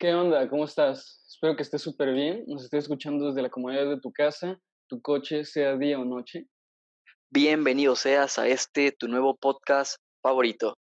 ¿Qué 0.00 0.14
onda? 0.14 0.48
¿Cómo 0.48 0.64
estás? 0.64 1.24
Espero 1.26 1.56
que 1.56 1.62
estés 1.62 1.82
súper 1.82 2.12
bien. 2.12 2.44
Nos 2.46 2.62
estés 2.62 2.84
escuchando 2.84 3.26
desde 3.26 3.42
la 3.42 3.50
comodidad 3.50 3.88
de 3.88 3.98
tu 3.98 4.12
casa, 4.12 4.56
tu 4.86 5.02
coche, 5.02 5.44
sea 5.44 5.76
día 5.76 5.98
o 5.98 6.04
noche. 6.04 6.46
Bienvenido 7.30 7.96
seas 7.96 8.38
a 8.38 8.46
este 8.46 8.92
tu 8.92 9.08
nuevo 9.08 9.36
podcast 9.36 9.96
favorito. 10.22 10.76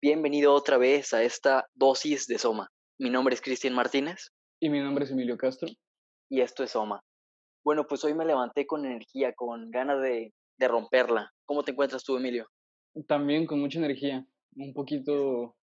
Bienvenido 0.00 0.54
otra 0.54 0.78
vez 0.78 1.12
a 1.12 1.22
esta 1.22 1.66
dosis 1.74 2.26
de 2.26 2.38
Soma. 2.38 2.70
Mi 2.98 3.10
nombre 3.10 3.34
es 3.34 3.42
Cristian 3.42 3.74
Martínez. 3.74 4.28
Y 4.58 4.70
mi 4.70 4.80
nombre 4.80 5.04
es 5.04 5.10
Emilio 5.10 5.36
Castro. 5.36 5.68
Y 6.30 6.40
esto 6.40 6.64
es 6.64 6.70
Soma. 6.70 7.02
Bueno, 7.62 7.86
pues 7.86 8.02
hoy 8.04 8.14
me 8.14 8.24
levanté 8.24 8.66
con 8.66 8.86
energía, 8.86 9.34
con 9.34 9.70
ganas 9.70 10.00
de, 10.00 10.32
de 10.58 10.68
romperla. 10.68 11.30
¿Cómo 11.44 11.62
te 11.62 11.72
encuentras 11.72 12.04
tú, 12.04 12.16
Emilio? 12.16 12.48
También 13.06 13.44
con 13.44 13.60
mucha 13.60 13.78
energía. 13.78 14.26
Un 14.56 14.72
poquito 14.72 15.58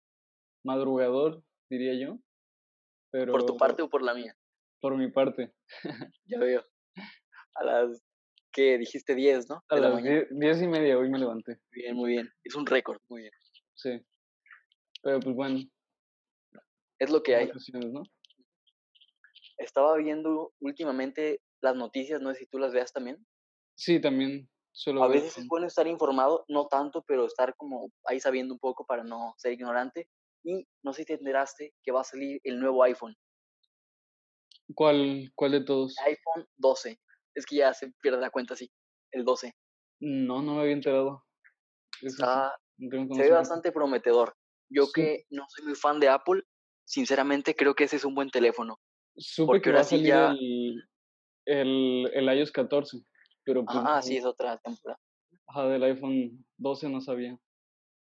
madrugador, 0.64 1.42
diría 1.68 2.00
yo. 2.00 2.18
¿Por 3.30 3.46
tu 3.46 3.56
parte 3.56 3.82
o 3.82 3.88
por 3.88 4.02
la 4.02 4.14
mía? 4.14 4.36
Por 4.80 4.96
mi 4.96 5.10
parte. 5.10 5.55
ya 6.27 6.38
veo. 6.38 6.64
A 7.55 7.64
las 7.64 8.02
que 8.52 8.77
dijiste 8.78 9.14
10, 9.14 9.48
¿no? 9.48 9.64
A 9.68 9.77
las 9.77 10.02
10 10.02 10.62
y 10.62 10.66
media 10.66 10.98
hoy 10.98 11.09
me 11.09 11.19
levanté. 11.19 11.60
Bien, 11.70 11.95
muy 11.95 12.10
bien. 12.10 12.28
Es 12.42 12.55
un 12.56 12.66
récord, 12.66 13.00
muy 13.08 13.22
bien. 13.22 13.32
Sí. 13.74 14.00
Pero 15.02 15.20
pues 15.20 15.36
bueno. 15.36 15.60
Es 16.98 17.10
lo 17.10 17.22
que 17.22 17.36
hay. 17.36 17.50
¿no? 17.92 18.02
Estaba 19.58 19.96
viendo 19.96 20.52
últimamente 20.60 21.41
las 21.60 21.77
noticias, 21.77 22.20
no 22.20 22.33
sé 22.33 22.41
si 22.41 22.46
tú 22.46 22.58
las 22.58 22.72
veas 22.72 22.92
también. 22.92 23.24
Sí, 23.77 24.00
también. 24.00 24.48
a 25.00 25.06
veces 25.06 25.38
es 25.38 25.46
bueno 25.46 25.66
estar 25.66 25.86
informado, 25.86 26.44
no 26.48 26.66
tanto, 26.66 27.05
pero 27.06 27.27
estar 27.27 27.55
como 27.56 27.91
ahí 28.05 28.19
sabiendo 28.19 28.55
un 28.55 28.60
poco 28.60 28.84
para 28.84 29.05
no 29.05 29.34
ser 29.36 29.52
ignorante. 29.52 30.08
Y 30.45 30.67
no 30.83 30.92
sé 30.92 31.03
si 31.03 31.06
te 31.06 31.14
enteraste 31.14 31.75
que 31.83 31.92
va 31.92 32.03
a 32.03 32.05
salir 32.05 32.41
el 32.45 32.61
nuevo 32.61 32.83
iPhone. 32.83 33.17
¿Cuál, 34.75 35.31
cuál 35.34 35.53
de 35.53 35.64
todos? 35.64 35.95
iPhone 36.06 36.47
12. 36.56 37.01
Es 37.34 37.47
que 37.47 37.56
ya 37.56 37.73
se 37.75 37.92
pierde 38.01 38.20
la 38.20 38.31
cuenta 38.31 38.55
así. 38.55 38.70
El 39.11 39.25
12. 39.25 39.53
No, 40.01 40.42
no 40.42 40.55
me 40.55 40.62
había 40.62 40.73
enterado. 40.73 41.25
Está, 42.03 42.55
se 42.78 43.23
ve 43.23 43.31
bastante 43.31 43.73
prometedor. 43.73 44.36
Yo 44.70 44.86
que 44.92 45.25
no 45.31 45.45
soy 45.48 45.67
muy 45.67 45.75
fan 45.75 46.01
de 46.01 46.09
Apple, 46.09 46.42
sinceramente 46.84 47.55
creo 47.55 47.75
que 47.75 47.84
ese 47.84 47.97
es 47.97 48.05
un 48.05 48.14
buen 48.14 48.31
teléfono. 48.31 48.79
Supe 49.17 49.47
porque 49.47 49.62
que 49.62 49.73
va 49.73 49.81
a 49.81 49.84
salir 49.84 50.06
ya... 50.06 50.31
el, 50.31 50.83
el, 51.47 52.11
el, 52.12 52.39
iOS 52.39 52.51
14. 52.51 52.98
Pero 53.45 53.64
pues 53.64 53.79
ah, 53.81 54.03
sí, 54.03 54.17
es 54.17 54.25
otra 54.25 54.58
temporada. 54.58 54.98
Ajá, 55.47 55.69
del 55.69 55.84
iPhone 55.84 56.45
12 56.56 56.89
no 56.89 57.01
sabía. 57.01 57.39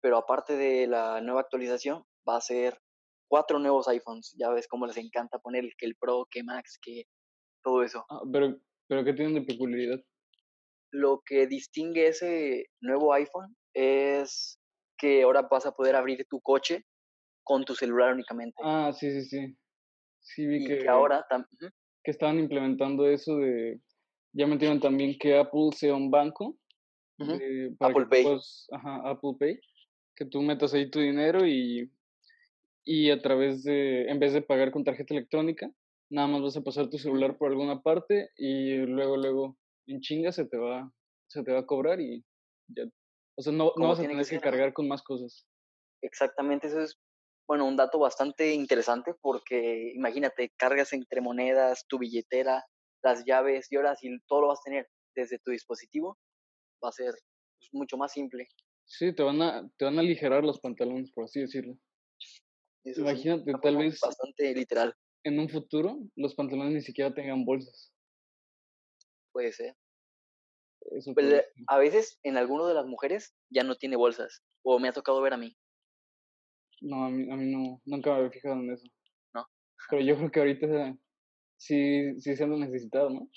Pero 0.02 0.17
aparte 0.17 0.56
de 0.56 0.88
la 0.88 1.22
nueva 1.22 1.41
actualización, 1.41 2.06
va 2.28 2.38
a 2.38 2.42
ser 2.42 2.80
cuatro 3.28 3.59
nuevos 3.59 3.88
iPhones. 3.88 4.36
Ya 4.38 4.50
ves 4.50 4.67
cómo 4.67 4.88
les 4.88 4.97
encanta 4.97 5.39
poner 5.39 5.66
que 5.78 5.86
el 5.86 5.95
Pro, 5.95 6.28
que 6.30 6.44
Max, 6.44 6.80
que 6.81 7.03
todo 7.64 7.84
eso. 7.84 8.06
Ah, 8.09 8.22
pero, 8.31 8.58
pero 8.88 9.03
¿qué 9.03 9.14
tienen 9.14 9.36
de 9.36 9.42
peculiaridad? 9.42 10.00
Lo 10.92 11.22
que 11.25 11.47
distingue 11.47 12.08
ese 12.08 12.67
nuevo 12.81 13.14
iPhone 13.14 13.56
es 13.73 14.59
que 14.97 15.23
ahora 15.23 15.44
vas 15.44 15.66
a 15.66 15.73
poder 15.73 15.95
abrir 15.95 16.25
tu 16.30 16.39
coche 16.42 16.86
con 17.44 17.66
tu 17.66 17.75
celular 17.75 18.14
únicamente. 18.14 18.56
Ah, 18.64 18.91
sí, 18.94 19.12
sí, 19.12 19.25
sí. 19.25 19.58
Sí, 20.19 20.45
vi 20.45 20.64
y 20.64 20.67
que, 20.67 20.80
que 20.80 20.89
ahora 20.89 21.25
que 22.08 22.12
estaban 22.12 22.39
implementando 22.39 23.06
eso 23.06 23.38
de. 23.38 23.81
Ya 24.34 24.47
metieron 24.47 24.80
también 24.80 25.17
que 25.19 25.38
Apple 25.38 25.72
sea 25.75 25.94
un 25.94 26.09
banco. 26.09 26.58
Apple 27.19 28.06
Pay. 28.06 28.25
ajá, 28.72 29.09
Apple 29.09 29.34
Pay. 29.38 29.59
Que 30.16 30.25
tú 30.25 30.41
metas 30.41 30.73
ahí 30.73 30.89
tu 30.89 31.00
dinero 31.00 31.45
y 31.45 31.91
y 32.88 33.11
a 33.11 33.21
través 33.21 33.63
de, 33.63 34.09
en 34.09 34.17
vez 34.17 34.31
de 34.31 34.41
pagar 34.41 34.71
con 34.71 34.85
tarjeta 34.85 35.13
electrónica, 35.13 35.69
nada 36.09 36.29
más 36.29 36.41
vas 36.41 36.56
a 36.56 36.62
pasar 36.62 36.89
tu 36.89 36.97
celular 36.97 37.38
por 37.38 37.50
alguna 37.51 37.81
parte 37.81 38.29
y 38.38 38.78
luego, 38.78 39.17
luego, 39.17 39.57
en 39.88 40.00
chinga 40.00 40.31
se 40.31 40.45
te 40.45 40.57
va, 40.57 40.89
se 41.29 41.44
te 41.44 41.51
va 41.51 41.59
a 41.59 41.66
cobrar 41.66 42.00
y 42.00 42.23
ya, 42.69 42.85
o 43.38 43.41
sea, 43.41 43.51
no, 43.51 43.73
no 43.75 43.89
vas 43.89 44.00
a 44.00 44.03
tener 44.03 44.25
que, 44.25 44.39
cargar 44.39 44.72
con 44.72 44.88
más 44.88 45.03
cosas. 45.03 45.45
Exactamente, 46.01 46.67
eso 46.67 46.79
es, 46.79 46.97
bueno, 47.45 47.66
un 47.66 47.75
dato 47.75 48.00
bastante 48.00 48.53
interesante 48.53 49.13
porque 49.19 49.91
imagínate, 49.94 50.53
cargas 50.56 50.94
entre 50.94 51.19
monedas, 51.19 51.85
tu 51.89 52.00
billetera, 52.00 52.63
las 53.03 53.25
llaves 53.25 53.67
y 53.69 53.75
ahora 53.75 53.97
si 53.97 54.17
todo 54.28 54.41
lo 54.41 54.47
vas 54.47 54.59
a 54.62 54.69
tener 54.69 54.88
desde 55.13 55.39
tu 55.39 55.51
dispositivo, 55.51 56.17
va 56.81 56.88
a 56.88 56.94
ser 56.94 57.12
pues, 57.59 57.69
mucho 57.73 57.97
más 57.97 58.13
simple. 58.13 58.47
Sí, 58.85 59.13
te 59.13 59.23
van 59.23 59.41
a, 59.41 59.69
te 59.75 59.83
van 59.83 59.97
a 59.97 60.00
aligerar 60.00 60.45
los 60.45 60.62
pantalones, 60.62 61.12
por 61.12 61.25
así 61.25 61.41
decirlo. 61.41 61.78
Imagínate, 62.96 63.52
tal 63.62 63.78
vez. 63.78 64.00
Bastante 64.00 64.53
literal. 64.53 64.94
En 65.24 65.40
un 65.40 65.50
futuro, 65.50 66.00
los 66.16 66.36
pantalones 66.36 66.74
ni 66.74 66.81
siquiera 66.81 67.14
tengan 67.14 67.44
bolsas. 67.44 67.94
Puede 69.31 69.52
ser. 69.52 69.75
Pues, 71.14 71.46
a 71.68 71.78
veces, 71.78 72.20
en 72.24 72.38
alguno 72.38 72.66
de 72.68 72.74
las 72.74 72.86
mujeres, 72.86 73.36
ya 73.50 73.64
no 73.64 73.75
tiene 73.75 73.98
bolsas. 73.98 74.42
O 74.64 74.80
me 74.80 74.88
ha 74.88 74.94
tocado 74.94 75.22
ver 75.22 75.34
a 75.34 75.38
mí. 75.38 75.56
No, 76.81 77.06
a 77.06 77.09
mí, 77.09 77.30
a 77.30 77.36
mí 77.36 77.52
no. 77.52 77.81
Nunca 77.86 78.12
me 78.12 78.18
había 78.18 78.31
fijado 78.31 78.56
en 78.56 78.72
eso. 78.72 78.88
No. 79.34 79.46
Pero 79.90 80.02
yo 80.02 80.16
creo 80.16 80.31
que 80.31 80.40
ahorita 80.40 80.98
sí, 81.58 82.22
sí 82.22 82.36
se 82.36 82.44
han 82.44 82.58
necesitado, 82.59 83.09
¿no? 83.09 83.30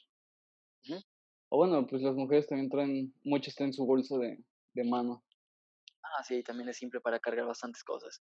O 1.48 1.56
bueno, 1.56 1.84
pues 1.86 2.02
las 2.02 2.14
mujeres 2.14 2.46
también 2.46 2.70
traen, 2.70 3.12
muchas 3.24 3.56
traen 3.56 3.72
su 3.72 3.84
bolsa 3.84 4.16
de, 4.18 4.38
de 4.74 4.84
mano. 4.84 5.24
Ah, 6.02 6.22
sí, 6.22 6.42
también 6.44 6.68
es 6.68 6.76
simple 6.76 7.00
para 7.00 7.18
cargar 7.18 7.46
bastantes 7.46 7.82
cosas. 7.82 8.22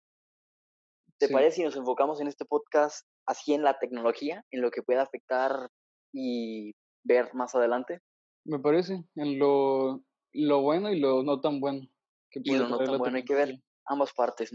¿Te 1.19 1.29
parece 1.29 1.57
si 1.57 1.65
nos 1.65 1.77
enfocamos 1.77 2.21
en 2.21 2.29
este 2.29 2.45
podcast 2.45 3.07
así 3.27 3.53
en 3.53 3.63
la 3.63 3.79
tecnología, 3.79 4.45
en 4.53 4.63
lo 4.63 4.71
que 4.71 4.83
pueda 4.83 5.03
afectar 5.03 5.69
y 6.13 6.73
ver 7.05 7.35
más 7.35 7.55
adelante? 7.55 8.01
Me 8.45 8.61
parece, 8.61 9.05
en 9.17 9.39
lo, 9.39 10.03
lo 10.33 10.63
bueno 10.63 10.93
y 10.93 11.01
lo 11.01 11.25
no 11.25 11.41
tan 11.41 11.61
bueno. 11.61 11.87
Que 12.31 12.41
y 12.45 12.57
lo 12.57 12.69
no 12.69 12.79
tan 12.79 12.99
bueno, 12.99 13.17
hay 13.17 13.25
que 13.25 13.35
ver 13.35 13.61
ambas 13.87 14.13
partes. 14.13 14.53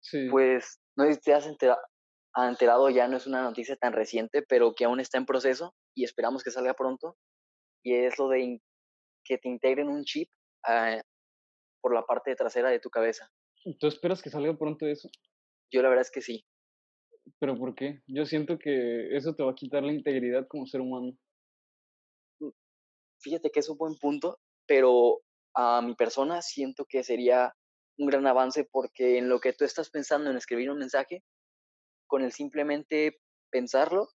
Sí. 0.00 0.28
Pues, 0.30 0.78
no 0.96 1.06
sé 1.06 1.14
si 1.14 1.20
te 1.20 1.32
has 1.32 1.46
enterado, 1.46 1.80
enterado, 2.36 2.90
ya 2.90 3.08
no 3.08 3.16
es 3.16 3.26
una 3.26 3.42
noticia 3.42 3.76
tan 3.76 3.94
reciente, 3.94 4.42
pero 4.42 4.74
que 4.74 4.84
aún 4.84 5.00
está 5.00 5.16
en 5.16 5.26
proceso 5.26 5.74
y 5.96 6.04
esperamos 6.04 6.44
que 6.44 6.50
salga 6.50 6.74
pronto. 6.74 7.16
Y 7.82 7.94
es 7.94 8.18
lo 8.18 8.28
de 8.28 8.60
que 9.24 9.38
te 9.38 9.48
integren 9.48 9.88
un 9.88 10.04
chip 10.04 10.28
ah, 10.66 11.00
por 11.80 11.94
la 11.94 12.02
parte 12.02 12.34
trasera 12.34 12.68
de 12.68 12.80
tu 12.80 12.90
cabeza. 12.90 13.30
¿Tú 13.78 13.86
esperas 13.86 14.22
que 14.22 14.30
salga 14.30 14.56
pronto 14.56 14.86
eso? 14.86 15.08
Yo 15.70 15.82
la 15.82 15.88
verdad 15.88 16.02
es 16.02 16.10
que 16.10 16.20
sí. 16.20 16.44
¿Pero 17.38 17.56
por 17.56 17.74
qué? 17.74 18.02
Yo 18.06 18.26
siento 18.26 18.58
que 18.58 19.16
eso 19.16 19.34
te 19.34 19.42
va 19.42 19.52
a 19.52 19.54
quitar 19.54 19.82
la 19.82 19.92
integridad 19.92 20.46
como 20.48 20.66
ser 20.66 20.82
humano. 20.82 21.16
Mm, 22.40 22.50
fíjate 23.20 23.50
que 23.50 23.60
es 23.60 23.68
un 23.68 23.78
buen 23.78 23.96
punto, 23.96 24.38
pero 24.66 25.22
a 25.54 25.80
mi 25.80 25.94
persona 25.94 26.42
siento 26.42 26.84
que 26.84 27.02
sería 27.02 27.54
un 27.96 28.06
gran 28.06 28.26
avance 28.26 28.68
porque 28.70 29.18
en 29.18 29.28
lo 29.28 29.40
que 29.40 29.52
tú 29.52 29.64
estás 29.64 29.88
pensando 29.88 30.30
en 30.30 30.36
escribir 30.36 30.70
un 30.70 30.78
mensaje, 30.78 31.22
con 32.06 32.22
el 32.22 32.32
simplemente 32.32 33.18
pensarlo, 33.50 34.08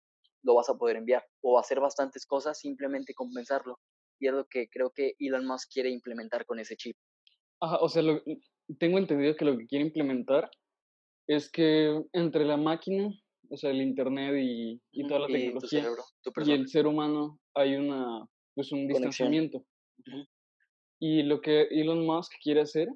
lo 0.43 0.55
vas 0.55 0.69
a 0.69 0.75
poder 0.75 0.97
enviar 0.97 1.25
o 1.43 1.59
hacer 1.59 1.79
bastantes 1.79 2.27
cosas 2.27 2.59
simplemente 2.59 3.15
con 3.15 3.31
pensarlo. 3.33 3.79
Y 4.19 4.29
es 4.29 4.33
lo 4.33 4.47
que 4.47 4.69
creo 4.69 4.91
que 4.91 5.13
Elon 5.19 5.47
Musk 5.47 5.71
quiere 5.73 5.91
implementar 5.91 6.47
con 6.47 6.59
ese 6.59 6.77
chip. 6.77 6.97
Ajá, 7.61 7.79
o 7.81 7.89
sea, 7.89 8.03
lo, 8.03 8.23
tengo 8.79 8.99
entendido 8.99 9.37
que 9.37 9.45
lo 9.45 9.57
que 9.57 9.67
quiere 9.67 9.85
implementar 9.85 10.51
es 11.27 11.51
que 11.51 12.03
entre 12.13 12.45
la 12.45 12.57
máquina, 12.57 13.09
o 13.51 13.57
sea, 13.57 13.71
el 13.71 13.83
internet 13.83 14.35
y, 14.39 14.81
y 14.93 15.07
toda 15.07 15.21
la 15.21 15.27
tecnología 15.27 15.89
y 16.45 16.53
el 16.53 16.69
ser 16.69 16.87
humano 16.87 17.39
hay 17.55 17.77
una 17.77 18.27
pues 18.55 18.73
un 18.73 18.89
distanciamiento. 18.89 19.65
Y 20.99 21.23
lo 21.23 21.41
que 21.41 21.63
Elon 21.71 22.07
Musk 22.07 22.33
quiere 22.43 22.63
hacer 22.63 22.89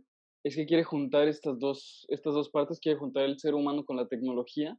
es 0.43 0.56
que 0.56 0.65
quiere 0.65 0.85
juntar 0.85 1.29
estas 1.29 1.59
dos, 1.59 2.06
estas 2.09 2.33
dos 2.33 2.49
partes, 2.49 2.81
quiere 2.81 2.99
juntar 2.99 3.25
el 3.25 3.39
ser 3.39 3.55
humano 3.55 3.85
con 3.85 3.97
la 3.97 4.09
tecnología 4.09 4.77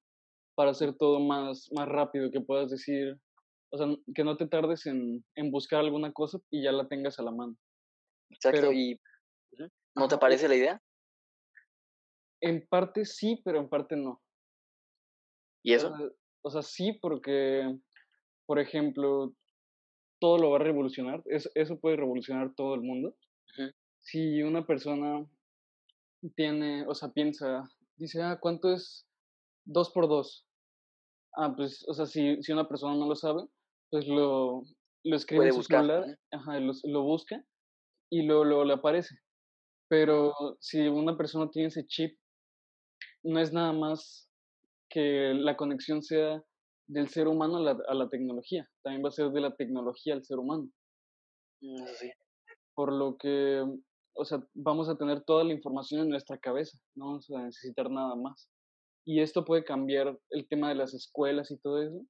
para 0.56 0.72
hacer 0.72 0.96
todo 0.98 1.20
más, 1.20 1.70
más 1.72 1.88
rápido, 1.88 2.32
que 2.32 2.42
puedas 2.42 2.72
decir, 2.72 3.16
o 3.72 3.78
sea, 3.78 3.88
que 4.16 4.24
no 4.24 4.38
te 4.38 4.48
tardes 4.48 4.88
en, 4.88 5.24
en 5.36 5.52
buscar 5.52 5.82
alguna 5.82 6.12
cosa 6.12 6.40
y 6.50 6.64
ya 6.64 6.72
la 6.72 6.88
tengas 6.88 7.20
a 7.20 7.24
la 7.24 7.32
mano. 7.32 7.56
Exacto, 8.32 8.72
y 8.74 9.00
¿No 9.96 10.08
te 10.08 10.18
parece 10.18 10.48
la 10.48 10.56
idea? 10.56 10.82
En 12.42 12.68
parte 12.68 13.06
sí, 13.06 13.42
pero 13.44 13.60
en 13.60 13.70
parte 13.70 13.96
no. 13.96 14.22
¿Y 15.64 15.74
eso? 15.74 15.94
O 16.44 16.50
sea, 16.50 16.64
sí, 16.64 16.94
porque, 16.94 17.78
por 18.48 18.60
ejemplo, 18.60 19.34
todo 20.20 20.38
lo 20.38 20.50
va 20.52 20.58
a 20.58 20.64
revolucionar. 20.64 21.22
Eso, 21.26 21.50
eso 21.56 21.80
puede 21.80 21.98
revolucionar 21.98 22.54
todo 22.56 22.76
el 22.76 22.82
mundo. 22.82 23.16
Si 24.00 24.42
una 24.42 24.66
persona 24.66 25.28
tiene, 26.36 26.88
o 26.88 26.96
sea, 26.96 27.10
piensa, 27.10 27.70
dice, 27.98 28.22
ah, 28.22 28.40
¿cuánto 28.42 28.74
es 28.74 29.08
dos 29.64 29.92
por 29.92 30.08
dos? 30.08 30.48
Ah, 31.36 31.54
pues, 31.56 31.88
o 31.88 31.94
sea, 31.94 32.06
si, 32.06 32.42
si 32.42 32.52
una 32.52 32.68
persona 32.68 32.96
no 32.96 33.08
lo 33.08 33.16
sabe, 33.16 33.44
pues 33.92 34.08
lo, 34.08 34.64
lo 35.04 35.16
escribe 35.16 35.48
en 35.48 35.54
su 35.54 35.64
celular, 35.64 36.18
ajá, 36.32 36.60
lo, 36.60 36.74
lo, 36.84 37.04
busca 37.04 37.44
y 38.10 38.24
luego, 38.24 38.44
luego 38.44 38.66
le 38.66 38.74
aparece. 38.74 39.16
Pero 39.88 40.34
si 40.60 40.88
una 40.88 41.18
persona 41.18 41.50
tiene 41.50 41.68
ese 41.68 41.86
chip, 41.86 42.18
no 43.24 43.40
es 43.40 43.54
nada 43.54 43.74
más 43.74 44.30
que 44.90 45.34
la 45.34 45.56
conexión 45.56 46.02
sea 46.04 46.44
del 46.88 47.08
ser 47.08 47.28
humano 47.28 47.58
a 47.58 47.62
la, 47.62 47.78
a 47.88 47.94
la 47.94 48.10
tecnología, 48.10 48.68
también 48.84 49.04
va 49.04 49.10
a 49.10 49.14
ser 49.14 49.30
de 49.32 49.42
la 49.42 49.56
tecnología 49.56 50.14
al 50.14 50.26
ser 50.26 50.40
humano. 50.40 50.70
Mm, 51.62 51.86
sí. 51.98 52.12
Por 52.76 52.92
lo 52.92 53.18
que, 53.18 53.64
o 54.16 54.26
sea, 54.26 54.44
vamos 54.54 54.90
a 54.90 54.98
tener 54.98 55.24
toda 55.24 55.44
la 55.44 55.54
información 55.54 56.02
en 56.02 56.10
nuestra 56.10 56.38
cabeza, 56.38 56.78
no 56.96 57.08
vamos 57.08 57.30
a 57.32 57.44
necesitar 57.44 57.90
nada 57.90 58.16
más. 58.16 58.50
Y 59.06 59.22
esto 59.22 59.46
puede 59.46 59.64
cambiar 59.64 60.18
el 60.30 60.48
tema 60.48 60.70
de 60.70 60.76
las 60.76 60.94
escuelas 60.94 61.50
y 61.52 61.58
todo 61.58 61.82
eso, 61.82 62.06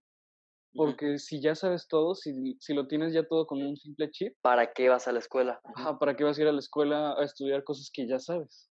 porque 0.73 1.19
si 1.19 1.41
ya 1.41 1.53
sabes 1.53 1.87
todo, 1.87 2.15
si, 2.15 2.31
si 2.59 2.73
lo 2.73 2.87
tienes 2.87 3.13
ya 3.13 3.27
todo 3.27 3.45
con 3.45 3.61
un 3.61 3.77
simple 3.77 4.09
chip. 4.09 4.35
¿Para 4.41 4.73
qué 4.73 4.89
vas 4.89 5.07
a 5.07 5.11
la 5.11 5.19
escuela? 5.19 5.61
Ajá, 5.75 5.99
¿para 5.99 6.15
qué 6.15 6.23
vas 6.23 6.37
a 6.37 6.41
ir 6.41 6.47
a 6.47 6.53
la 6.53 6.59
escuela 6.59 7.13
a 7.13 7.23
estudiar 7.23 7.63
cosas 7.63 7.89
que 7.93 8.07
ya 8.07 8.19
sabes? 8.19 8.69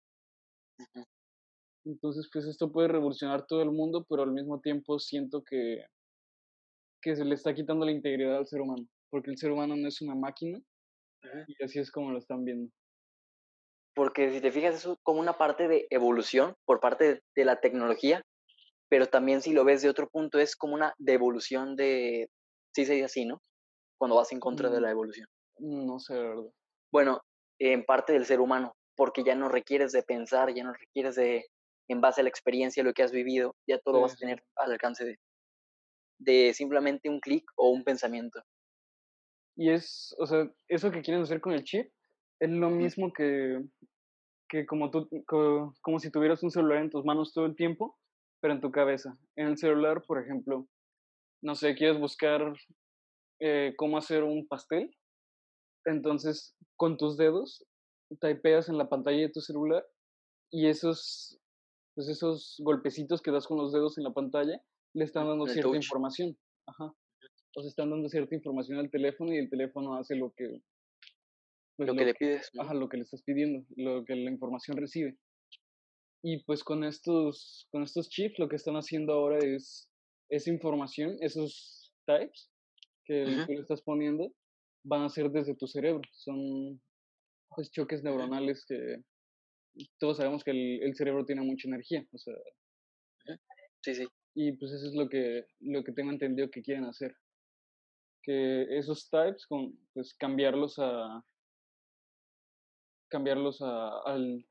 Entonces, 1.86 2.30
pues 2.32 2.46
esto 2.46 2.72
puede 2.72 2.88
revolucionar 2.88 3.46
todo 3.46 3.62
el 3.62 3.72
mundo, 3.72 4.06
pero 4.10 4.24
al 4.24 4.32
mismo 4.32 4.60
tiempo 4.60 5.00
siento 5.00 5.44
que, 5.44 5.86
que 7.02 7.16
se 7.16 7.26
le 7.26 7.36
está 7.36 7.54
quitando 7.54 7.86
la 7.86 7.92
integridad 7.92 8.38
al 8.38 8.48
ser 8.48 8.62
humano, 8.62 8.86
porque 9.10 9.32
el 9.32 9.38
ser 9.38 9.52
humano 9.52 9.76
no 9.76 9.88
es 9.88 10.02
una 10.02 10.16
máquina 10.16 10.60
y 11.48 11.64
así 11.64 11.80
es 11.80 11.92
como 11.92 12.12
lo 12.12 12.18
están 12.18 12.46
viendo. 12.46 12.72
Porque 13.96 14.32
si 14.32 14.42
te 14.42 14.52
fijas, 14.52 14.76
es 14.76 14.98
como 15.04 15.20
una 15.20 15.38
parte 15.38 15.68
de 15.68 15.88
evolución 15.90 16.56
por 16.66 16.80
parte 16.80 17.22
de 17.36 17.46
la 17.46 17.60
tecnología, 17.60 18.24
pero 18.90 19.08
también 19.08 19.42
si 19.42 19.54
lo 19.54 19.66
ves 19.66 19.82
de 19.82 19.90
otro 19.90 20.10
punto 20.10 20.40
es 20.40 20.56
como 20.56 20.74
una 20.74 20.94
devolución 20.98 21.76
de, 21.76 22.30
sí 22.74 22.86
se 22.86 22.94
dice 22.94 23.06
así, 23.06 23.26
¿no? 23.26 23.42
Cuando 23.98 24.16
vas 24.16 24.32
en 24.32 24.40
contra 24.40 24.70
de 24.70 24.80
mm, 24.80 24.82
la 24.82 24.92
evolución. 24.92 25.28
No 25.60 26.00
sé, 26.00 26.14
verdad. 26.14 26.50
Bueno, 26.92 27.22
en 27.60 27.84
parte 27.84 28.14
del 28.14 28.26
ser 28.26 28.40
humano, 28.40 28.74
porque 28.96 29.24
ya 29.24 29.36
no 29.36 29.50
requieres 29.50 29.92
de 29.92 30.04
pensar, 30.04 30.54
ya 30.54 30.64
no 30.64 30.74
requieres 30.74 31.16
de, 31.16 31.46
en 31.90 32.02
base 32.02 32.22
a 32.22 32.24
la 32.24 32.30
experiencia, 32.30 32.84
lo 32.84 32.94
que 32.94 33.04
has 33.04 33.12
vivido, 33.12 33.56
ya 33.68 33.80
todo 33.80 34.02
vas 34.02 34.14
a 34.14 34.18
tener 34.18 34.44
al 34.56 34.72
alcance 34.72 35.04
de, 35.04 35.20
de 36.20 36.54
simplemente 36.54 37.10
un 37.10 37.20
clic 37.20 37.50
o 37.56 37.70
un 37.70 37.84
pensamiento. 37.84 38.42
Y 39.56 39.72
es, 39.72 40.16
o 40.20 40.26
sea, 40.26 40.50
eso 40.68 40.92
que 40.92 41.02
quieren 41.02 41.24
hacer 41.24 41.42
con 41.42 41.54
el 41.54 41.64
chip 41.64 41.92
es 42.40 42.50
lo 42.50 42.70
mismo 42.70 43.12
que, 43.12 43.62
que 44.48 44.66
como, 44.66 44.90
tú, 44.90 45.10
como 45.26 46.00
si 46.00 46.12
tuvieras 46.12 46.44
un 46.44 46.52
celular 46.52 46.82
en 46.82 46.90
tus 46.90 47.04
manos 47.04 47.34
todo 47.34 47.46
el 47.46 47.56
tiempo, 47.56 47.98
pero 48.40 48.54
en 48.54 48.62
tu 48.62 48.72
cabeza. 48.72 49.18
En 49.36 49.48
el 49.48 49.58
celular, 49.58 50.04
por 50.04 50.22
ejemplo, 50.22 50.68
no 51.42 51.56
sé, 51.56 51.76
quieres 51.76 52.00
buscar 52.00 52.54
eh, 53.40 53.74
cómo 53.78 53.98
hacer 53.98 54.24
un 54.24 54.48
pastel, 54.48 54.96
entonces 55.86 56.56
con 56.76 56.98
tus 56.98 57.18
dedos 57.18 57.66
typeas 58.20 58.70
en 58.70 58.78
la 58.78 58.90
pantalla 58.90 59.22
de 59.22 59.30
tu 59.30 59.42
celular 59.42 59.86
y 60.52 60.68
esos, 60.68 61.40
pues 62.00 62.08
esos 62.08 62.56
golpecitos 62.60 63.22
que 63.22 63.30
das 63.30 63.46
con 63.46 63.58
los 63.58 63.74
dedos 63.74 63.98
en 63.98 64.06
la 64.06 64.14
pantalla 64.14 64.62
le 64.94 65.04
están 65.04 65.28
dando 65.28 65.46
cierta 65.48 65.76
información. 65.76 66.38
Ajá. 66.66 66.94
O 67.58 67.62
sea, 67.62 67.68
están 67.68 67.90
dando 67.90 68.08
cierta 68.08 68.34
información 68.36 68.80
al 68.80 68.90
teléfono 68.90 69.34
y 69.34 69.38
el 69.38 69.50
teléfono 69.50 69.96
hace 69.96 70.16
lo 70.16 70.32
que... 70.32 70.62
Pues, 71.76 71.90
lo, 71.90 71.96
que 71.96 72.06
le 72.06 72.14
pides. 72.14 72.52
Ajá, 72.58 72.74
lo 72.74 72.88
que 72.88 72.96
le 72.96 73.04
estás 73.04 73.22
pidiendo, 73.24 73.66
lo 73.76 74.06
que 74.06 74.16
la 74.16 74.32
información 74.32 74.78
recibe. 74.78 75.18
Y 76.24 76.42
pues 76.46 76.64
con 76.64 76.86
estos, 76.86 77.68
con 77.70 77.84
estos 77.84 78.08
chips 78.08 78.40
lo 78.40 78.48
que 78.48 78.56
están 78.56 78.76
haciendo 78.76 79.12
ahora 79.12 79.40
es 79.40 79.90
esa 80.30 80.52
información, 80.52 81.18
esos 81.20 81.94
types 82.06 82.50
que 83.04 83.44
tú 83.46 83.52
le 83.52 83.60
estás 83.60 83.82
poniendo, 83.82 84.32
van 84.86 85.02
a 85.02 85.10
ser 85.10 85.32
desde 85.32 85.54
tu 85.54 85.68
cerebro. 85.68 86.00
Son 86.14 86.82
pues, 87.54 87.70
choques 87.72 88.04
neuronales 88.04 88.64
que 88.66 89.04
todos 89.98 90.18
sabemos 90.18 90.44
que 90.44 90.52
el, 90.52 90.84
el 90.84 90.96
cerebro 90.96 91.26
tiene 91.26 91.42
mucha 91.42 91.68
energía. 91.68 92.06
O 92.12 92.18
sea, 92.18 92.34
sí, 93.82 93.96
sí. 93.96 94.08
Y 94.36 94.54
pues 94.54 94.72
eso 94.72 94.88
es 94.88 94.96
lo 94.96 95.10
que, 95.10 95.46
lo 95.60 95.84
que 95.84 95.92
tengo 95.92 96.12
entendido 96.12 96.50
que 96.50 96.62
quieren 96.62 96.86
hacer. 96.86 97.16
Que 98.24 98.78
esos 98.78 99.10
types, 99.10 99.46
con, 99.48 99.78
pues 99.94 100.14
cambiarlos 100.14 100.76
a 100.78 101.24
cambiarlos 103.10 103.62
a, 103.62 104.02
al 104.06 104.46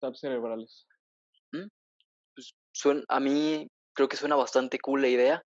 types 0.00 0.20
cerebrales. 0.20 0.86
Pues 2.34 2.54
suena, 2.72 3.02
a 3.08 3.20
mí 3.20 3.68
creo 3.94 4.08
que 4.08 4.16
suena 4.16 4.36
bastante 4.36 4.78
cool 4.78 5.02
la 5.02 5.08
idea 5.08 5.42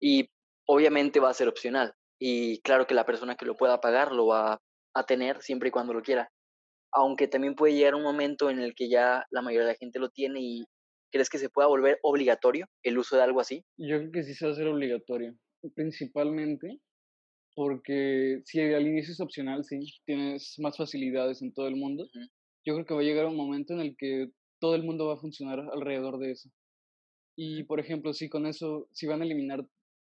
y 0.00 0.28
obviamente 0.66 1.20
va 1.20 1.30
a 1.30 1.34
ser 1.34 1.48
opcional. 1.48 1.94
Y 2.18 2.60
claro 2.60 2.86
que 2.86 2.94
la 2.94 3.06
persona 3.06 3.36
que 3.36 3.46
lo 3.46 3.56
pueda 3.56 3.80
pagar 3.80 4.12
lo 4.12 4.26
va 4.26 4.60
a 4.94 5.06
tener 5.06 5.40
siempre 5.40 5.68
y 5.68 5.72
cuando 5.72 5.94
lo 5.94 6.02
quiera. 6.02 6.30
Aunque 6.92 7.28
también 7.28 7.54
puede 7.54 7.74
llegar 7.74 7.94
un 7.94 8.02
momento 8.02 8.50
en 8.50 8.60
el 8.60 8.74
que 8.74 8.88
ya 8.88 9.24
la 9.30 9.42
mayoría 9.42 9.66
de 9.66 9.72
la 9.72 9.78
gente 9.78 9.98
lo 9.98 10.10
tiene 10.10 10.40
y 10.40 10.64
¿Crees 11.12 11.28
que 11.28 11.38
se 11.38 11.50
pueda 11.50 11.66
volver 11.66 11.98
obligatorio 12.02 12.66
el 12.84 12.98
uso 12.98 13.16
de 13.16 13.22
algo 13.22 13.40
así? 13.40 13.64
Yo 13.76 13.98
creo 13.98 14.12
que 14.12 14.22
sí 14.22 14.34
se 14.34 14.44
va 14.44 14.52
a 14.52 14.54
hacer 14.54 14.68
obligatorio, 14.68 15.36
principalmente 15.74 16.78
porque 17.56 18.42
si 18.44 18.60
al 18.60 18.86
inicio 18.86 19.12
es 19.12 19.20
opcional, 19.20 19.64
sí, 19.64 19.80
tienes 20.06 20.54
más 20.58 20.76
facilidades 20.76 21.42
en 21.42 21.52
todo 21.52 21.66
el 21.66 21.76
mundo. 21.76 22.08
Yo 22.64 22.74
creo 22.74 22.86
que 22.86 22.94
va 22.94 23.00
a 23.00 23.04
llegar 23.04 23.26
un 23.26 23.36
momento 23.36 23.74
en 23.74 23.80
el 23.80 23.96
que 23.98 24.28
todo 24.60 24.76
el 24.76 24.84
mundo 24.84 25.06
va 25.06 25.14
a 25.14 25.20
funcionar 25.20 25.58
alrededor 25.72 26.18
de 26.18 26.30
eso. 26.30 26.48
Y, 27.36 27.64
por 27.64 27.80
ejemplo, 27.80 28.12
si 28.12 28.28
con 28.28 28.46
eso, 28.46 28.88
si 28.92 29.06
van 29.06 29.22
a 29.22 29.24
eliminar, 29.24 29.66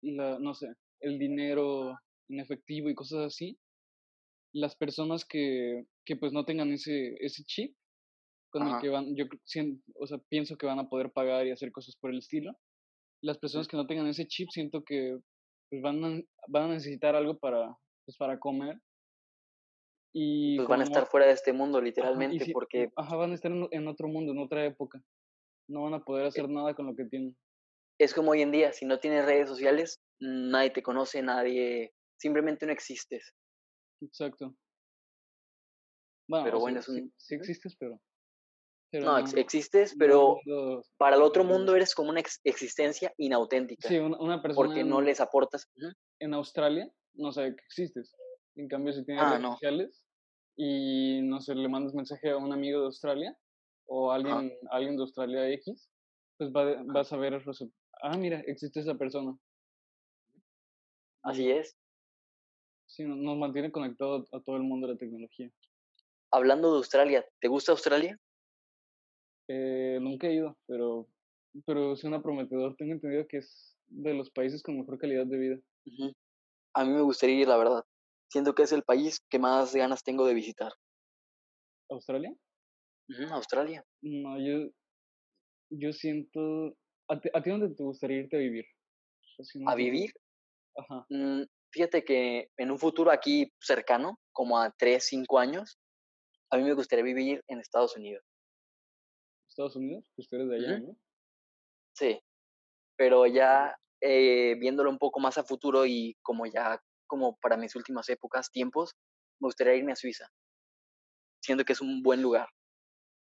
la, 0.02 0.38
no 0.40 0.54
sé, 0.54 0.68
el 1.00 1.18
dinero 1.18 1.96
en 2.30 2.40
efectivo 2.40 2.90
y 2.90 2.96
cosas 2.96 3.26
así, 3.26 3.58
las 4.54 4.76
personas 4.76 5.26
que, 5.26 5.86
que 6.06 6.16
pues 6.16 6.34
no 6.34 6.46
tengan 6.46 6.72
ese, 6.72 7.16
ese 7.20 7.44
chip 7.44 7.76
con 8.54 8.68
el 8.68 8.80
que 8.80 8.90
van, 8.90 9.16
yo 9.16 9.26
o 9.96 10.08
sea, 10.08 10.20
pienso 10.30 10.56
que 10.58 10.68
van 10.68 10.78
a 10.78 10.88
poder 10.88 11.12
pagar 11.12 11.48
y 11.48 11.52
hacer 11.52 11.72
cosas 11.72 11.96
por 11.96 12.12
el 12.12 12.20
estilo. 12.20 12.54
Las 13.24 13.40
personas 13.40 13.68
que 13.68 13.78
no 13.78 13.88
tengan 13.88 14.06
ese 14.06 14.28
chip 14.28 14.50
siento 14.52 14.84
que 14.84 15.18
pues, 15.70 15.82
van, 15.82 16.04
a, 16.04 16.22
van 16.50 16.64
a 16.66 16.74
necesitar 16.76 17.16
algo 17.16 17.40
para, 17.40 17.76
pues, 18.06 18.16
para 18.16 18.38
comer. 18.38 18.78
Y 20.16 20.58
pues 20.58 20.68
van 20.68 20.82
a 20.82 20.84
estar 20.84 21.08
fuera 21.08 21.26
de 21.26 21.34
este 21.34 21.52
mundo, 21.52 21.82
literalmente, 21.82 22.46
porque... 22.54 22.90
Ajá, 22.96 23.16
van 23.16 23.32
a 23.32 23.34
estar 23.34 23.52
en, 23.52 23.88
otro 23.88 24.08
mundo, 24.08 24.34
en 24.34 24.40
otra 24.40 24.64
época. 24.64 25.02
No 25.68 25.84
van 25.84 25.96
a 25.96 26.04
poder 26.04 26.28
hacer 26.28 26.48
nada 26.48 26.76
con 26.76 26.86
lo 26.86 26.96
que 26.96 27.06
tienen. 27.06 27.36
Es 28.00 28.14
como 28.14 28.32
hoy 28.32 28.44
en 28.44 28.52
día, 28.52 28.72
si 28.72 28.86
no 28.86 29.00
tienes 29.00 29.26
redes 29.26 29.50
sociales, 29.50 30.00
nadie 30.20 30.70
te 30.70 30.84
conoce, 30.84 31.24
nadie... 31.24 31.92
Simplemente 32.20 32.68
no 32.68 32.72
existes. 32.72 33.34
Exacto. 34.02 34.56
Bueno, 36.28 36.46
pero 36.46 36.60
bueno, 36.60 36.80
es 36.80 36.90
un... 36.90 37.14
sí 37.18 37.36
existes, 37.36 37.76
pero 37.78 38.00
no, 39.02 39.18
existes, 39.18 39.96
pero 39.98 40.40
para 40.98 41.16
el 41.16 41.22
otro 41.22 41.44
mundo 41.44 41.76
eres 41.76 41.96
como 41.96 42.10
una 42.10 42.22
existencia 42.44 43.14
inauténtica. 43.18 43.88
Sí, 43.88 43.98
una, 43.98 44.42
persona. 44.42 44.56
Porque 44.56 44.84
no 44.84 45.02
les 45.02 45.20
aportas. 45.20 45.70
En 46.20 46.34
Australia 46.34 46.92
no 47.14 47.32
sabe 47.32 47.56
que 47.56 47.64
existes. 47.66 48.14
En 48.56 48.68
cambio, 48.68 48.94
si 48.94 49.04
tienes 49.04 49.24
ah, 49.24 49.32
redes 49.32 49.52
sociales 49.52 50.06
y 50.56 51.22
no 51.24 51.42
sé, 51.42 51.56
le 51.56 51.68
mandas 51.68 51.94
mensaje 51.96 52.30
a 52.30 52.38
un 52.38 52.54
amigo 52.54 52.80
de 52.82 52.86
Australia 52.86 53.36
o 53.88 54.12
a 54.12 54.16
alguien, 54.16 54.54
alguien 54.70 54.96
de 54.96 55.02
Australia 55.02 55.50
X, 55.50 55.90
pues 56.38 56.52
va, 56.52 56.84
vas 56.86 57.12
a 57.12 57.18
ver, 57.18 57.42
ah, 58.04 58.18
mira, 58.18 58.42
existe 58.42 58.80
esa 58.80 58.96
persona. 58.96 59.36
Así 61.24 61.50
es. 61.50 61.76
Sí, 62.86 63.04
nos 63.06 63.38
mantiene 63.38 63.72
conectados 63.72 64.32
a 64.34 64.40
todo 64.42 64.58
el 64.58 64.64
mundo 64.64 64.88
de 64.88 64.94
la 64.94 65.00
tecnología. 65.00 65.50
Hablando 66.36 66.72
de 66.72 66.78
Australia, 66.78 67.24
¿te 67.40 67.48
gusta 67.48 67.74
Australia? 67.74 68.18
Eh, 69.48 70.00
nunca 70.02 70.26
he 70.26 70.34
ido, 70.34 70.58
pero, 70.66 71.08
pero 71.64 71.96
suena 71.96 72.24
prometedor. 72.24 72.76
Tengo 72.76 72.94
entendido 72.94 73.28
que 73.28 73.38
es 73.38 73.78
de 73.86 74.16
los 74.16 74.32
países 74.32 74.64
con 74.64 74.80
mejor 74.80 74.98
calidad 74.98 75.28
de 75.28 75.38
vida. 75.38 75.60
A 76.74 76.86
mí 76.86 76.92
me 76.92 77.02
gustaría 77.02 77.40
ir, 77.40 77.48
la 77.48 77.58
verdad. 77.58 77.84
Siento 78.32 78.56
que 78.56 78.64
es 78.64 78.72
el 78.72 78.82
país 78.82 79.20
que 79.30 79.38
más 79.38 79.76
ganas 79.76 80.04
tengo 80.04 80.26
de 80.26 80.34
visitar. 80.34 80.72
¿Australia? 81.92 82.34
Australia. 83.30 83.86
No, 84.02 84.40
yo, 84.40 84.72
yo 85.70 85.94
siento... 85.94 86.76
¿A 87.10 87.20
ti, 87.20 87.50
dónde 87.50 87.76
te 87.76 87.84
gustaría 87.84 88.22
irte 88.22 88.38
a 88.38 88.40
vivir? 88.40 88.66
¿A 89.68 89.76
vivir? 89.76 90.12
Ajá. 90.76 91.06
Mm, 91.10 91.44
fíjate 91.72 92.04
que 92.04 92.50
en 92.58 92.72
un 92.72 92.80
futuro 92.80 93.12
aquí 93.12 93.54
cercano, 93.60 94.18
como 94.32 94.58
a 94.58 94.72
3, 94.72 95.06
5 95.06 95.38
años, 95.38 95.78
a 96.54 96.58
mí 96.58 96.64
me 96.64 96.74
gustaría 96.74 97.04
vivir 97.04 97.44
en 97.48 97.60
Estados 97.60 97.98
Unidos. 97.98 98.24
Estados 99.50 99.76
Unidos, 99.76 100.06
pues 100.16 100.30
tú 100.30 100.36
eres 100.36 100.50
de 100.50 100.56
allá, 100.56 100.80
¿no? 100.80 100.96
Sí, 101.96 102.20
pero 102.96 103.26
ya 103.26 103.76
eh, 104.02 104.56
viéndolo 104.60 104.92
un 104.92 105.00
poco 105.00 105.20
más 105.20 105.38
a 105.40 105.44
futuro 105.44 105.86
y 105.88 106.16
como 106.22 106.46
ya, 106.46 106.80
como 107.08 107.38
para 107.38 107.58
mis 107.58 107.76
últimas 107.76 108.08
épocas, 108.10 108.52
tiempos, 108.52 108.96
me 109.40 109.48
gustaría 109.48 109.76
irme 109.76 109.94
a 109.94 109.96
Suiza. 109.96 110.30
Siento 111.42 111.66
que 111.66 111.74
es 111.74 111.82
un 111.82 112.04
buen 112.04 112.22
lugar. 112.22 112.48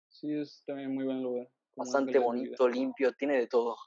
Sí, 0.09 0.33
es 0.33 0.61
también 0.65 0.93
muy 0.93 1.05
buen 1.05 1.23
lugar. 1.23 1.49
Bastante 1.77 2.19
bonito, 2.19 2.67
limpio, 2.67 3.13
tiene 3.13 3.37
de 3.39 3.47
todo. 3.47 3.77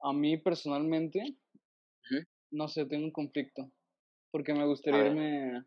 A 0.00 0.12
mí 0.12 0.36
personalmente, 0.36 1.36
no 2.50 2.66
sé, 2.66 2.86
tengo 2.86 3.04
un 3.04 3.12
conflicto. 3.12 3.70
Porque 4.32 4.52
me 4.52 4.66
gustaría 4.66 5.06
irme 5.06 5.64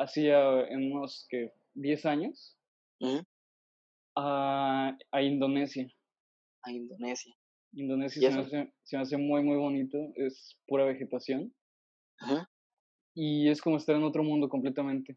así 0.00 0.26
en 0.28 0.92
unos 0.92 1.26
que 1.28 1.52
10 1.74 2.06
años 2.06 2.56
a, 4.16 4.96
a 5.12 5.22
Indonesia. 5.22 5.86
A 6.62 6.72
Indonesia. 6.72 7.34
Indonesia 7.72 8.20
se 8.20 8.34
me, 8.34 8.40
hace, 8.40 8.72
se 8.82 8.96
hace, 8.96 9.16
muy, 9.16 9.42
muy 9.42 9.56
bonito. 9.56 9.98
Es 10.16 10.58
pura 10.66 10.84
vegetación. 10.84 11.54
Y 13.14 13.48
es 13.48 13.60
como 13.60 13.76
estar 13.76 13.94
en 13.94 14.02
otro 14.02 14.24
mundo 14.24 14.48
completamente. 14.48 15.16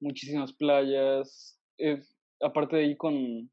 Muchísimas 0.00 0.52
playas. 0.52 1.58
aparte 2.40 2.76
de 2.76 2.84
ahí 2.84 2.96
con, 2.96 3.50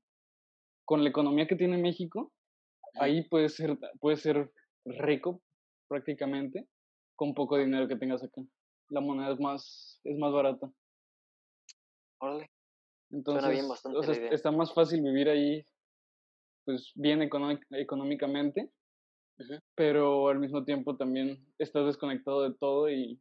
con 0.85 1.03
la 1.03 1.09
economía 1.09 1.47
que 1.47 1.55
tiene 1.55 1.77
México, 1.77 2.33
ahí 2.95 3.27
puede 3.29 3.49
ser, 3.49 3.77
puede 3.99 4.17
ser 4.17 4.51
rico 4.85 5.41
prácticamente 5.87 6.67
con 7.15 7.33
poco 7.33 7.57
dinero 7.57 7.87
que 7.87 7.95
tengas 7.95 8.23
acá. 8.23 8.41
La 8.93 9.01
moneda 9.01 9.33
es 9.33 9.39
más, 9.39 9.99
es 10.03 10.17
más 10.19 10.31
barata. 10.31 10.71
Órale. 12.19 12.51
Entonces, 13.09 13.49
bien 13.49 13.67
bastante 13.67 13.97
o 13.97 14.03
sea, 14.03 14.27
está 14.29 14.51
más 14.51 14.71
fácil 14.71 15.01
vivir 15.01 15.29
ahí, 15.29 15.65
pues 16.63 16.91
bien 16.95 17.21
económicamente, 17.23 18.71
pero 19.75 20.29
al 20.29 20.39
mismo 20.39 20.63
tiempo 20.63 20.95
también 20.95 21.43
estás 21.57 21.85
desconectado 21.87 22.43
de 22.43 22.55
todo 22.55 22.89
y, 22.89 23.19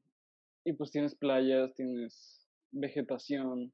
y 0.64 0.72
pues 0.74 0.90
tienes 0.90 1.14
playas, 1.14 1.74
tienes 1.74 2.46
vegetación. 2.70 3.72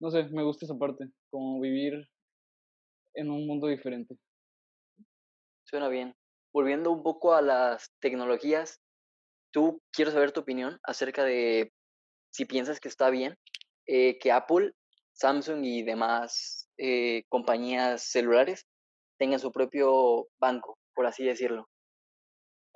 No 0.00 0.10
sé, 0.10 0.24
me 0.24 0.42
gusta 0.42 0.64
esa 0.64 0.76
parte, 0.76 1.08
como 1.30 1.60
vivir 1.60 2.08
en 3.14 3.30
un 3.30 3.46
mundo 3.46 3.68
diferente. 3.68 4.16
Suena 5.64 5.88
bien. 5.88 6.16
Volviendo 6.52 6.90
un 6.90 7.02
poco 7.02 7.34
a 7.34 7.42
las 7.42 7.92
tecnologías, 8.00 8.80
tú 9.58 9.82
quiero 9.92 10.12
saber 10.12 10.30
tu 10.30 10.38
opinión 10.38 10.78
acerca 10.84 11.24
de 11.24 11.72
si 12.30 12.44
piensas 12.44 12.78
que 12.78 12.86
está 12.86 13.10
bien 13.10 13.34
eh, 13.88 14.16
que 14.20 14.30
Apple, 14.30 14.70
Samsung 15.14 15.64
y 15.64 15.82
demás 15.82 16.70
eh, 16.76 17.24
compañías 17.28 18.04
celulares 18.04 18.68
tengan 19.18 19.40
su 19.40 19.50
propio 19.50 20.28
banco, 20.38 20.78
por 20.94 21.06
así 21.06 21.24
decirlo. 21.24 21.66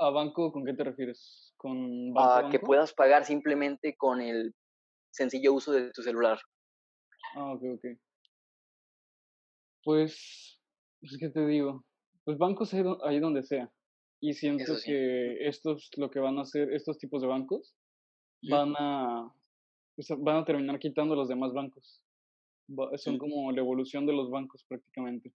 ¿A 0.01 0.11
banco 0.11 0.51
con 0.51 0.65
qué 0.65 0.75
te 0.75 0.83
refieres? 0.83 1.55
¿Con 1.57 2.13
banco, 2.13 2.51
que 2.51 2.59
puedas 2.59 2.93
pagar 2.93 3.25
simplemente 3.25 3.95
con 3.97 4.21
el 4.21 4.53
sencillo 5.13 5.53
uso 5.53 5.71
de 5.71 5.93
tu 5.93 6.03
celular. 6.03 6.41
Ah, 7.37 7.53
ok, 7.53 7.63
ok. 7.77 7.85
Pues, 9.85 10.61
pues 10.99 11.17
¿qué 11.17 11.29
te 11.29 11.47
digo? 11.47 11.85
Pues 12.25 12.39
bancos 12.39 12.75
ahí 12.75 13.21
donde 13.21 13.45
sea. 13.45 13.71
Y 14.25 14.35
siento 14.35 14.75
que 14.85 15.49
estos, 15.49 15.91
lo 15.97 16.09
que 16.09 16.21
van 16.21 16.39
a 16.39 16.43
hacer, 16.43 16.73
estos 16.73 16.97
tipos 16.97 17.23
de 17.23 17.27
bancos, 17.27 17.75
van 18.43 18.73
a, 18.79 19.35
van 20.19 20.37
a 20.37 20.45
terminar 20.45 20.79
quitando 20.79 21.17
los 21.17 21.29
demás 21.29 21.53
bancos. 21.53 22.01
Son 22.95 23.19
como 23.19 23.51
la 23.51 23.61
evolución 23.61 24.07
de 24.07 24.13
los 24.13 24.31
bancos 24.31 24.65
prácticamente. 24.69 25.33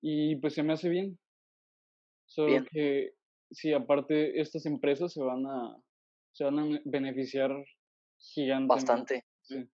Y 0.00 0.36
pues 0.36 0.54
se 0.54 0.62
me 0.62 0.74
hace 0.74 0.88
bien. 0.88 1.18
Solo 2.26 2.64
que, 2.70 3.14
sí, 3.50 3.72
aparte, 3.72 4.40
estas 4.40 4.64
empresas 4.66 5.12
se 5.12 5.20
van 5.20 5.44
a, 5.44 5.76
se 6.32 6.44
van 6.44 6.58
a 6.60 6.80
beneficiar 6.84 7.50
gigantemente. 8.18 8.74
Bastante. 8.74 9.24
Sí. 9.42 9.68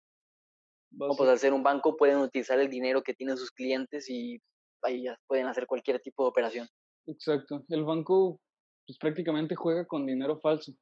pues 0.94 1.30
al 1.30 1.38
ser 1.38 1.54
un 1.54 1.62
banco 1.62 1.96
pueden 1.96 2.18
utilizar 2.18 2.60
el 2.60 2.68
dinero 2.68 3.02
que 3.02 3.14
tienen 3.14 3.38
sus 3.38 3.50
clientes 3.50 4.10
y 4.10 4.42
ahí 4.82 5.04
ya 5.04 5.18
pueden 5.26 5.46
hacer 5.46 5.66
cualquier 5.66 6.00
tipo 6.00 6.22
de 6.22 6.28
operación. 6.28 6.68
Exacto. 7.06 7.64
El 7.68 7.84
banco 7.84 8.40
pues 8.86 8.98
prácticamente 8.98 9.54
juega 9.56 9.86
con 9.86 10.06
dinero 10.06 10.38
falso. 10.40 10.72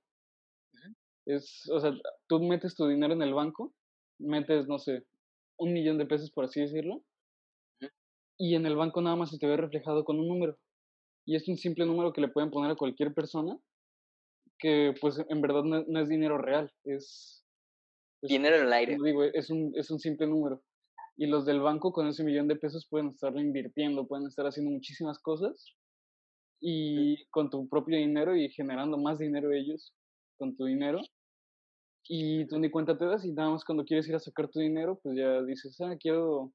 Es, 1.26 1.69
o 1.71 1.81
sea, 1.81 1.93
tú 2.26 2.43
metes 2.43 2.75
tu 2.75 2.87
dinero 2.87 3.14
en 3.14 3.23
el 3.23 3.33
banco, 3.33 3.73
metes, 4.19 4.69
no 4.69 4.78
sé, 4.78 5.04
un 5.57 5.73
millón 5.73 5.97
de 5.97 6.04
pesos, 6.04 6.31
por 6.31 6.45
así 6.45 6.61
decirlo, 6.61 7.02
y 8.37 8.57
en 8.57 8.66
el 8.66 8.76
banco 8.76 9.00
nada 9.00 9.16
más 9.16 9.31
se 9.31 9.38
te 9.38 9.47
ve 9.47 9.57
reflejado 9.57 10.04
con 10.04 10.19
un 10.19 10.28
número. 10.28 10.59
Y 11.25 11.37
es 11.37 11.49
un 11.49 11.57
simple 11.57 11.87
número 11.87 12.12
que 12.12 12.21
le 12.21 12.28
pueden 12.28 12.50
poner 12.50 12.73
a 12.73 12.76
cualquier 12.76 13.14
persona, 13.14 13.57
que 14.59 14.93
pues 15.00 15.19
en 15.26 15.40
verdad 15.40 15.62
no, 15.64 16.00
es 16.00 16.09
dinero 16.09 16.37
real, 16.37 16.71
es... 16.85 17.43
dinero 18.21 18.57
en 18.57 18.66
el 18.66 18.73
aire. 18.75 18.99
digo, 19.02 19.25
es 19.25 19.49
un, 19.49 19.73
es 19.75 19.90
un 19.90 19.99
simple 19.99 20.26
número 20.26 20.62
y 21.16 21.26
los 21.26 21.47
del 21.47 21.61
banco 21.61 21.93
con 21.93 22.09
ese 22.09 22.25
millón 22.25 22.49
de 22.49 22.57
pesos 22.57 22.87
pueden 22.90 23.09
estarlo 23.09 23.40
invirtiendo, 23.40 24.07
pueden 24.07 24.26
estar 24.26 24.47
haciendo 24.47 24.73
muchísimas 24.73 25.19
cosas 25.21 25.75
y 26.66 27.26
con 27.26 27.50
tu 27.50 27.68
propio 27.68 27.99
dinero 27.99 28.35
y 28.35 28.49
generando 28.49 28.97
más 28.97 29.18
dinero 29.18 29.52
ellos 29.52 29.92
con 30.38 30.56
tu 30.56 30.64
dinero 30.64 30.99
y 32.09 32.47
tú 32.47 32.59
ni 32.59 32.71
cuenta 32.71 32.97
te 32.97 33.04
das 33.04 33.23
y 33.26 33.33
nada 33.33 33.50
más 33.50 33.66
cuando 33.66 33.85
quieres 33.85 34.09
ir 34.09 34.14
a 34.14 34.18
sacar 34.18 34.49
tu 34.49 34.61
dinero 34.61 34.99
pues 35.02 35.14
ya 35.14 35.42
dices, 35.42 35.78
ah, 35.83 35.94
quiero, 36.00 36.54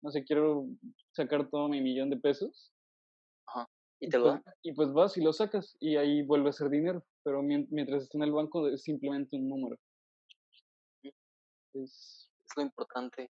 no 0.00 0.10
sé, 0.12 0.22
quiero 0.22 0.68
sacar 1.10 1.50
todo 1.50 1.68
mi 1.68 1.80
millón 1.80 2.08
de 2.08 2.18
pesos. 2.18 2.72
Ajá. 3.48 3.68
¿Y 4.00 4.08
te 4.08 4.18
lo 4.18 4.40
pues, 4.42 4.56
Y 4.62 4.72
pues 4.74 4.92
vas 4.92 5.16
y 5.16 5.22
lo 5.22 5.32
sacas 5.32 5.76
y 5.80 5.96
ahí 5.96 6.22
vuelve 6.22 6.50
a 6.50 6.52
ser 6.52 6.70
dinero, 6.70 7.04
pero 7.24 7.42
mientras 7.42 8.04
está 8.04 8.18
en 8.18 8.24
el 8.24 8.32
banco 8.32 8.68
es 8.68 8.82
simplemente 8.82 9.36
un 9.36 9.48
número. 9.48 9.76
Es, 11.02 12.30
es 12.44 12.56
lo 12.56 12.62
importante. 12.62 13.28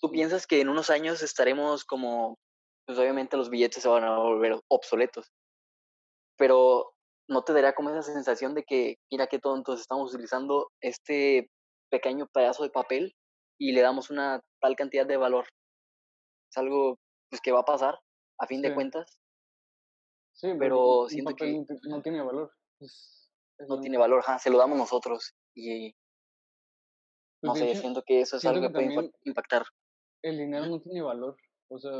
¿Tú 0.00 0.10
piensas 0.10 0.46
que 0.46 0.62
en 0.62 0.70
unos 0.70 0.88
años 0.88 1.22
estaremos 1.22 1.84
como, 1.84 2.38
pues 2.86 2.98
obviamente 2.98 3.36
los 3.36 3.50
billetes 3.50 3.82
se 3.82 3.88
van 3.88 4.04
a 4.04 4.18
volver 4.18 4.58
obsoletos, 4.68 5.30
pero 6.42 6.92
no 7.28 7.44
te 7.44 7.52
daría 7.52 7.72
como 7.72 7.90
esa 7.90 8.02
sensación 8.02 8.52
de 8.52 8.64
que, 8.64 8.96
mira 9.12 9.28
qué 9.28 9.38
tontos, 9.38 9.80
estamos 9.80 10.12
utilizando 10.12 10.72
este 10.80 11.48
pequeño 11.88 12.26
pedazo 12.26 12.64
de 12.64 12.70
papel 12.70 13.14
y 13.60 13.70
le 13.70 13.80
damos 13.80 14.10
una 14.10 14.40
tal 14.60 14.74
cantidad 14.74 15.06
de 15.06 15.16
valor? 15.16 15.44
Es 16.50 16.56
algo 16.56 16.98
pues, 17.30 17.40
que 17.40 17.52
va 17.52 17.60
a 17.60 17.64
pasar, 17.64 17.96
a 18.40 18.46
fin 18.48 18.60
de 18.60 18.74
cuentas. 18.74 19.20
Sí, 20.32 20.48
pero 20.58 21.06
siento 21.08 21.36
que 21.36 21.64
no 21.84 22.02
tiene 22.02 22.20
valor. 22.22 22.50
no 23.68 23.80
tiene 23.80 23.98
valor, 23.98 24.24
se 24.40 24.50
lo 24.50 24.58
damos 24.58 24.76
nosotros 24.76 25.36
y 25.54 25.92
pues 27.40 27.52
no 27.52 27.54
sé, 27.54 27.76
siento 27.76 28.02
que 28.04 28.22
eso 28.22 28.38
es 28.38 28.44
algo 28.46 28.66
que, 28.66 28.72
puede 28.72 29.12
impactar 29.26 29.62
el 30.22 30.38
dinero 30.38 30.66
no 30.66 30.80
tiene 30.80 31.02
valor. 31.02 31.36
O 31.68 31.78
sea, 31.78 31.92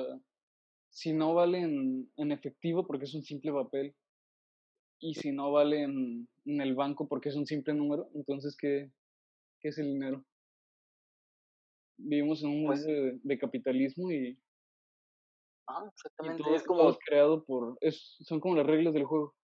si 0.91 1.13
no 1.13 1.33
vale 1.33 1.61
en, 1.61 2.33
efectivo 2.33 2.85
porque 2.85 3.05
es 3.05 3.15
un 3.15 3.23
simple 3.23 3.53
papel 3.53 3.95
y 5.03 5.15
si 5.15 5.33
no 5.33 5.51
vale 5.51 5.83
en, 5.83 6.29
el 6.45 6.75
banco 6.75 7.09
porque 7.09 7.29
es 7.29 7.35
un 7.35 7.47
simple 7.47 7.75
número, 7.75 8.09
entonces, 8.15 8.57
¿qué, 8.57 8.91
qué 9.61 9.69
es 9.69 9.79
el 9.79 9.93
dinero? 9.93 10.25
Vivimos 11.99 12.43
en 12.43 12.51
un 12.51 12.67
pues 12.67 12.87
mundo 12.87 13.19
de, 13.23 13.39
capitalismo 13.39 14.11
y, 14.11 14.39
ah, 15.69 15.85
exactamente. 15.93 16.43
todo, 16.43 16.55
es 16.55 16.63
como 16.63 16.97
creado 17.05 17.45
por, 17.45 17.77
es, 17.81 18.17
son 18.21 18.41
como 18.41 18.57
las 18.57 18.67
reglas 18.67 18.95
del 18.95 19.05
juego. 19.05 19.35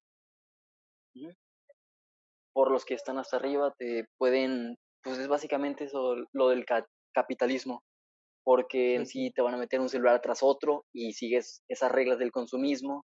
Por 2.52 2.70
los 2.70 2.84
que 2.84 2.94
están 2.94 3.18
hasta 3.18 3.36
arriba 3.36 3.74
te 3.76 4.08
pueden, 4.16 4.78
pues 5.02 5.18
es 5.18 5.28
básicamente 5.28 5.84
eso, 5.84 6.16
lo 6.32 6.48
del 6.48 6.64
capitalismo 7.12 7.82
porque 8.44 8.94
en 8.94 9.04
sí 9.04 9.30
te 9.30 9.42
van 9.42 9.52
a 9.52 9.58
meter 9.58 9.78
un 9.78 9.90
celular 9.90 10.22
tras 10.22 10.42
otro 10.42 10.86
y 10.90 11.12
sigues 11.12 11.62
esas 11.68 11.92
reglas 11.92 12.18
del 12.18 12.32
consumismo. 12.32 13.04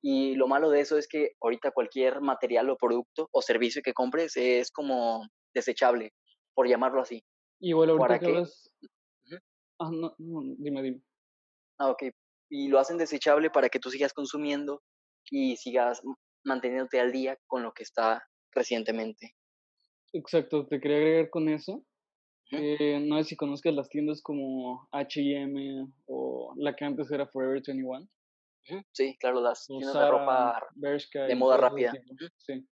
Y 0.00 0.34
lo 0.34 0.46
malo 0.46 0.70
de 0.70 0.80
eso 0.80 0.98
es 0.98 1.08
que 1.08 1.32
ahorita 1.40 1.70
cualquier 1.70 2.20
material 2.20 2.70
o 2.70 2.76
producto 2.76 3.28
o 3.32 3.42
servicio 3.42 3.82
que 3.82 3.92
compres 3.92 4.36
es 4.36 4.70
como 4.70 5.26
desechable, 5.54 6.12
por 6.54 6.68
llamarlo 6.68 7.02
así. 7.02 7.22
Y 7.60 7.72
bueno, 7.72 7.94
ahorita 7.94 8.18
que, 8.18 8.44
Ah, 9.78 9.90
no, 9.90 10.14
dime, 10.58 10.82
dime. 10.82 11.02
Ah, 11.78 11.90
ok. 11.90 12.04
Y 12.50 12.68
lo 12.68 12.78
hacen 12.78 12.98
desechable 12.98 13.50
para 13.50 13.68
que 13.68 13.80
tú 13.80 13.90
sigas 13.90 14.12
consumiendo 14.12 14.82
y 15.30 15.56
sigas 15.56 16.02
manteniéndote 16.44 17.00
al 17.00 17.10
día 17.10 17.36
con 17.46 17.62
lo 17.62 17.72
que 17.72 17.82
está 17.82 18.22
recientemente. 18.52 19.34
Exacto, 20.12 20.66
te 20.66 20.80
quería 20.80 20.98
agregar 20.98 21.30
con 21.30 21.48
eso 21.48 21.84
eh, 22.52 23.00
no 23.00 23.16
sé 23.18 23.30
si 23.30 23.36
conozcas 23.36 23.74
las 23.74 23.88
tiendas 23.88 24.20
como 24.20 24.86
H&M 24.92 25.86
o 26.06 26.52
la 26.56 26.76
que 26.76 26.84
antes 26.84 27.10
era 27.10 27.26
Forever 27.26 27.62
21. 27.66 28.06
Sí, 28.92 29.16
claro, 29.18 29.40
las 29.40 29.66
tiendas 29.66 29.94
de 29.94 30.10
ropa 30.10 30.62
de 30.74 31.34
moda 31.34 31.56
rápida. 31.56 31.92
Sí. 32.38 32.66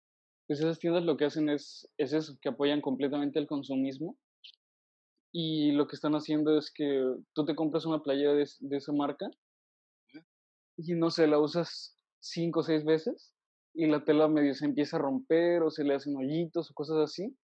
Pues 0.47 0.61
esas 0.61 0.79
tiendas 0.79 1.05
lo 1.05 1.17
que 1.17 1.25
hacen 1.25 1.49
es, 1.49 1.89
es 1.97 2.13
eso, 2.13 2.37
que 2.41 2.49
apoyan 2.49 2.81
completamente 2.81 3.39
el 3.39 3.47
consumismo. 3.47 4.17
Y 5.33 5.73
lo 5.73 5.87
que 5.87 5.97
están 5.97 6.15
haciendo 6.15 6.57
es 6.57 6.73
que 6.73 7.15
tú 7.35 7.45
te 7.45 7.55
compras 7.55 7.85
una 7.85 8.03
playera 8.03 8.33
de, 8.33 8.49
de 8.61 8.77
esa 8.77 8.93
marca 8.93 9.29
y 10.77 10.95
no 10.95 11.11
sé, 11.11 11.27
la 11.27 11.39
usas 11.39 11.99
cinco 12.21 12.61
o 12.61 12.63
seis 12.63 12.85
veces 12.85 13.35
y 13.75 13.87
la 13.87 14.05
tela 14.05 14.29
medio 14.29 14.55
se 14.55 14.65
empieza 14.65 14.97
a 14.97 15.01
romper 15.01 15.63
o 15.63 15.71
se 15.71 15.85
le 15.85 15.95
hacen 15.95 16.17
hoyitos 16.17 16.71
o 16.71 16.75
cosas 16.75 16.99
así 16.99 17.37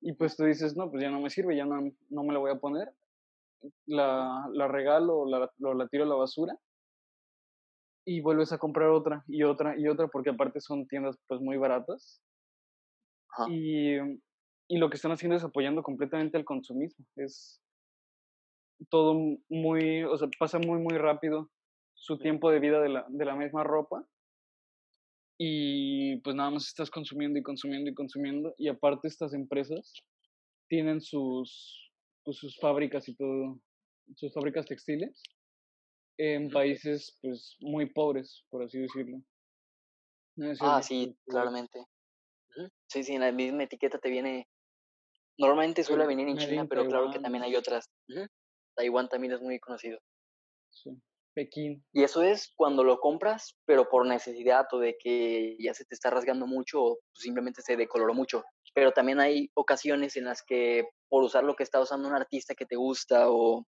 y 0.00 0.12
pues 0.12 0.36
tú 0.36 0.44
dices, 0.44 0.76
no, 0.76 0.90
pues 0.90 1.02
ya 1.02 1.10
no 1.10 1.20
me 1.20 1.30
sirve, 1.30 1.56
ya 1.56 1.64
no, 1.64 1.90
no 2.10 2.24
me 2.24 2.32
la 2.32 2.38
voy 2.38 2.50
a 2.50 2.58
poner. 2.60 2.92
La, 3.86 4.46
la 4.52 4.68
regalo 4.68 5.24
la, 5.26 5.50
la 5.58 5.88
tiro 5.88 6.04
a 6.04 6.06
la 6.06 6.14
basura. 6.14 6.58
Y 8.06 8.20
vuelves 8.20 8.52
a 8.52 8.58
comprar 8.58 8.90
otra 8.90 9.24
y 9.26 9.42
otra 9.44 9.78
y 9.78 9.88
otra, 9.88 10.08
porque 10.08 10.30
aparte 10.30 10.60
son 10.60 10.86
tiendas 10.86 11.16
pues 11.26 11.40
muy 11.40 11.56
baratas. 11.56 12.20
Y, 13.48 13.96
y 14.68 14.78
lo 14.78 14.90
que 14.90 14.96
están 14.96 15.12
haciendo 15.12 15.36
es 15.36 15.44
apoyando 15.44 15.82
completamente 15.82 16.36
al 16.36 16.44
consumismo. 16.44 17.04
Es 17.16 17.60
todo 18.90 19.14
muy, 19.48 20.04
o 20.04 20.16
sea, 20.16 20.28
pasa 20.38 20.58
muy, 20.58 20.80
muy 20.80 20.98
rápido. 20.98 21.50
su 21.94 22.18
tiempo 22.18 22.50
de 22.50 22.60
vida 22.60 22.80
de 22.80 22.88
la, 22.88 23.06
de 23.08 23.24
la 23.24 23.36
misma 23.36 23.64
ropa 23.64 24.06
y 25.38 26.16
pues 26.20 26.36
nada 26.36 26.50
más 26.50 26.66
estás 26.66 26.90
consumiendo 26.90 27.38
y 27.38 27.42
consumiendo 27.42 27.90
y 27.90 27.94
consumiendo 27.94 28.54
y 28.56 28.68
aparte 28.68 29.08
estas 29.08 29.34
empresas 29.34 29.92
tienen 30.68 31.00
sus 31.00 31.90
pues, 32.24 32.36
sus 32.38 32.56
fábricas 32.60 33.08
y 33.08 33.16
todo 33.16 33.58
sus 34.16 34.32
fábricas 34.32 34.66
textiles 34.66 35.22
en 36.18 36.50
países 36.50 37.18
pues 37.20 37.56
muy 37.60 37.86
pobres 37.86 38.44
por 38.50 38.62
así 38.62 38.80
decirlo. 38.80 39.18
Ah 40.60 40.82
sí 40.82 41.16
claramente. 41.26 41.84
Sí 42.86 43.04
sí 43.04 43.14
en 43.14 43.22
la 43.22 43.32
misma 43.32 43.64
etiqueta 43.64 43.98
te 43.98 44.10
viene 44.10 44.48
normalmente 45.38 45.82
suele 45.82 46.06
venir 46.06 46.28
en 46.28 46.38
China 46.38 46.66
pero 46.68 46.86
claro 46.86 47.10
que 47.10 47.18
también 47.18 47.44
hay 47.44 47.56
otras. 47.56 47.90
Taiwán 48.76 49.08
también 49.08 49.32
es 49.32 49.40
muy 49.40 49.58
conocido. 49.60 49.98
Sí. 50.70 50.90
Pekín. 51.34 51.84
Y 51.92 52.04
eso 52.04 52.22
es 52.22 52.52
cuando 52.54 52.84
lo 52.84 53.00
compras, 53.00 53.56
pero 53.66 53.88
por 53.88 54.06
necesidad 54.06 54.66
o 54.72 54.78
de 54.78 54.96
que 54.98 55.56
ya 55.58 55.74
se 55.74 55.84
te 55.84 55.94
está 55.94 56.10
rasgando 56.10 56.46
mucho 56.46 56.82
o 56.82 56.98
simplemente 57.12 57.60
se 57.60 57.76
decoloró 57.76 58.14
mucho. 58.14 58.44
Pero 58.72 58.92
también 58.92 59.20
hay 59.20 59.50
ocasiones 59.54 60.16
en 60.16 60.24
las 60.24 60.42
que 60.42 60.88
por 61.08 61.24
usar 61.24 61.44
lo 61.44 61.56
que 61.56 61.64
está 61.64 61.80
usando 61.80 62.08
un 62.08 62.14
artista 62.14 62.54
que 62.54 62.66
te 62.66 62.76
gusta 62.76 63.30
o 63.30 63.66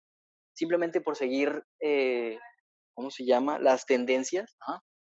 simplemente 0.57 1.01
por 1.01 1.17
seguir, 1.17 1.63
eh, 1.81 2.39
¿cómo 2.95 3.11
se 3.11 3.25
llama? 3.25 3.59
Las 3.59 3.87
tendencias. 3.87 4.57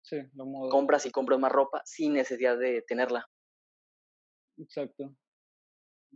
Sí, 0.03 0.17
moda. 0.33 0.71
Compras 0.71 1.05
y 1.05 1.11
compras 1.11 1.39
más 1.39 1.51
ropa 1.51 1.81
sin 1.85 2.13
necesidad 2.13 2.57
de 2.57 2.81
tenerla. 2.87 3.25
Exacto. 4.57 5.15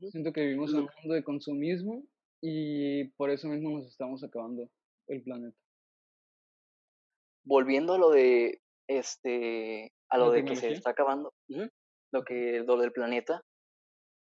Siento 0.10 0.34
que 0.34 0.42
vivimos 0.42 0.72
en 0.72 0.80
un 0.80 0.89
mundo 1.01 1.13
de 1.13 1.24
consumismo 1.24 2.04
y 2.42 3.10
por 3.12 3.30
eso 3.30 3.48
mismo 3.48 3.77
nos 3.77 3.88
estamos 3.88 4.24
acabando 4.24 4.70
el 5.08 5.24
planeta 5.24 5.58
volviendo 7.46 7.94
a 7.94 7.98
lo 7.98 8.10
de 8.10 8.62
este 8.88 9.94
a 10.10 10.18
lo 10.18 10.32
de 10.32 10.46
que 10.46 10.56
se 10.56 10.72
está 10.72 10.92
acabando, 10.92 11.34
lo 12.12 12.24
que 12.24 12.63
lo 12.65 12.77
del 12.77 12.92
planeta, 12.92 13.42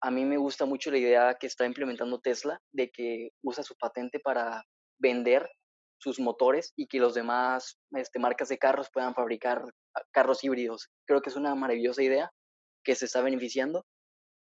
a 0.01 0.12
mí 0.12 0.25
me 0.25 0.38
gusta 0.38 0.65
mucho 0.65 0.91
la 0.91 0.98
idea 0.98 1.38
que 1.39 1.48
está 1.48 1.65
implementando 1.65 2.20
Tesla 2.20 2.60
de 2.74 2.89
que 2.89 3.29
usa 3.44 3.63
su 3.63 3.75
patente 3.75 4.20
para 4.20 4.63
vender 5.00 5.50
sus 5.98 6.20
motores 6.20 6.74
y 6.75 6.88
que 6.88 7.00
los 7.00 7.13
demás 7.13 7.77
este, 7.91 8.20
marcas 8.20 8.50
de 8.50 8.58
carros 8.58 8.89
puedan 8.94 9.13
fabricar 9.13 9.63
carros 10.12 10.44
híbridos. 10.44 10.89
Creo 11.06 11.22
que 11.22 11.29
es 11.29 11.36
una 11.36 11.56
maravillosa 11.56 12.03
idea 12.03 12.32
que 12.84 12.96
se 12.96 13.06
está 13.06 13.22
beneficiando 13.22 13.86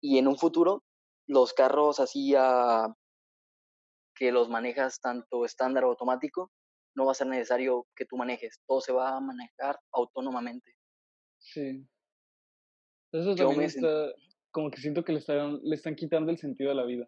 y 0.02 0.18
en 0.18 0.28
un 0.28 0.38
futuro 0.38 0.84
los 1.28 1.54
carros 1.54 2.00
así 2.00 2.34
a, 2.36 2.88
que 4.16 4.32
los 4.32 4.50
manejas 4.50 5.00
tanto 5.00 5.46
estándar 5.46 5.86
o 5.86 5.90
automático 5.90 6.52
no 6.96 7.06
va 7.06 7.14
a 7.14 7.16
ser 7.16 7.28
necesario 7.28 7.88
que 7.96 8.06
tú 8.06 8.18
manejes, 8.18 8.60
todo 8.68 8.82
se 8.82 8.92
va 8.92 9.16
a 9.16 9.22
manejar 9.22 9.80
autónomamente. 9.94 10.74
Sí. 11.38 11.88
Eso 13.14 13.36
también 13.36 13.62
está, 13.62 14.12
como 14.52 14.70
que 14.70 14.82
siento 14.82 15.04
que 15.04 15.14
le 15.14 15.20
están, 15.20 15.60
le 15.64 15.76
están 15.76 15.96
quitando 15.96 16.32
el 16.32 16.38
sentido 16.38 16.72
a 16.72 16.76
la 16.76 16.84
vida. 16.84 17.08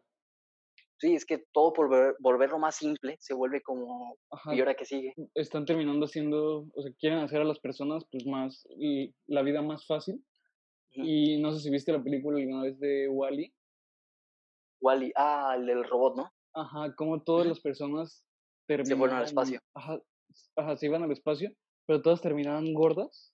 Sí, 1.02 1.16
es 1.16 1.26
que 1.26 1.44
todo 1.52 1.74
por 1.74 2.16
volverlo 2.20 2.60
más 2.60 2.76
simple 2.76 3.18
se 3.20 3.34
vuelve 3.34 3.64
como 3.64 4.20
y 4.54 4.60
ahora 4.60 4.76
que 4.76 4.86
sigue. 4.86 5.16
Están 5.34 5.66
terminando 5.66 6.06
haciendo, 6.06 6.68
o 6.76 6.82
sea, 6.84 6.92
quieren 7.00 7.18
hacer 7.18 7.42
a 7.42 7.44
las 7.44 7.60
personas 7.60 8.06
pues 8.12 8.28
más, 8.28 8.68
y 8.78 9.12
la 9.26 9.42
vida 9.42 9.64
más 9.64 9.88
fácil. 9.88 10.24
Y 10.92 11.42
no 11.42 11.54
sé 11.54 11.62
si 11.62 11.72
viste 11.72 11.92
la 11.92 12.04
película 12.04 12.38
alguna 12.38 12.62
vez 12.62 12.80
de 12.80 13.10
Wally. 13.10 13.52
Wally, 14.80 15.12
ah, 15.16 15.56
el 15.58 15.66
del 15.66 15.84
robot, 15.86 16.18
¿no? 16.18 16.32
Ajá, 16.54 16.94
como 16.96 17.24
todas 17.24 17.48
las 17.48 17.60
personas 17.60 18.24
se 18.68 18.96
fueron 18.96 19.18
al 19.18 19.24
espacio. 19.24 19.60
Ajá, 19.74 20.78
se 20.78 20.86
iban 20.86 21.02
al 21.02 21.12
espacio, 21.12 21.52
pero 21.88 22.04
todas 22.04 22.22
terminaban 22.22 22.76
gordas 22.76 23.34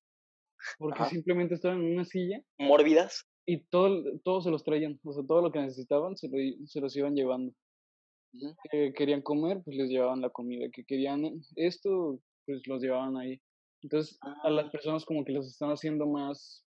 porque 0.77 1.03
simplemente 1.03 1.55
estaban 1.55 1.83
en 1.83 1.95
una 1.95 2.05
silla. 2.05 2.41
Mórbidas. 2.57 3.27
Y 3.45 3.65
todo, 3.65 4.03
todo 4.23 4.41
se 4.41 4.51
los 4.51 4.63
traían, 4.63 4.99
o 5.03 5.11
sea, 5.11 5.23
todo 5.25 5.41
lo 5.41 5.51
que 5.51 5.59
necesitaban 5.59 6.15
se, 6.15 6.29
se 6.65 6.79
los 6.79 6.95
iban 6.95 7.13
llevando. 7.13 7.53
Que 8.71 8.93
querían 8.93 9.21
comer, 9.21 9.61
pues 9.63 9.77
les 9.77 9.89
llevaban 9.89 10.21
la 10.21 10.29
comida. 10.29 10.67
Que 10.71 10.83
querían 10.83 11.41
esto, 11.55 12.19
pues 12.45 12.61
los 12.67 12.81
llevaban 12.81 13.17
ahí. 13.17 13.39
Entonces, 13.81 14.17
a 14.43 14.49
las 14.49 14.67
ah. 14.67 14.71
personas 14.71 15.05
como 15.05 15.23
que 15.23 15.33
los 15.33 15.47
están 15.47 15.69
haciendo 15.69 16.07
más, 16.07 16.65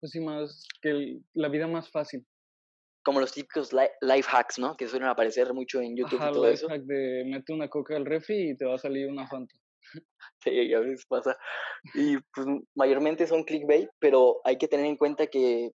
pues 0.00 0.12
sí, 0.12 0.20
más, 0.20 0.66
que 0.82 1.20
la 1.34 1.48
vida 1.48 1.66
más 1.66 1.90
fácil 1.90 2.26
como 3.08 3.20
los 3.20 3.32
típicos 3.32 3.72
life 3.72 4.28
hacks, 4.30 4.58
¿no? 4.58 4.76
Que 4.76 4.86
suelen 4.86 5.08
aparecer 5.08 5.54
mucho 5.54 5.80
en 5.80 5.96
YouTube 5.96 6.20
y 6.22 6.32
todo 6.32 6.44
life 6.44 6.54
eso. 6.54 6.68
hack 6.68 6.82
de 6.82 7.24
mete 7.24 7.54
una 7.54 7.66
coca 7.68 7.96
al 7.96 8.04
refri 8.04 8.50
y 8.50 8.54
te 8.54 8.66
va 8.66 8.74
a 8.74 8.78
salir 8.78 9.08
una 9.08 9.26
Fanta. 9.34 9.54
Sí, 10.44 10.74
a 10.74 10.80
veces 10.80 11.06
pasa. 11.08 11.34
Y 11.94 12.18
pues 12.34 12.46
mayormente 12.74 13.26
son 13.26 13.44
clickbait, 13.44 13.88
pero 13.98 14.42
hay 14.44 14.58
que 14.58 14.68
tener 14.68 14.84
en 14.84 14.98
cuenta 14.98 15.26
que 15.26 15.70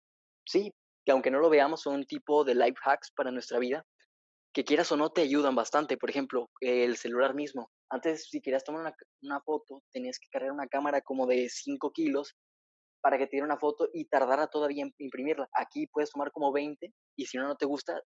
sí, 0.44 0.74
que 1.07 1.12
aunque 1.12 1.31
no 1.31 1.40
lo 1.40 1.48
veamos, 1.48 1.81
son 1.81 1.94
un 1.94 2.05
tipo 2.05 2.44
de 2.44 2.55
life 2.55 2.78
hacks 2.85 3.11
para 3.16 3.31
nuestra 3.31 3.59
vida, 3.59 3.83
que 4.52 4.64
quieras 4.64 4.92
o 4.92 4.96
no 4.96 5.10
te 5.10 5.22
ayudan 5.22 5.54
bastante. 5.54 5.96
Por 5.96 6.10
ejemplo, 6.10 6.50
el 6.60 6.96
celular 6.96 7.34
mismo. 7.34 7.70
Antes, 7.90 8.28
si 8.28 8.40
querías 8.40 8.64
tomar 8.64 8.82
una, 8.82 8.94
una 9.22 9.40
foto, 9.40 9.82
tenías 9.92 10.18
que 10.18 10.28
cargar 10.30 10.52
una 10.52 10.66
cámara 10.66 11.00
como 11.00 11.26
de 11.26 11.48
5 11.48 11.90
kilos 11.92 12.34
para 13.02 13.18
que 13.18 13.26
te 13.26 13.32
diera 13.32 13.46
una 13.46 13.58
foto 13.58 13.88
y 13.92 14.04
tardara 14.06 14.46
todavía 14.46 14.84
en 14.84 14.94
imprimirla. 14.98 15.48
Aquí 15.54 15.86
puedes 15.88 16.10
tomar 16.10 16.30
como 16.30 16.52
20 16.52 16.92
y 17.16 17.26
si 17.26 17.36
no, 17.36 17.48
no 17.48 17.56
te 17.56 17.66
gusta, 17.66 18.00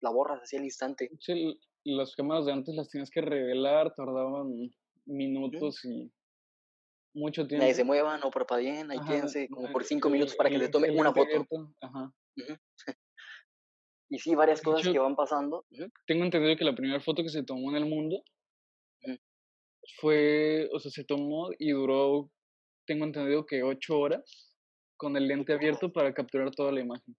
la 0.00 0.10
borras 0.10 0.40
así 0.42 0.56
al 0.56 0.64
instante. 0.64 1.10
Sí, 1.20 1.60
las 1.84 2.14
cámaras 2.16 2.46
de 2.46 2.52
antes 2.52 2.74
las 2.74 2.88
tienes 2.88 3.10
que 3.10 3.20
revelar, 3.20 3.94
tardaban 3.94 4.70
minutos 5.04 5.84
y 5.84 6.10
mucho 7.14 7.46
tiempo. 7.46 7.62
Nadie 7.62 7.74
se 7.74 7.84
mueva, 7.84 8.16
no 8.18 8.30
parpadeen, 8.30 8.90
ahí 8.90 8.98
quédense 9.06 9.48
como 9.48 9.70
por 9.72 9.84
cinco 9.84 10.08
minutos 10.08 10.34
para 10.36 10.48
que 10.48 10.58
le 10.58 10.68
tome 10.68 10.90
una 10.90 11.12
foto. 11.12 11.46
Ajá. 11.80 12.12
Y 14.10 14.18
sí, 14.18 14.34
varias 14.34 14.60
cosas 14.60 14.92
que 14.92 14.98
van 14.98 15.16
pasando. 15.16 15.64
Tengo 16.06 16.24
entendido 16.24 16.56
que 16.56 16.64
la 16.64 16.74
primera 16.74 17.00
foto 17.00 17.22
que 17.22 17.28
se 17.30 17.44
tomó 17.44 17.70
en 17.70 17.76
el 17.76 17.86
mundo 17.86 18.22
fue, 20.00 20.68
o 20.72 20.78
sea, 20.78 20.90
se 20.90 21.04
tomó 21.04 21.50
y 21.58 21.70
duró 21.70 22.30
tengo 22.86 23.04
entendido 23.04 23.46
que 23.46 23.62
ocho 23.62 23.98
horas 23.98 24.52
con 24.96 25.16
el 25.16 25.28
lente 25.28 25.52
abierto 25.52 25.92
para 25.92 26.12
capturar 26.12 26.50
toda 26.50 26.72
la 26.72 26.80
imagen. 26.80 27.16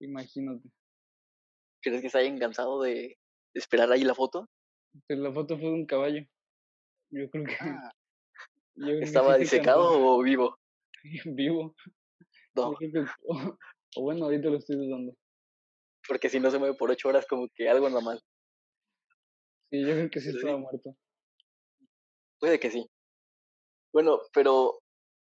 Imagínate. 0.00 0.68
¿Crees 1.80 2.02
que 2.02 2.10
se 2.10 2.18
hayan 2.18 2.38
cansado 2.38 2.82
de 2.82 3.16
esperar 3.54 3.92
ahí 3.92 4.02
la 4.02 4.16
foto? 4.16 4.48
Pues 5.06 5.20
la 5.20 5.32
foto 5.32 5.56
fue 5.56 5.68
de 5.68 5.74
un 5.74 5.86
caballo. 5.86 6.20
Yo 7.10 7.30
creo 7.30 7.44
que. 7.44 7.54
Ah. 8.80 8.92
¿Estaba 9.00 9.36
disecado 9.36 9.84
o 9.90 10.22
vivo? 10.22 10.56
vivo. 11.24 11.74
No. 12.54 12.74
o, 13.96 14.02
bueno, 14.02 14.26
ahorita 14.26 14.50
lo 14.50 14.58
estoy 14.58 14.76
dudando. 14.76 15.16
Porque 16.08 16.28
si 16.28 16.40
no 16.40 16.50
se 16.50 16.58
mueve 16.58 16.74
por 16.74 16.90
ocho 16.90 17.08
horas, 17.08 17.26
como 17.26 17.48
que 17.54 17.68
algo 17.68 17.86
anda 17.86 18.00
mal. 18.00 18.20
Sí, 19.70 19.82
yo 19.82 19.92
creo 19.92 20.10
que 20.10 20.20
sí 20.20 20.30
estaba 20.30 20.56
muerto. 20.56 20.96
Puede 22.40 22.58
que 22.58 22.70
sí. 22.70 22.88
Bueno, 23.92 24.20
pero 24.32 24.80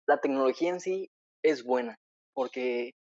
la 0.06 0.20
tecnología 0.20 0.70
en 0.70 0.80
sí 0.80 1.10
es 1.42 1.64
buena, 1.64 1.98
porque, 2.34 2.92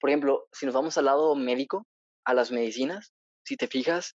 por 0.00 0.10
ejemplo, 0.10 0.46
si 0.52 0.66
nos 0.66 0.74
vamos 0.74 0.96
al 0.96 1.06
lado 1.06 1.34
médico, 1.34 1.86
a 2.24 2.34
las 2.34 2.50
medicinas, 2.50 3.12
si 3.44 3.56
te 3.56 3.66
fijas, 3.66 4.16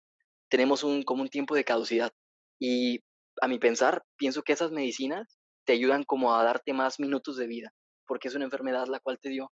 tenemos 0.50 0.84
un, 0.84 1.04
como 1.04 1.24
un 1.24 1.30
tiempo 1.30 1.56
de 1.56 1.64
caducidad. 1.64 2.12
Y 2.60 3.00
a 3.42 3.48
mi 3.48 3.60
pensar, 3.60 4.04
pienso 4.18 4.44
que 4.44 4.54
esas 4.54 4.72
medicinas 4.72 5.40
te 5.66 5.74
ayudan 5.74 6.04
como 6.04 6.36
a 6.36 6.44
darte 6.44 6.74
más 6.74 7.00
minutos 7.00 7.38
de 7.38 7.48
vida, 7.48 7.74
porque 8.06 8.28
es 8.28 8.36
una 8.36 8.46
enfermedad 8.46 8.88
la 8.88 9.00
cual 9.00 9.20
te 9.20 9.30
dio. 9.30 9.52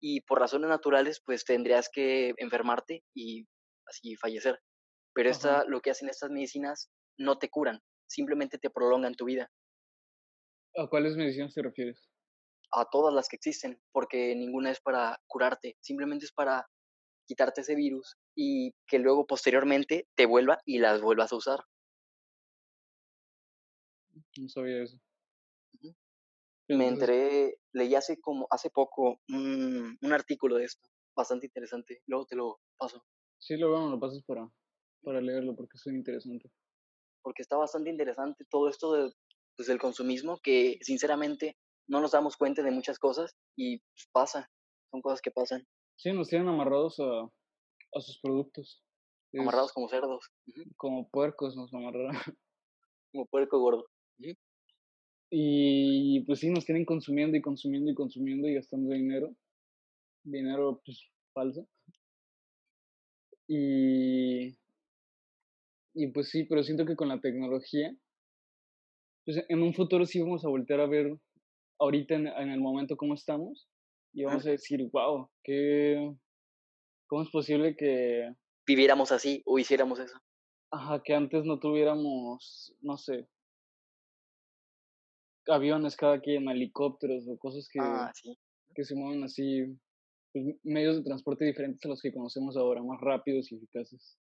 Y 0.00 0.20
por 0.22 0.40
razones 0.40 0.68
naturales, 0.68 1.20
pues 1.24 1.44
tendrías 1.44 1.88
que 1.92 2.32
enfermarte 2.38 3.04
y 3.14 3.46
así 3.86 4.16
fallecer. 4.16 4.60
Pero 5.14 5.30
esta, 5.30 5.64
lo 5.64 5.80
que 5.80 5.90
hacen 5.90 6.08
estas 6.08 6.30
medicinas 6.30 6.90
no 7.18 7.38
te 7.38 7.48
curan, 7.48 7.80
simplemente 8.08 8.58
te 8.58 8.70
prolongan 8.70 9.14
tu 9.14 9.24
vida. 9.24 9.50
¿A 10.76 10.86
cuáles 10.86 11.16
medicinas 11.16 11.54
te 11.54 11.62
refieres? 11.62 12.08
A 12.72 12.84
todas 12.84 13.12
las 13.14 13.28
que 13.28 13.36
existen, 13.36 13.80
porque 13.92 14.34
ninguna 14.36 14.70
es 14.70 14.80
para 14.80 15.18
curarte, 15.26 15.76
simplemente 15.80 16.26
es 16.26 16.32
para 16.32 16.68
quitarte 17.26 17.62
ese 17.62 17.74
virus 17.74 18.16
y 18.34 18.72
que 18.86 18.98
luego 18.98 19.26
posteriormente 19.26 20.08
te 20.14 20.26
vuelva 20.26 20.58
y 20.64 20.78
las 20.78 21.00
vuelvas 21.00 21.32
a 21.32 21.36
usar. 21.36 21.60
No 24.36 24.48
sabía 24.48 24.82
eso. 24.82 24.98
Me 26.68 26.86
enteré, 26.86 27.58
leí 27.72 27.94
hace 27.94 28.20
como 28.20 28.46
hace 28.50 28.70
poco 28.70 29.20
un, 29.28 29.96
un, 30.00 30.12
artículo 30.12 30.56
de 30.56 30.64
esto, 30.64 30.88
bastante 31.16 31.46
interesante. 31.46 32.02
Luego 32.06 32.26
te 32.26 32.36
lo 32.36 32.60
paso. 32.76 33.02
Sí, 33.38 33.56
luego 33.56 33.84
me 33.84 33.90
lo 33.90 33.98
pasas 34.00 34.22
para, 34.24 34.46
para 35.02 35.20
leerlo 35.20 35.56
porque 35.56 35.76
es 35.76 35.86
interesante. 35.86 36.50
Porque 37.22 37.42
está 37.42 37.56
bastante 37.56 37.90
interesante 37.90 38.44
todo 38.50 38.68
esto 38.68 38.92
de 38.92 39.12
pues, 39.56 39.66
del 39.66 39.78
consumismo 39.78 40.38
que 40.42 40.78
sinceramente 40.82 41.56
no 41.88 42.00
nos 42.00 42.12
damos 42.12 42.36
cuenta 42.36 42.62
de 42.62 42.70
muchas 42.70 42.98
cosas 42.98 43.34
y 43.56 43.78
pues, 43.78 44.08
pasa, 44.12 44.50
son 44.90 45.02
cosas 45.02 45.20
que 45.20 45.30
pasan. 45.30 45.66
Sí, 45.96 46.12
nos 46.12 46.28
tienen 46.28 46.48
amarrados 46.48 47.00
a, 47.00 47.22
a 47.22 48.00
sus 48.00 48.20
productos. 48.20 48.84
Amarrados 49.36 49.72
como 49.72 49.88
cerdos. 49.88 50.30
Como 50.76 51.08
puercos 51.08 51.56
nos 51.56 51.72
amarraron. 51.74 52.12
Como 53.12 53.24
puerco 53.26 53.58
gordo. 53.58 53.86
Y 55.30 56.20
pues 56.20 56.40
sí, 56.40 56.50
nos 56.50 56.64
tienen 56.64 56.84
consumiendo 56.84 57.36
y 57.36 57.42
consumiendo 57.42 57.90
y 57.90 57.94
consumiendo 57.94 58.48
y 58.48 58.54
gastando 58.54 58.92
dinero. 58.92 59.34
Dinero 60.24 60.80
pues 60.84 61.02
falso. 61.34 61.68
Y, 63.46 64.58
y 65.94 66.06
pues 66.12 66.28
sí, 66.28 66.44
pero 66.44 66.62
siento 66.62 66.84
que 66.84 66.96
con 66.96 67.08
la 67.08 67.20
tecnología, 67.20 67.94
pues 69.24 69.44
en 69.48 69.62
un 69.62 69.74
futuro 69.74 70.06
sí 70.06 70.20
vamos 70.20 70.44
a 70.44 70.48
voltear 70.48 70.80
a 70.80 70.86
ver 70.86 71.18
ahorita 71.78 72.14
en, 72.14 72.26
el 72.26 72.60
momento 72.60 72.96
cómo 72.96 73.14
estamos 73.14 73.68
y 74.12 74.24
vamos 74.24 74.46
a 74.46 74.50
decir, 74.50 74.88
wow, 74.92 75.30
¿qué, 75.44 76.14
¿cómo 77.06 77.22
es 77.22 77.30
posible 77.30 77.76
que... 77.76 78.32
Viviéramos 78.66 79.12
así 79.12 79.42
o 79.46 79.58
hiciéramos 79.58 79.98
eso. 79.98 80.18
Ajá, 80.70 81.02
que 81.02 81.14
antes 81.14 81.44
no 81.44 81.58
tuviéramos, 81.58 82.74
no 82.80 82.98
sé, 82.98 83.26
aviones 85.48 85.96
cada 85.96 86.20
quien, 86.20 86.48
helicópteros 86.48 87.26
o 87.28 87.38
cosas 87.38 87.68
que, 87.72 87.80
ah, 87.80 88.12
que 88.74 88.84
se 88.84 88.94
mueven 88.94 89.24
así, 89.24 89.64
pues, 90.32 90.46
medios 90.62 90.96
de 90.96 91.02
transporte 91.02 91.44
diferentes 91.44 91.84
a 91.84 91.88
los 91.88 92.00
que 92.00 92.12
conocemos 92.12 92.56
ahora, 92.56 92.82
más 92.82 93.00
rápidos 93.00 93.50
y 93.50 93.56
eficaces. 93.56 94.18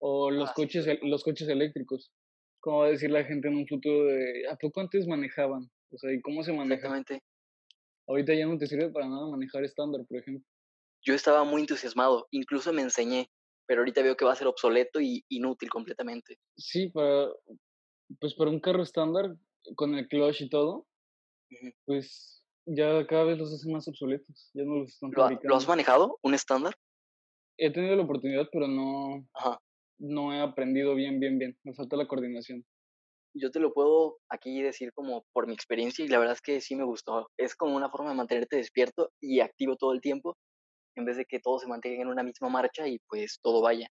O 0.00 0.30
los, 0.30 0.50
ah, 0.50 0.52
coches, 0.54 0.86
los 1.02 1.24
coches 1.24 1.48
eléctricos. 1.48 2.12
¿Cómo 2.60 2.80
va 2.80 2.86
a 2.86 2.90
decir 2.90 3.10
la 3.10 3.24
gente 3.24 3.48
en 3.48 3.56
un 3.56 3.66
futuro 3.66 4.06
de, 4.06 4.48
¿a 4.48 4.56
poco 4.56 4.80
antes 4.80 5.06
manejaban? 5.06 5.70
O 5.90 5.98
sea, 5.98 6.12
¿y 6.12 6.20
cómo 6.20 6.42
se 6.42 6.52
maneja? 6.52 6.88
Exactamente. 6.88 7.22
Ahorita 8.08 8.34
ya 8.34 8.46
no 8.46 8.58
te 8.58 8.66
sirve 8.66 8.90
para 8.90 9.08
nada 9.08 9.28
manejar 9.28 9.64
estándar, 9.64 10.04
por 10.08 10.18
ejemplo. 10.18 10.44
Yo 11.04 11.14
estaba 11.14 11.44
muy 11.44 11.60
entusiasmado, 11.60 12.26
incluso 12.30 12.72
me 12.72 12.82
enseñé, 12.82 13.30
pero 13.66 13.82
ahorita 13.82 14.02
veo 14.02 14.16
que 14.16 14.24
va 14.24 14.32
a 14.32 14.36
ser 14.36 14.46
obsoleto 14.46 15.00
y 15.00 15.24
inútil 15.28 15.68
completamente. 15.68 16.38
Sí, 16.56 16.88
para, 16.88 17.28
pues 18.18 18.34
para 18.34 18.50
un 18.50 18.60
carro 18.60 18.82
estándar, 18.82 19.36
con 19.76 19.94
el 19.94 20.08
clutch 20.08 20.42
y 20.42 20.48
todo, 20.48 20.86
pues 21.84 22.44
ya 22.66 23.06
cada 23.06 23.24
vez 23.24 23.38
los 23.38 23.52
hacen 23.52 23.72
más 23.72 23.88
obsoletos. 23.88 24.50
Ya 24.54 24.64
no 24.64 24.76
los 24.76 24.90
están 24.90 25.10
¿Lo, 25.42 25.56
has 25.56 25.68
manejado? 25.68 26.18
¿Un 26.22 26.34
estándar? 26.34 26.74
He 27.56 27.72
tenido 27.72 27.96
la 27.96 28.04
oportunidad, 28.04 28.48
pero 28.52 28.68
no, 28.68 29.26
no 29.98 30.32
he 30.32 30.40
aprendido 30.40 30.94
bien, 30.94 31.18
bien, 31.18 31.38
bien. 31.38 31.58
Me 31.64 31.74
falta 31.74 31.96
la 31.96 32.06
coordinación. 32.06 32.64
Yo 33.34 33.50
te 33.50 33.60
lo 33.60 33.72
puedo 33.72 34.18
aquí 34.30 34.62
decir 34.62 34.92
como 34.92 35.24
por 35.32 35.46
mi 35.46 35.54
experiencia 35.54 36.04
y 36.04 36.08
la 36.08 36.18
verdad 36.18 36.34
es 36.34 36.40
que 36.40 36.60
sí 36.60 36.76
me 36.76 36.84
gustó. 36.84 37.28
Es 37.36 37.54
como 37.54 37.76
una 37.76 37.90
forma 37.90 38.10
de 38.10 38.16
mantenerte 38.16 38.56
despierto 38.56 39.10
y 39.20 39.40
activo 39.40 39.76
todo 39.76 39.92
el 39.92 40.00
tiempo 40.00 40.36
en 40.96 41.04
vez 41.04 41.16
de 41.16 41.24
que 41.24 41.38
todo 41.38 41.58
se 41.58 41.68
mantenga 41.68 42.02
en 42.02 42.08
una 42.08 42.22
misma 42.22 42.48
marcha 42.48 42.88
y 42.88 42.98
pues 43.08 43.38
todo 43.42 43.62
vaya. 43.62 43.88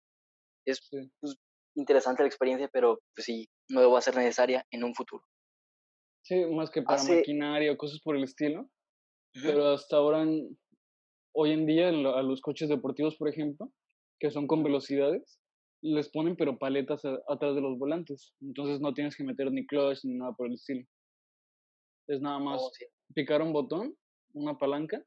Es 0.65 0.81
pues, 1.21 1.37
interesante 1.75 2.23
la 2.23 2.29
experiencia, 2.29 2.69
pero 2.73 3.01
pues 3.15 3.25
sí, 3.25 3.49
no 3.69 3.91
va 3.91 3.99
a 3.99 4.03
ser 4.03 4.17
necesaria 4.17 4.65
en 4.71 4.85
un 4.85 4.95
futuro. 4.95 5.25
Sí, 6.23 6.47
más 6.47 6.71
que 6.71 6.83
para 6.83 7.03
maquinaria 7.03 7.73
o 7.73 7.77
cosas 7.77 8.01
por 8.01 8.17
el 8.17 8.25
estilo. 8.25 8.71
Pero 9.35 9.71
hasta 9.71 9.97
ahora, 9.97 10.27
hoy 11.35 11.51
en 11.53 11.67
día, 11.67 11.89
a 11.89 12.23
los 12.23 12.41
coches 12.41 12.69
deportivos, 12.69 13.17
por 13.17 13.29
ejemplo, 13.29 13.73
que 14.21 14.31
son 14.31 14.47
con 14.47 14.63
velocidades, 14.63 15.41
les 15.83 16.11
ponen 16.11 16.37
pero 16.37 16.59
paletas 16.59 17.03
atrás 17.29 17.55
de 17.55 17.61
los 17.61 17.79
volantes. 17.79 18.35
Entonces 18.41 18.81
no 18.81 18.95
tienes 18.95 19.17
que 19.17 19.25
meter 19.25 19.51
ni 19.51 19.67
clutch 19.67 20.05
ni 20.05 20.15
nada 20.15 20.33
por 20.33 20.47
el 20.47 20.55
estilo. 20.55 20.87
Es 22.09 22.21
nada 22.21 22.39
más 22.39 22.61
oh, 22.63 22.71
picar 23.15 23.43
un 23.43 23.53
botón, 23.53 23.97
una 24.35 24.59
palanca, 24.59 25.03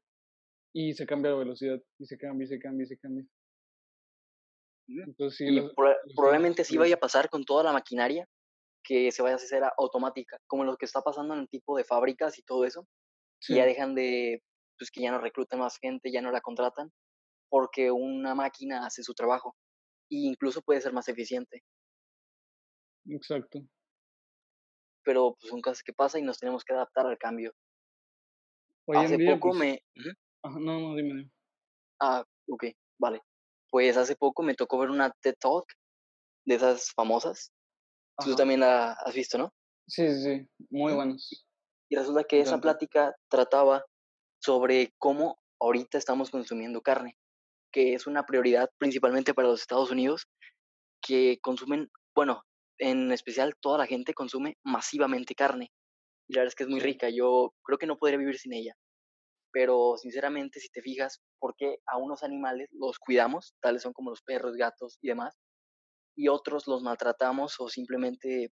y 0.74 0.92
se 0.92 1.06
cambia 1.06 1.30
la 1.30 1.38
velocidad. 1.38 1.80
Y 1.98 2.06
se 2.06 2.18
cambia, 2.18 2.44
y 2.44 2.48
se 2.48 2.58
cambia, 2.58 2.84
y 2.84 2.88
se 2.88 2.98
cambia. 2.98 3.26
Entonces, 4.88 5.38
sí, 5.38 5.60
probablemente 6.14 6.62
sí 6.64 6.76
vaya 6.76 6.96
a 6.96 7.00
pasar 7.00 7.28
con 7.28 7.44
toda 7.44 7.64
la 7.64 7.72
maquinaria 7.72 8.28
que 8.86 9.10
se 9.10 9.22
vaya 9.22 9.34
a 9.34 9.36
hacer 9.36 9.62
automática, 9.76 10.38
como 10.46 10.64
lo 10.64 10.76
que 10.76 10.84
está 10.84 11.02
pasando 11.02 11.34
en 11.34 11.40
el 11.40 11.48
tipo 11.48 11.76
de 11.76 11.84
fábricas 11.84 12.38
y 12.38 12.42
todo 12.42 12.64
eso, 12.64 12.86
ya 13.48 13.66
dejan 13.66 13.94
de, 13.94 14.42
pues 14.78 14.90
que 14.90 15.02
ya 15.02 15.10
no 15.10 15.18
recluten 15.18 15.58
más 15.58 15.78
gente, 15.78 16.12
ya 16.12 16.22
no 16.22 16.30
la 16.30 16.40
contratan, 16.40 16.92
porque 17.50 17.90
una 17.90 18.34
máquina 18.34 18.86
hace 18.86 19.02
su 19.02 19.12
trabajo 19.12 19.56
e 20.10 20.16
incluso 20.30 20.62
puede 20.62 20.80
ser 20.80 20.92
más 20.92 21.08
eficiente. 21.08 21.62
Exacto. 23.08 23.60
Pero 25.04 25.36
pues 25.38 25.50
son 25.50 25.60
cosas 25.60 25.82
que 25.82 25.92
pasan 25.92 26.22
y 26.22 26.24
nos 26.24 26.38
tenemos 26.38 26.64
que 26.64 26.72
adaptar 26.72 27.06
al 27.06 27.18
cambio. 27.18 27.52
hace 28.94 29.18
poco 29.18 29.50
pues, 29.50 29.58
me... 29.58 29.82
no, 30.44 30.80
no, 30.80 30.94
dime. 30.94 31.28
Ah, 32.00 32.24
ok, 32.48 32.66
vale. 32.98 33.20
Pues 33.68 33.96
hace 33.96 34.14
poco 34.14 34.42
me 34.42 34.54
tocó 34.54 34.78
ver 34.78 34.90
una 34.90 35.10
TED 35.10 35.34
Talk 35.40 35.66
de 36.44 36.54
esas 36.54 36.92
famosas 36.92 37.52
Tú 38.24 38.34
también 38.34 38.60
la 38.60 38.92
has 38.92 39.14
visto, 39.14 39.38
¿no? 39.38 39.52
Sí, 39.88 40.08
sí, 40.08 40.22
sí, 40.22 40.48
muy 40.70 40.94
buenos. 40.94 41.46
Y 41.88 41.96
resulta 41.96 42.24
que 42.24 42.40
esa 42.40 42.60
plática 42.60 43.14
trataba 43.28 43.84
sobre 44.42 44.92
cómo 44.98 45.38
ahorita 45.60 45.98
estamos 45.98 46.30
consumiendo 46.30 46.80
carne, 46.82 47.16
que 47.72 47.94
es 47.94 48.06
una 48.06 48.24
prioridad 48.24 48.68
principalmente 48.78 49.34
para 49.34 49.48
los 49.48 49.60
Estados 49.60 49.90
Unidos, 49.90 50.26
que 51.00 51.38
consumen, 51.40 51.88
bueno, 52.14 52.42
en 52.78 53.12
especial 53.12 53.54
toda 53.60 53.78
la 53.78 53.86
gente 53.86 54.14
consume 54.14 54.56
masivamente 54.64 55.34
carne. 55.34 55.70
Y 56.28 56.34
la 56.34 56.40
verdad 56.40 56.48
es 56.48 56.54
que 56.56 56.64
es 56.64 56.68
muy 56.70 56.80
rica, 56.80 57.08
yo 57.08 57.54
creo 57.62 57.78
que 57.78 57.86
no 57.86 57.96
podría 57.96 58.18
vivir 58.18 58.38
sin 58.38 58.52
ella. 58.52 58.74
Pero 59.52 59.96
sinceramente, 59.96 60.60
si 60.60 60.68
te 60.68 60.82
fijas, 60.82 61.20
¿por 61.38 61.54
qué 61.56 61.76
a 61.86 61.96
unos 61.98 62.22
animales 62.22 62.68
los 62.72 62.98
cuidamos, 62.98 63.54
tales 63.62 63.82
son 63.82 63.92
como 63.92 64.10
los 64.10 64.22
perros, 64.22 64.56
gatos 64.56 64.98
y 65.00 65.08
demás, 65.08 65.34
y 66.16 66.28
otros 66.28 66.66
los 66.66 66.82
maltratamos 66.82 67.56
o 67.60 67.68
simplemente 67.68 68.52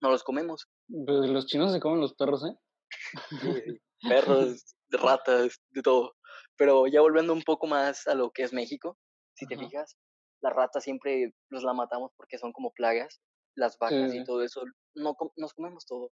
no 0.00 0.10
los 0.10 0.24
comemos. 0.24 0.66
Pues, 0.88 1.30
los 1.30 1.46
chinos 1.46 1.72
se 1.72 1.80
comen 1.80 2.00
los 2.00 2.14
perros, 2.14 2.44
¿eh? 2.44 2.56
perros, 4.00 4.74
ratas, 4.90 5.60
de 5.70 5.82
todo. 5.82 6.14
Pero 6.56 6.86
ya 6.86 7.00
volviendo 7.00 7.32
un 7.32 7.42
poco 7.42 7.66
más 7.66 8.06
a 8.06 8.14
lo 8.14 8.30
que 8.30 8.42
es 8.42 8.52
México, 8.52 8.98
si 9.34 9.46
te 9.46 9.58
fijas, 9.58 9.96
las 10.42 10.54
ratas 10.54 10.84
siempre 10.84 11.32
los 11.50 11.62
la 11.62 11.74
matamos 11.74 12.12
porque 12.16 12.38
son 12.38 12.52
como 12.52 12.72
plagas, 12.72 13.20
las 13.54 13.76
vacas 13.78 14.14
y 14.14 14.24
todo 14.24 14.42
eso, 14.42 14.62
no 14.94 15.14
nos 15.36 15.52
comemos 15.52 15.84
todo. 15.86 16.10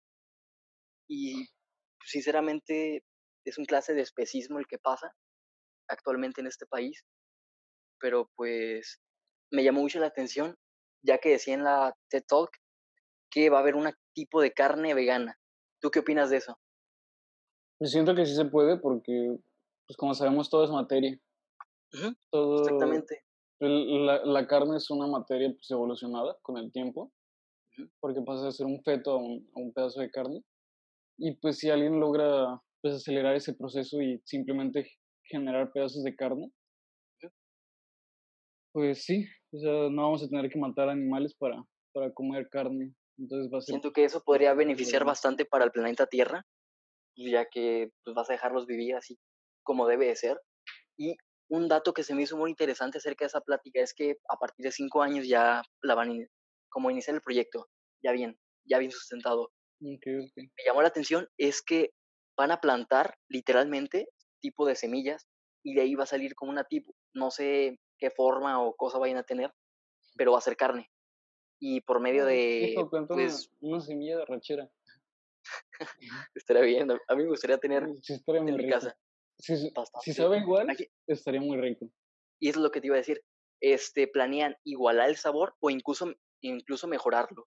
Y 1.08 1.34
pues, 1.34 2.10
sinceramente 2.10 3.04
es 3.44 3.58
un 3.58 3.64
clase 3.64 3.94
de 3.94 4.02
especismo 4.02 4.58
el 4.58 4.66
que 4.66 4.78
pasa 4.78 5.12
actualmente 5.88 6.40
en 6.40 6.46
este 6.46 6.66
país, 6.66 7.04
pero 7.98 8.30
pues 8.36 9.00
me 9.50 9.64
llamó 9.64 9.80
mucho 9.80 9.98
la 9.98 10.06
atención 10.06 10.56
ya 11.08 11.18
que 11.18 11.30
decía 11.30 11.54
en 11.54 11.64
la 11.64 11.96
TED 12.10 12.24
Talk 12.28 12.50
que 13.30 13.48
va 13.48 13.58
a 13.58 13.60
haber 13.60 13.74
un 13.74 13.90
tipo 14.14 14.42
de 14.42 14.52
carne 14.52 14.94
vegana. 14.94 15.38
¿Tú 15.80 15.90
qué 15.90 16.00
opinas 16.00 16.28
de 16.28 16.36
eso? 16.36 16.58
Pues 17.78 17.92
siento 17.92 18.14
que 18.14 18.26
sí 18.26 18.34
se 18.34 18.44
puede 18.44 18.78
porque, 18.78 19.38
pues 19.86 19.96
como 19.96 20.12
sabemos, 20.14 20.50
todo 20.50 20.64
es 20.64 20.70
materia. 20.70 21.18
Exactamente. 21.92 23.22
La, 23.60 24.24
la, 24.24 24.46
carne 24.46 24.76
es 24.76 24.90
una 24.90 25.06
materia 25.06 25.50
pues, 25.50 25.70
evolucionada 25.70 26.36
con 26.42 26.58
el 26.58 26.70
tiempo, 26.72 27.12
porque 28.00 28.20
pasa 28.22 28.46
de 28.46 28.52
ser 28.52 28.66
un 28.66 28.82
feto 28.82 29.12
a 29.12 29.16
un, 29.16 29.50
a 29.56 29.60
un, 29.60 29.72
pedazo 29.72 30.00
de 30.00 30.10
carne. 30.10 30.44
Y 31.16 31.36
pues 31.36 31.58
si 31.58 31.70
alguien 31.70 31.98
logra 31.98 32.60
pues, 32.82 32.94
acelerar 32.94 33.34
ese 33.34 33.54
proceso 33.54 34.00
y 34.00 34.20
simplemente 34.24 34.90
generar 35.24 35.72
pedazos 35.72 36.04
de 36.04 36.14
carne, 36.14 36.52
pues 38.72 39.04
sí, 39.04 39.26
o 39.52 39.58
sea, 39.58 39.72
no 39.90 40.02
vamos 40.02 40.22
a 40.22 40.28
tener 40.28 40.50
que 40.50 40.58
matar 40.58 40.88
animales 40.88 41.34
para, 41.34 41.62
para 41.92 42.12
comer 42.12 42.48
carne. 42.48 42.94
Entonces 43.18 43.52
va 43.52 43.58
a 43.58 43.60
ser... 43.60 43.72
Siento 43.72 43.92
que 43.92 44.04
eso 44.04 44.22
podría 44.22 44.54
beneficiar 44.54 45.04
bastante 45.04 45.44
para 45.44 45.64
el 45.64 45.72
planeta 45.72 46.06
Tierra, 46.06 46.46
ya 47.16 47.46
que 47.46 47.90
pues, 48.04 48.14
vas 48.14 48.30
a 48.30 48.34
dejarlos 48.34 48.66
vivir 48.66 48.94
así 48.94 49.18
como 49.62 49.86
debe 49.86 50.06
de 50.06 50.16
ser. 50.16 50.40
Y 50.96 51.16
un 51.50 51.68
dato 51.68 51.92
que 51.92 52.02
se 52.02 52.14
me 52.14 52.22
hizo 52.22 52.36
muy 52.36 52.50
interesante 52.50 52.98
acerca 52.98 53.24
de 53.24 53.28
esa 53.28 53.40
plática 53.40 53.80
es 53.80 53.94
que 53.94 54.16
a 54.28 54.36
partir 54.38 54.64
de 54.64 54.72
cinco 54.72 55.02
años 55.02 55.26
ya 55.26 55.62
la 55.82 55.94
van 55.94 56.10
a 56.10 56.26
como 56.70 56.90
iniciar 56.90 57.16
el 57.16 57.22
proyecto, 57.22 57.66
ya 58.02 58.12
bien, 58.12 58.38
ya 58.64 58.78
bien 58.78 58.90
sustentado. 58.90 59.50
Me 59.80 60.64
llamó 60.64 60.82
la 60.82 60.88
atención 60.88 61.28
es 61.38 61.62
que 61.62 61.90
van 62.36 62.50
a 62.50 62.60
plantar 62.60 63.14
literalmente 63.28 64.08
tipo 64.40 64.66
de 64.66 64.74
semillas 64.74 65.26
y 65.62 65.74
de 65.74 65.82
ahí 65.82 65.94
va 65.94 66.04
a 66.04 66.06
salir 66.06 66.34
como 66.34 66.50
una 66.50 66.64
tipo, 66.64 66.94
no 67.14 67.30
sé 67.30 67.78
qué 67.98 68.10
forma 68.10 68.62
o 68.62 68.74
cosa 68.74 68.98
vayan 68.98 69.18
a 69.18 69.22
tener, 69.22 69.52
pero 70.16 70.32
va 70.32 70.38
a 70.38 70.42
ser 70.42 70.56
carne. 70.56 70.90
Y 71.60 71.80
por 71.80 72.00
medio 72.00 72.24
de... 72.24 72.74
pues, 73.08 73.50
una, 73.60 73.80
semilla 73.80 74.18
de 74.18 74.24
ranchera. 74.24 74.70
estaría 76.34 76.62
bien, 76.62 76.90
a 76.90 77.14
mí 77.14 77.22
me 77.22 77.30
gustaría 77.30 77.58
tener 77.58 77.84
en 77.84 78.56
mi 78.56 78.68
casa. 78.68 78.96
Si, 79.38 79.72
si 80.02 80.12
sabe 80.12 80.38
igual, 80.38 80.68
estaría 81.06 81.40
muy 81.40 81.60
rico. 81.60 81.90
Y 82.40 82.48
eso 82.48 82.58
es 82.58 82.62
lo 82.62 82.70
que 82.70 82.80
te 82.80 82.88
iba 82.88 82.96
a 82.96 82.98
decir. 82.98 83.22
Este, 83.60 84.06
planean 84.06 84.56
igualar 84.64 85.08
el 85.08 85.16
sabor 85.16 85.54
o 85.60 85.70
incluso, 85.70 86.12
incluso 86.40 86.86
mejorarlo. 86.86 87.46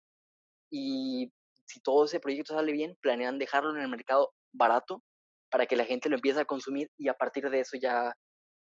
Y 0.71 1.33
si 1.67 1.81
todo 1.81 2.05
ese 2.05 2.21
proyecto 2.21 2.55
sale 2.55 2.73
bien, 2.73 2.97
planean 3.01 3.39
dejarlo 3.39 3.71
en 3.71 3.83
el 3.83 3.89
mercado 3.89 4.33
barato 4.53 5.03
para 5.51 5.67
que 5.67 5.77
la 5.77 5.85
gente 5.85 6.09
lo 6.09 6.17
empiece 6.17 6.41
a 6.41 6.45
consumir 6.45 6.91
y 6.97 7.09
a 7.09 7.15
partir 7.15 7.49
de 7.51 7.61
eso 7.61 7.77
ya 7.81 8.15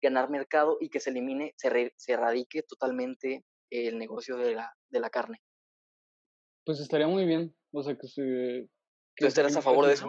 ganar 0.03 0.31
mercado 0.31 0.77
y 0.81 0.89
que 0.89 1.01
se 1.01 1.11
elimine, 1.11 1.55
se, 1.57 1.93
se 1.97 2.13
erradique 2.13 2.63
totalmente 2.63 3.45
el 3.71 3.99
negocio 3.99 4.37
de 4.37 4.55
la, 4.55 4.75
de 4.89 5.01
la 5.01 5.11
carne. 5.11 5.41
Pues 6.65 6.81
estaría 6.81 7.07
muy 7.07 7.25
bien. 7.25 7.55
O 7.73 7.83
sea, 7.83 7.97
que 7.97 8.09
se... 8.09 8.69
¿Tú 9.17 9.27
estarías 9.27 9.57
a 9.57 9.63
favor 9.63 9.87
de 9.87 9.95
eso? 9.95 10.09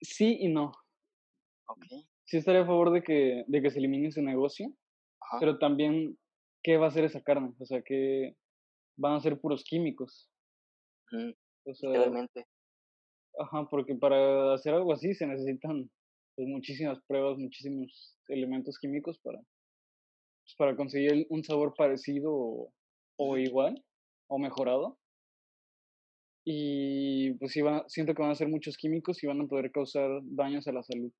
Sí 0.00 0.36
y 0.40 0.48
no. 0.48 0.72
Okay. 1.66 2.06
Sí 2.26 2.38
estaría 2.38 2.62
a 2.62 2.66
favor 2.66 2.92
de 2.92 3.02
que, 3.02 3.44
de 3.46 3.62
que 3.62 3.70
se 3.70 3.78
elimine 3.78 4.08
ese 4.08 4.22
negocio, 4.22 4.68
pero 5.40 5.58
también, 5.58 6.18
¿qué 6.62 6.76
va 6.76 6.86
a 6.86 6.88
hacer 6.88 7.04
esa 7.04 7.22
carne? 7.22 7.54
O 7.58 7.66
sea, 7.66 7.82
que 7.82 8.36
van 8.96 9.14
a 9.14 9.20
ser 9.20 9.40
puros 9.40 9.64
químicos. 9.64 10.30
o 11.64 11.74
sea, 11.74 11.90
Realmente. 11.90 12.46
Ajá, 13.38 13.66
porque 13.70 13.94
para 13.94 14.54
hacer 14.54 14.74
algo 14.74 14.92
así 14.92 15.14
se 15.14 15.26
necesitan 15.26 15.90
pues, 16.36 16.48
muchísimas 16.48 16.98
pruebas, 17.06 17.38
muchísimos 17.38 18.16
elementos 18.28 18.78
químicos 18.78 19.18
para, 19.20 19.38
pues, 19.38 20.54
para 20.56 20.76
conseguir 20.76 21.26
un 21.30 21.44
sabor 21.44 21.74
parecido 21.76 22.72
o, 23.16 23.38
igual 23.38 23.82
o 24.28 24.38
mejorado. 24.38 24.98
Y 26.46 27.32
pues 27.38 27.52
sí, 27.52 27.62
siento 27.86 28.14
que 28.14 28.22
van 28.22 28.32
a 28.32 28.34
ser 28.34 28.48
muchos 28.48 28.76
químicos 28.76 29.22
y 29.22 29.26
van 29.26 29.40
a 29.40 29.46
poder 29.46 29.70
causar 29.72 30.10
daños 30.24 30.66
a 30.66 30.72
la 30.72 30.82
salud. 30.82 31.10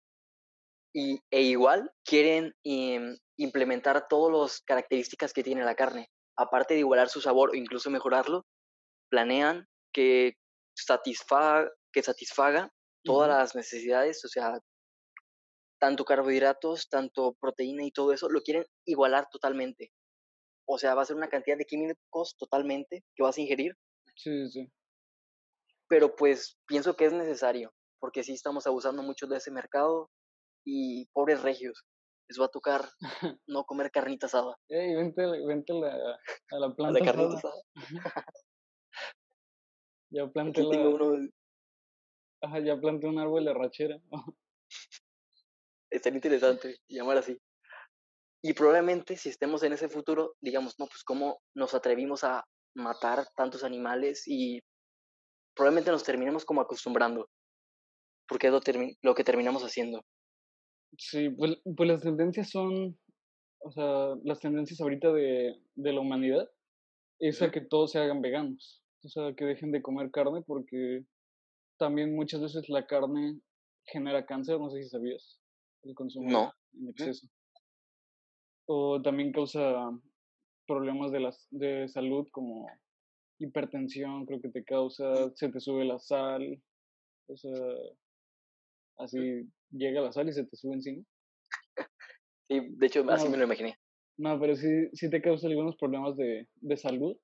Y, 0.95 1.19
e 1.31 1.43
igual 1.43 1.91
quieren 2.05 2.53
em, 2.63 3.17
implementar 3.39 4.07
todas 4.07 4.39
las 4.39 4.61
características 4.61 5.33
que 5.33 5.43
tiene 5.43 5.65
la 5.65 5.75
carne. 5.75 6.09
Aparte 6.37 6.75
de 6.75 6.81
igualar 6.81 7.09
su 7.09 7.21
sabor 7.21 7.51
o 7.51 7.55
incluso 7.55 7.91
mejorarlo, 7.91 8.45
planean 9.11 9.67
que, 9.95 10.35
satisfaga, 10.77 11.71
que 11.93 12.03
satisfaga 12.03 12.71
todas 13.05 13.29
las 13.29 13.55
necesidades, 13.55 14.25
o 14.25 14.29
sea, 14.29 14.59
tanto 15.85 16.07
carbohidratos, 16.07 16.89
tanto 16.89 17.35
proteína 17.39 17.85
y 17.85 17.91
todo 17.91 18.15
eso, 18.15 18.31
lo 18.31 18.41
quieren 18.41 18.65
igualar 18.87 19.29
totalmente. 19.31 19.93
O 20.67 20.79
sea, 20.79 20.95
va 20.95 21.03
a 21.03 21.05
ser 21.05 21.15
una 21.15 21.29
cantidad 21.29 21.59
de 21.59 21.67
químicos 21.67 22.37
totalmente 22.39 23.05
que 23.15 23.23
vas 23.23 23.37
a 23.37 23.43
ingerir. 23.43 23.77
Sí, 24.17 24.49
sí. 24.49 24.73
Pero 25.87 26.17
pues 26.17 26.57
pienso 26.67 26.97
que 26.97 27.05
es 27.05 27.13
necesario, 27.13 27.71
porque 28.01 28.23
sí 28.23 28.33
estamos 28.33 28.67
abusando 28.67 29.03
mucho 29.03 29.27
de 29.27 29.37
ese 29.37 29.51
mercado 29.51 30.11
y 30.65 31.05
pobres 31.13 31.43
regios, 31.43 31.85
les 32.31 32.41
va 32.41 32.47
a 32.47 32.57
tocar 32.57 32.89
no 33.47 33.65
comer 33.65 33.91
carnita 33.91 34.25
asada. 34.25 34.57
Ey, 34.71 34.95
vente, 34.95 35.23
vente 35.47 35.75
la, 35.75 36.19
a 36.51 36.59
la 36.61 36.75
planta 36.75 36.99
la 36.99 37.05
carnita 37.05 37.37
asada. 37.37 37.63
ya 40.11 40.27
planté 40.29 40.63
la... 40.63 40.89
Uno... 40.89 41.29
Ajá, 42.41 42.61
ya 42.61 42.75
planté 42.81 43.07
un 43.07 43.19
árbol 43.19 43.45
de 43.45 43.53
rachera. 43.53 44.01
Estaría 45.95 46.17
interesante 46.17 46.79
llamar 46.89 47.19
así. 47.19 47.39
Y 48.43 48.53
probablemente 48.53 49.17
si 49.17 49.29
estemos 49.29 49.63
en 49.63 49.73
ese 49.73 49.89
futuro, 49.89 50.35
digamos, 50.41 50.75
no, 50.79 50.87
pues 50.87 51.05
cómo 51.05 51.41
nos 51.55 51.73
atrevimos 51.73 52.25
a 52.25 52.45
matar 52.75 53.27
tantos 53.37 53.63
animales 53.63 54.25
y 54.27 54.61
probablemente 55.55 55.93
nos 55.93 56.03
terminemos 56.03 56.45
como 56.45 56.61
acostumbrando, 56.61 57.29
porque 58.29 58.49
es 58.49 58.53
lo, 58.53 58.61
lo 59.03 59.15
que 59.15 59.23
terminamos 59.23 59.63
haciendo. 59.63 60.05
Sí, 60.99 61.31
pues, 61.31 61.59
pues, 61.77 61.89
las 61.89 62.03
tendencias 62.03 62.51
son, 62.51 62.99
o 63.61 63.71
sea, 63.71 64.17
las 64.25 64.41
tendencias 64.41 64.81
ahorita 64.81 65.13
de, 65.13 65.55
de 65.77 65.93
la 65.93 66.01
humanidad 66.01 66.51
es 67.21 67.41
a 67.41 67.53
que 67.53 67.61
todos 67.61 67.93
se 67.93 68.01
hagan 68.01 68.21
veganos, 68.21 68.83
o 69.05 69.09
sea, 69.09 69.33
que 69.37 69.45
dejen 69.45 69.71
de 69.71 69.81
comer 69.81 70.11
carne 70.11 70.43
porque 70.45 71.05
también 71.79 72.17
muchas 72.17 72.41
veces 72.41 72.69
la 72.69 72.85
carne 72.87 73.41
genera 73.87 74.27
cáncer, 74.27 74.59
no 74.59 74.71
sé 74.71 74.83
si 74.83 74.89
sabías 74.89 75.41
el 75.85 75.95
consumo 75.95 76.31
no. 76.31 76.53
en 76.75 76.89
exceso. 76.89 77.29
O 78.67 79.01
también 79.03 79.33
causa 79.33 79.91
problemas 80.67 81.13
de, 81.13 81.21
las, 81.21 81.47
de 81.51 81.89
salud 81.89 82.27
como 82.31 82.67
hipertensión, 83.39 84.27
creo 84.27 84.41
que 84.41 84.49
te 84.49 84.65
causa, 84.65 85.31
se 85.35 85.49
te 85.51 85.61
sube 85.61 85.85
la 85.85 85.99
sal, 85.99 86.63
o 87.29 87.37
sea, 87.37 87.53
así 88.99 89.49
llega 89.71 90.01
la 90.01 90.13
sal 90.13 90.29
y 90.29 90.33
se 90.33 90.45
te 90.45 90.57
sube 90.57 90.75
encima. 90.75 91.03
Sí, 92.49 92.61
de 92.61 92.87
hecho, 92.87 93.11
así 93.11 93.29
me 93.29 93.37
lo 93.37 93.45
imaginé. 93.45 93.79
No, 94.17 94.39
pero 94.39 94.55
sí, 94.55 94.69
sí 94.93 95.11
te 95.11 95.21
causa 95.21 95.47
algunos 95.49 95.77
problemas 95.77 96.17
de, 96.17 96.49
de 96.57 96.77
salud. 96.77 97.17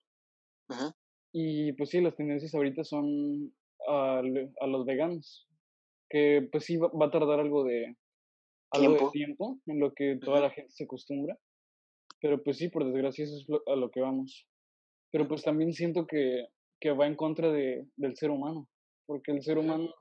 Y 1.32 1.72
pues 1.74 1.90
sí, 1.90 2.00
las 2.00 2.16
tendencias 2.16 2.54
ahorita 2.54 2.84
son 2.84 3.52
a, 3.88 4.18
a 4.18 4.66
los 4.66 4.86
veganos, 4.86 5.48
que 6.08 6.48
pues 6.50 6.64
sí 6.64 6.76
va, 6.76 6.88
va 6.88 7.06
a 7.06 7.10
tardar 7.10 7.40
algo 7.40 7.64
de, 7.64 7.96
algo 8.70 9.06
de 9.06 9.10
tiempo 9.12 9.60
en 9.66 9.80
lo 9.80 9.92
que 9.94 10.18
toda 10.22 10.40
la 10.40 10.50
gente 10.50 10.72
se 10.72 10.84
acostumbra. 10.84 11.38
Pero 12.20 12.42
pues 12.42 12.58
sí, 12.58 12.68
por 12.68 12.84
desgracia 12.84 13.24
eso 13.24 13.36
es 13.36 13.46
a 13.66 13.76
lo 13.76 13.90
que 13.90 14.00
vamos. 14.00 14.46
Pero 15.10 15.26
pues 15.26 15.42
también 15.42 15.72
siento 15.72 16.06
que, 16.06 16.46
que 16.80 16.92
va 16.92 17.06
en 17.06 17.16
contra 17.16 17.50
de, 17.50 17.88
del 17.96 18.16
ser 18.16 18.30
humano, 18.30 18.68
porque 19.06 19.32
el 19.32 19.42
ser 19.42 19.58
humano, 19.58 19.92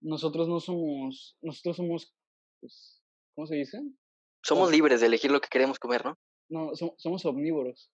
nosotros 0.00 0.48
no 0.48 0.60
somos, 0.60 1.36
nosotros 1.42 1.76
somos, 1.76 2.14
pues, 2.60 3.02
¿cómo 3.34 3.46
se 3.46 3.56
dice? 3.56 3.80
Somos 4.42 4.70
libres 4.70 5.00
de 5.00 5.08
elegir 5.08 5.30
lo 5.30 5.40
que 5.40 5.48
queremos 5.50 5.78
comer, 5.78 6.04
¿no? 6.04 6.16
No, 6.48 6.70
somos 6.96 7.24
omnívoros. 7.26 7.90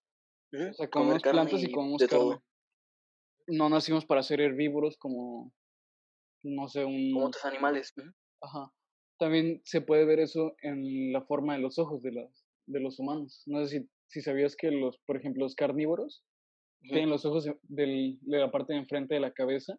O 0.52 0.74
sea, 0.74 0.88
comemos 0.88 1.22
plantas 1.22 1.62
y, 1.62 1.72
comemos 1.72 2.00
carne. 2.00 2.16
Todo. 2.16 2.44
No 3.48 3.68
nacimos 3.68 4.06
para 4.06 4.22
ser 4.22 4.40
herbívoros 4.40 4.96
como, 4.96 5.52
no 6.44 6.68
sé, 6.68 6.84
un... 6.84 7.12
Como 7.12 7.26
otros 7.26 7.44
animales. 7.44 7.92
Ajá 8.40 8.70
también 9.18 9.60
se 9.64 9.80
puede 9.80 10.04
ver 10.04 10.20
eso 10.20 10.54
en 10.62 11.12
la 11.12 11.22
forma 11.22 11.54
de 11.54 11.60
los 11.60 11.78
ojos 11.78 12.02
de, 12.02 12.12
las, 12.12 12.46
de 12.66 12.80
los 12.80 12.98
humanos. 12.98 13.42
No 13.46 13.64
sé 13.64 13.80
si, 13.80 13.88
si 14.08 14.20
sabías 14.20 14.56
que 14.56 14.70
los, 14.70 14.98
por 15.06 15.16
ejemplo, 15.16 15.44
los 15.44 15.54
carnívoros 15.54 16.24
tienen 16.82 17.10
los 17.10 17.24
ojos 17.24 17.44
de, 17.44 17.56
de, 17.62 18.38
la 18.38 18.50
parte 18.50 18.74
de 18.74 18.80
enfrente 18.80 19.14
de 19.14 19.20
la 19.20 19.32
cabeza 19.32 19.78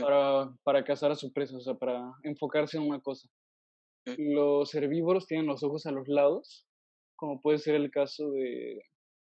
para, 0.00 0.54
para 0.62 0.84
cazar 0.84 1.10
a 1.10 1.16
su 1.16 1.32
presa, 1.32 1.56
o 1.56 1.60
sea, 1.60 1.74
para 1.74 2.12
enfocarse 2.22 2.76
en 2.76 2.84
una 2.84 3.00
cosa. 3.00 3.28
Los 4.16 4.74
herbívoros 4.74 5.26
tienen 5.26 5.46
los 5.46 5.62
ojos 5.62 5.86
a 5.86 5.90
los 5.90 6.06
lados, 6.08 6.66
como 7.16 7.40
puede 7.40 7.58
ser 7.58 7.74
el 7.74 7.90
caso 7.90 8.30
de, 8.30 8.80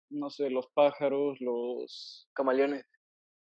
no 0.10 0.29
sé, 0.29 0.49
los 0.49 0.67
pájaros, 0.73 1.39
los... 1.39 2.27
Camaleones. 2.33 2.86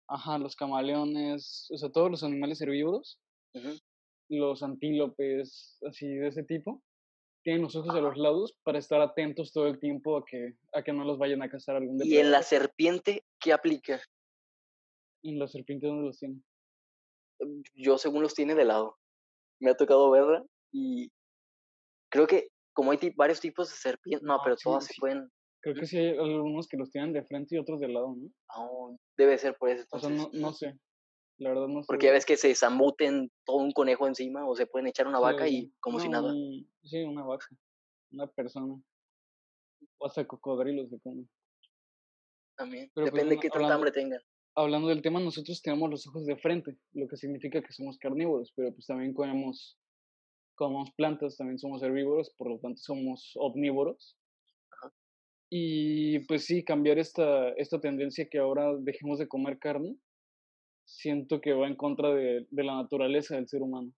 Ajá, 0.08 0.38
los 0.38 0.56
camaleones, 0.56 1.68
o 1.72 1.78
sea, 1.78 1.92
todos 1.92 2.12
los 2.12 2.24
animales 2.24 2.62
herbívoros 2.62 3.20
los 4.30 4.62
antílopes, 4.64 5.80
así 5.88 6.08
de 6.08 6.28
ese 6.28 6.44
tipo, 6.44 6.84
tienen 7.44 7.64
los 7.64 7.76
ojos 7.76 7.96
a 7.96 8.02
los 8.02 8.18
lados 8.18 8.56
para 8.64 8.80
estar 8.80 9.02
atentos 9.02 9.52
todo 9.52 9.68
el 9.68 9.80
tiempo 9.80 10.18
a 10.18 10.26
que, 10.26 10.56
a 10.74 10.84
que 10.84 10.94
no 10.94 11.04
los 11.04 11.18
vayan 11.18 11.42
a 11.42 11.50
cazar 11.50 11.76
algún 11.76 11.98
depredador. 11.98 12.24
¿Y 12.24 12.26
en 12.26 12.32
la 12.32 12.44
serpiente 12.44 13.24
qué 13.40 13.54
aplica? 13.54 14.02
¿En 15.24 15.40
la 15.40 15.48
serpiente 15.48 15.88
dónde 15.88 16.08
los 16.08 16.18
tiene? 16.18 16.42
Mm, 17.40 17.62
yo 17.76 17.98
según 17.98 18.22
los 18.22 18.34
tiene 18.34 18.56
de 18.56 18.66
lado. 18.66 18.98
Me 19.60 19.72
ha 19.72 19.76
tocado 19.76 20.10
verla 20.12 20.46
y 20.72 21.12
creo 22.10 22.28
que 22.28 22.50
como 22.74 22.92
hay 22.92 23.00
varios 23.16 23.42
tipos 23.42 23.70
de 23.70 23.76
serpientes, 23.76 24.24
no, 24.24 24.36
ah, 24.36 24.42
pero 24.44 24.56
todas 24.56 24.86
se 24.86 24.94
pueden... 25.00 25.30
Creo 25.62 25.76
que 25.76 25.86
sí 25.86 25.98
hay 25.98 26.18
algunos 26.18 26.70
que 26.70 26.78
los 26.78 26.90
tienen 26.90 27.12
de 27.12 27.24
frente 27.24 27.56
y 27.56 27.60
otros 27.60 27.82
de 27.82 27.90
lado, 27.90 28.16
¿no? 28.16 28.30
Oh, 28.56 28.98
debe 29.18 29.38
ser 29.38 29.58
por 29.58 29.70
eso. 29.70 29.86
O 29.92 30.00
sea, 30.00 30.10
no, 30.10 30.30
no 30.32 30.54
sé. 30.54 30.80
La 31.40 31.50
verdad 31.50 31.68
no 31.68 31.82
sé. 31.82 31.88
Porque 31.88 32.08
ya 32.08 32.12
ves 32.12 32.26
que 32.26 32.36
se 32.36 32.54
zambuten 32.54 33.32
todo 33.46 33.58
un 33.58 33.72
conejo 33.72 34.08
encima 34.08 34.48
o 34.48 34.56
se 34.56 34.68
pueden 34.68 34.88
echar 34.88 35.08
una 35.08 35.20
vaca 35.20 35.48
y 35.48 35.72
como 35.80 36.00
si 36.00 36.10
nada. 36.10 36.34
sí, 36.84 37.02
una 37.04 37.24
vaca. 37.24 37.48
Una 38.12 38.28
persona. 38.28 38.76
O 39.98 40.06
hasta 40.06 40.28
cocodrilos 40.28 40.90
se 40.90 41.00
comen. 41.00 41.30
También. 42.58 42.92
Pues, 42.94 43.06
Depende 43.06 43.36
de 43.36 43.40
qué 43.40 43.50
tanta 43.50 43.74
hambre 43.74 43.92
tengan. 43.92 44.20
Hablando 44.56 44.90
del 44.90 45.02
tema, 45.02 45.22
nosotros 45.22 45.62
tenemos 45.62 45.90
los 45.90 46.06
ojos 46.08 46.26
de 46.26 46.36
frente, 46.36 46.78
lo 46.92 47.08
que 47.08 47.16
significa 47.16 47.62
que 47.62 47.72
somos 47.72 47.98
carnívoros, 47.98 48.52
pero 48.56 48.74
pues 48.74 48.88
también 48.88 49.14
comemos, 49.14 49.80
comemos 50.56 50.92
plantas, 50.98 51.38
también 51.38 51.60
somos 51.60 51.82
herbívoros, 51.82 52.34
por 52.38 52.50
lo 52.50 52.60
tanto 52.60 52.82
somos 52.82 53.32
omnívoros. 53.36 54.18
Y 55.50 56.20
pues 56.28 56.46
sí, 56.46 56.66
cambiar 56.66 57.00
esta, 57.00 57.50
esta 57.54 57.80
tendencia 57.80 58.28
que 58.30 58.40
ahora 58.40 58.76
dejemos 58.80 59.20
de 59.20 59.28
comer 59.30 59.58
carne 59.58 59.96
siento 60.90 61.40
que 61.40 61.54
va 61.54 61.68
en 61.68 61.76
contra 61.76 62.14
de, 62.14 62.48
la 62.52 62.76
naturaleza 62.76 63.36
del 63.36 63.48
ser 63.48 63.62
humano. 63.62 63.94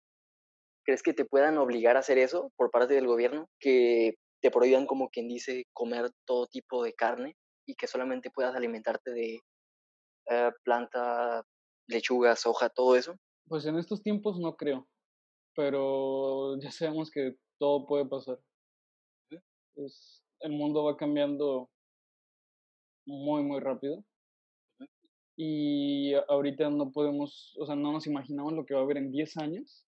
¿Crees 0.84 1.02
que 1.04 1.14
te 1.14 1.26
puedan 1.26 1.58
obligar 1.58 1.96
a 1.96 2.00
hacer 2.00 2.18
eso 2.18 2.52
por 2.58 2.70
parte 2.72 2.94
del 2.94 3.08
gobierno? 3.08 3.50
Que 3.60 4.16
te 4.42 4.52
prohíban, 4.52 4.86
como 4.86 5.10
quien 5.10 5.28
dice, 5.28 5.66
comer 5.74 6.12
todo 6.26 6.48
tipo 6.48 6.84
de 6.84 6.94
carne 6.94 7.36
y 7.66 7.76
que 7.76 7.88
solamente 7.88 8.32
puedas 8.32 8.56
alimentarte 8.56 9.12
de 9.12 9.40
eh, 10.30 10.52
planta, 10.64 11.46
lechuga, 11.88 12.36
soja, 12.36 12.70
todo 12.70 12.96
eso? 12.96 13.16
Pues 13.48 13.66
en 13.66 13.78
estos 13.78 14.02
tiempos 14.02 14.40
no 14.40 14.56
creo, 14.56 14.88
pero 15.56 16.60
ya 16.60 16.72
sabemos 16.72 17.12
que 17.12 17.36
todo 17.60 17.86
puede 17.86 18.06
pasar. 18.06 18.40
Es, 19.76 20.24
el 20.42 20.52
mundo 20.52 20.84
va 20.84 20.98
cambiando 20.98 21.70
muy, 23.06 23.44
muy 23.44 23.60
rápido 23.60 24.04
y 25.44 26.14
ahorita 26.28 26.70
no 26.70 26.92
podemos, 26.92 27.56
o 27.58 27.66
sea, 27.66 27.76
no 27.76 27.92
nos 27.92 28.06
imaginamos 28.06 28.54
lo 28.54 28.64
que 28.64 28.76
va 28.76 28.82
a 28.82 28.84
haber 28.84 28.98
en 28.98 29.12
10 29.12 29.38
años 29.38 29.88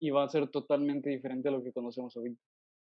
y 0.00 0.08
va 0.08 0.24
a 0.24 0.28
ser 0.30 0.48
totalmente 0.48 1.10
diferente 1.10 1.50
a 1.50 1.52
lo 1.52 1.62
que 1.62 1.74
conocemos 1.74 2.16
ahorita. 2.16 2.40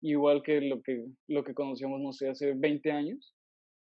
Igual 0.01 0.45
que 0.45 0.61
lo 0.61 0.81
que, 0.83 1.05
lo 1.27 1.43
que 1.43 1.53
conocíamos, 1.53 2.01
no 2.01 2.13
sé, 2.13 2.29
hace 2.29 2.53
20 2.53 2.93
años, 2.93 3.35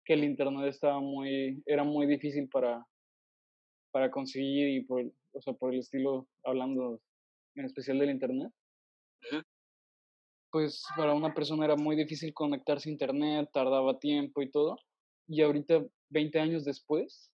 que 0.05 0.13
el 0.13 0.25
Internet 0.25 0.67
estaba 0.67 1.01
muy, 1.01 1.63
era 1.65 1.83
muy 1.83 2.07
difícil 2.07 2.47
para, 2.51 2.87
para 3.91 4.11
conseguir 4.11 4.69
y 4.69 4.83
por, 4.83 5.11
o 5.33 5.41
sea, 5.41 5.55
por 5.55 5.73
el 5.73 5.81
estilo, 5.81 6.29
hablando 6.45 7.01
en 7.55 7.65
especial 7.65 8.01
del 8.01 8.11
Internet, 8.11 8.53
pues 10.51 10.85
para 10.95 11.15
una 11.15 11.33
persona 11.33 11.65
era 11.65 11.77
muy 11.77 11.97
difícil 11.97 12.35
conectarse 12.35 12.91
a 12.91 12.93
Internet, 12.93 13.49
tardaba 13.51 13.99
tiempo 13.99 14.43
y 14.43 14.51
todo. 14.51 14.77
Y 15.27 15.41
ahorita, 15.41 15.87
20 16.11 16.39
años 16.39 16.67
después, 16.67 17.33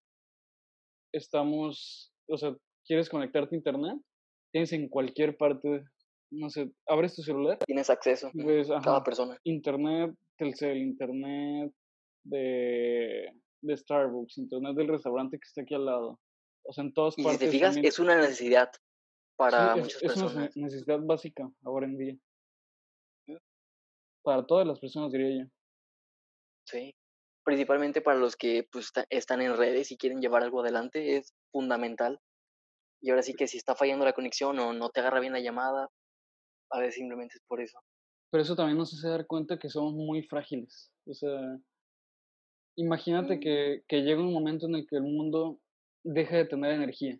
estamos, 1.15 2.13
o 2.29 2.37
sea, 2.37 2.55
quieres 2.87 3.09
conectarte 3.09 3.55
a 3.55 3.59
Internet, 3.59 3.99
tienes 4.53 4.73
en 4.73 4.89
cualquier 4.89 5.37
parte, 5.37 5.85
no 6.31 6.51
sé, 6.51 6.71
abres 6.87 7.15
tu 7.15 7.23
celular. 7.23 7.59
Tienes 7.67 7.91
acceso 7.91 8.29
a 8.29 8.83
cada 8.83 9.03
persona. 9.03 9.39
Internet, 9.45 10.15
Telcel, 10.37 10.79
Internet 10.79 11.73
de, 12.25 13.33
de 13.63 13.77
Starbucks, 13.77 14.39
Internet 14.39 14.77
del 14.77 14.89
restaurante 14.89 15.39
que 15.39 15.47
está 15.47 15.63
aquí 15.63 15.75
al 15.75 15.87
lado. 15.87 16.21
O 16.65 16.73
sea, 16.73 16.85
en 16.85 16.93
todas 16.93 17.15
partes. 17.17 17.33
Si 17.33 17.39
te 17.39 17.51
fijas, 17.51 17.77
es 17.77 17.99
una 17.99 18.17
necesidad 18.17 18.71
para 19.37 19.77
muchas 19.77 20.01
personas. 20.01 20.51
Es 20.51 20.57
una 20.57 20.67
necesidad 20.67 21.01
básica 21.01 21.51
ahora 21.63 21.87
en 21.87 21.99
día. 21.99 22.17
Para 24.23 24.47
todas 24.47 24.67
las 24.67 24.81
personas, 24.81 25.13
diría 25.13 25.45
yo. 25.45 25.51
Sí. 26.67 26.95
Principalmente 27.45 28.01
para 28.01 28.19
los 28.19 28.37
que 28.37 28.67
pues, 28.73 28.91
están 29.11 29.43
en 29.43 29.57
redes 29.57 29.93
y 29.93 29.97
quieren 29.97 30.21
llevar 30.21 30.43
algo 30.43 30.61
adelante, 30.61 31.17
es 31.17 31.35
fundamental. 31.53 32.21
Y 33.03 33.11
ahora 33.11 33.23
sí 33.23 33.35
que 33.35 33.47
si 33.47 33.59
está 33.59 33.75
fallando 33.75 34.05
la 34.05 34.15
conexión 34.15 34.59
o 34.59 34.73
no 34.73 34.91
te 34.91 35.01
agarra 35.01 35.21
bien 35.21 35.35
la 35.35 35.41
llamada, 35.41 35.91
a 36.71 36.81
veces 36.81 36.95
simplemente 36.95 37.37
es 37.37 37.43
por 37.47 37.61
eso. 37.61 37.79
Pero 38.31 38.43
eso 38.43 38.57
también 38.57 38.79
nos 38.79 38.95
hace 38.95 39.09
dar 39.09 39.27
cuenta 39.27 39.59
que 39.59 39.69
somos 39.69 39.93
muy 39.93 40.23
frágiles. 40.23 40.91
O 41.07 41.13
sea, 41.13 41.59
imagínate 42.77 43.37
mm. 43.37 43.41
que, 43.41 43.83
que 43.87 44.03
llega 44.03 44.21
un 44.21 44.33
momento 44.33 44.67
en 44.67 44.77
el 44.77 44.87
que 44.87 44.97
el 44.97 45.03
mundo 45.03 45.61
deja 46.03 46.37
de 46.37 46.47
tener 46.47 46.73
energía. 46.73 47.19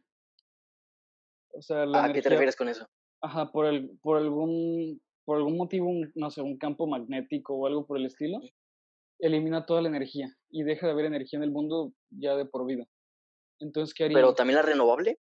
O 1.53 1.63
sea, 1.63 1.87
la 1.87 2.05
¿A 2.05 2.13
qué 2.13 2.21
te 2.21 2.29
refieres 2.29 2.57
con 2.57 2.69
eso? 2.69 2.89
Ajá, 3.21 3.53
por, 3.53 3.67
el, 3.67 3.97
por, 4.03 4.17
algún, 4.17 5.01
por 5.25 5.37
algún 5.37 5.57
motivo, 5.57 5.91
no 6.15 6.31
sé, 6.31 6.43
un 6.43 6.59
campo 6.59 6.87
magnético 6.87 7.55
o 7.55 7.67
algo 7.67 7.87
por 7.87 7.99
el 7.99 8.07
estilo, 8.07 8.41
elimina 9.19 9.67
toda 9.67 9.83
la 9.83 9.89
energía 9.89 10.35
y 10.51 10.63
deja 10.63 10.87
de 10.87 10.93
haber 10.93 11.07
energía 11.07 11.39
en 11.39 11.45
el 11.45 11.51
mundo 11.51 11.93
ya 12.11 12.37
de 12.37 12.47
por 12.47 12.67
vida. 12.67 12.85
Entonces, 13.61 13.95
¿qué 13.95 14.05
haría? 14.05 14.17
¿Pero 14.17 14.35
también 14.35 14.57
la 14.57 14.63
renovable? 14.63 15.19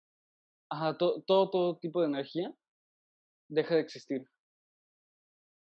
Ajá, 0.70 0.98
todo, 0.98 1.24
todo 1.26 1.78
tipo 1.78 2.02
de 2.02 2.08
energía 2.08 2.54
deja 3.50 3.76
de 3.76 3.82
existir. 3.82 4.24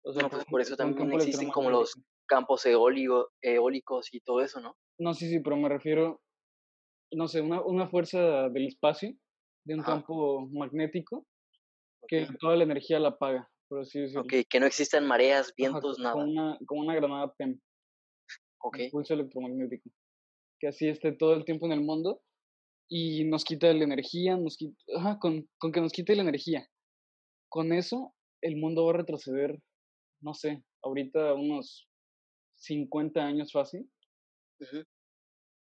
O 0.03 0.13
sea, 0.13 0.23
no, 0.23 0.29
pues 0.29 0.45
por 0.45 0.61
eso 0.61 0.75
también 0.75 1.11
existen 1.13 1.49
como 1.49 1.69
los 1.69 1.99
campos 2.27 2.65
eólicos 2.65 4.13
y 4.13 4.19
todo 4.21 4.41
eso, 4.41 4.59
¿no? 4.61 4.75
No, 4.99 5.13
sí, 5.13 5.29
sí, 5.29 5.39
pero 5.39 5.57
me 5.57 5.69
refiero 5.69 6.21
no 7.13 7.27
sé, 7.27 7.41
una, 7.41 7.61
una 7.61 7.87
fuerza 7.89 8.49
del 8.49 8.67
espacio, 8.67 9.13
de 9.65 9.75
un 9.75 9.83
campo 9.83 10.47
magnético, 10.51 11.25
que 12.07 12.27
toda 12.39 12.55
la 12.55 12.63
energía 12.63 12.99
la 12.99 13.09
apaga, 13.09 13.49
por 13.67 13.81
así 13.81 13.99
decirlo. 13.99 14.21
Ok, 14.21 14.33
que 14.49 14.59
no 14.59 14.65
existen 14.65 15.05
mareas, 15.05 15.53
vientos. 15.55 15.97
Como 15.97 16.23
una, 16.23 16.57
como 16.65 16.81
una 16.81 16.95
granada 16.95 17.33
PEM. 17.33 17.59
Ok. 18.63 18.77
pulso 18.91 19.13
electromagnético. 19.13 19.89
Que 20.59 20.67
así 20.67 20.87
esté 20.87 21.11
todo 21.11 21.33
el 21.33 21.45
tiempo 21.45 21.65
en 21.65 21.71
el 21.73 21.81
mundo 21.81 22.21
y 22.87 23.23
nos 23.25 23.43
quita 23.43 23.73
la 23.73 23.83
energía, 23.83 24.37
nos 24.37 24.57
quita, 24.57 24.75
ajá, 24.97 25.19
con, 25.19 25.49
con 25.57 25.71
que 25.71 25.81
nos 25.81 25.91
quite 25.91 26.15
la 26.15 26.23
energía. 26.23 26.67
Con 27.49 27.73
eso, 27.73 28.13
el 28.41 28.57
mundo 28.57 28.85
va 28.85 28.91
a 28.91 28.97
retroceder, 28.97 29.59
no 30.21 30.33
sé, 30.33 30.63
ahorita 30.83 31.33
unos 31.33 31.87
50 32.55 33.21
años 33.21 33.51
fácil 33.51 33.89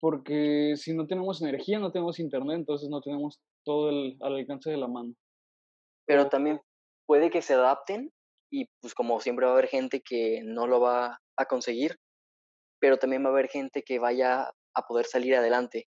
porque 0.01 0.75
si 0.77 0.95
no 0.95 1.07
tenemos 1.07 1.41
energía, 1.43 1.79
no 1.79 1.93
tenemos 1.93 2.19
internet, 2.19 2.57
entonces 2.57 2.89
no 2.89 3.01
tenemos 3.01 3.41
todo 3.65 3.89
el, 3.91 4.17
al 4.21 4.35
alcance 4.35 4.71
de 4.71 4.77
la 4.77 4.89
mano. 4.89 5.15
Pero 6.07 6.29
también 6.29 6.61
puede 7.07 7.31
que 7.31 7.41
se 7.41 7.55
adapten 7.55 8.13
y 8.51 8.67
pues 8.81 8.95
como 8.95 9.21
siempre 9.21 9.47
va 9.47 9.53
a 9.53 9.55
haber 9.55 9.69
gente 9.69 10.03
que 10.05 10.43
no 10.45 10.67
lo 10.67 10.81
va 10.81 11.21
a 11.37 11.45
conseguir, 11.47 11.97
pero 12.83 12.99
también 12.99 13.23
va 13.25 13.29
a 13.29 13.33
haber 13.33 13.49
gente 13.49 13.85
que 13.85 14.01
vaya 14.01 14.53
a 14.75 14.87
poder 14.89 15.07
salir 15.07 15.37
adelante, 15.37 15.87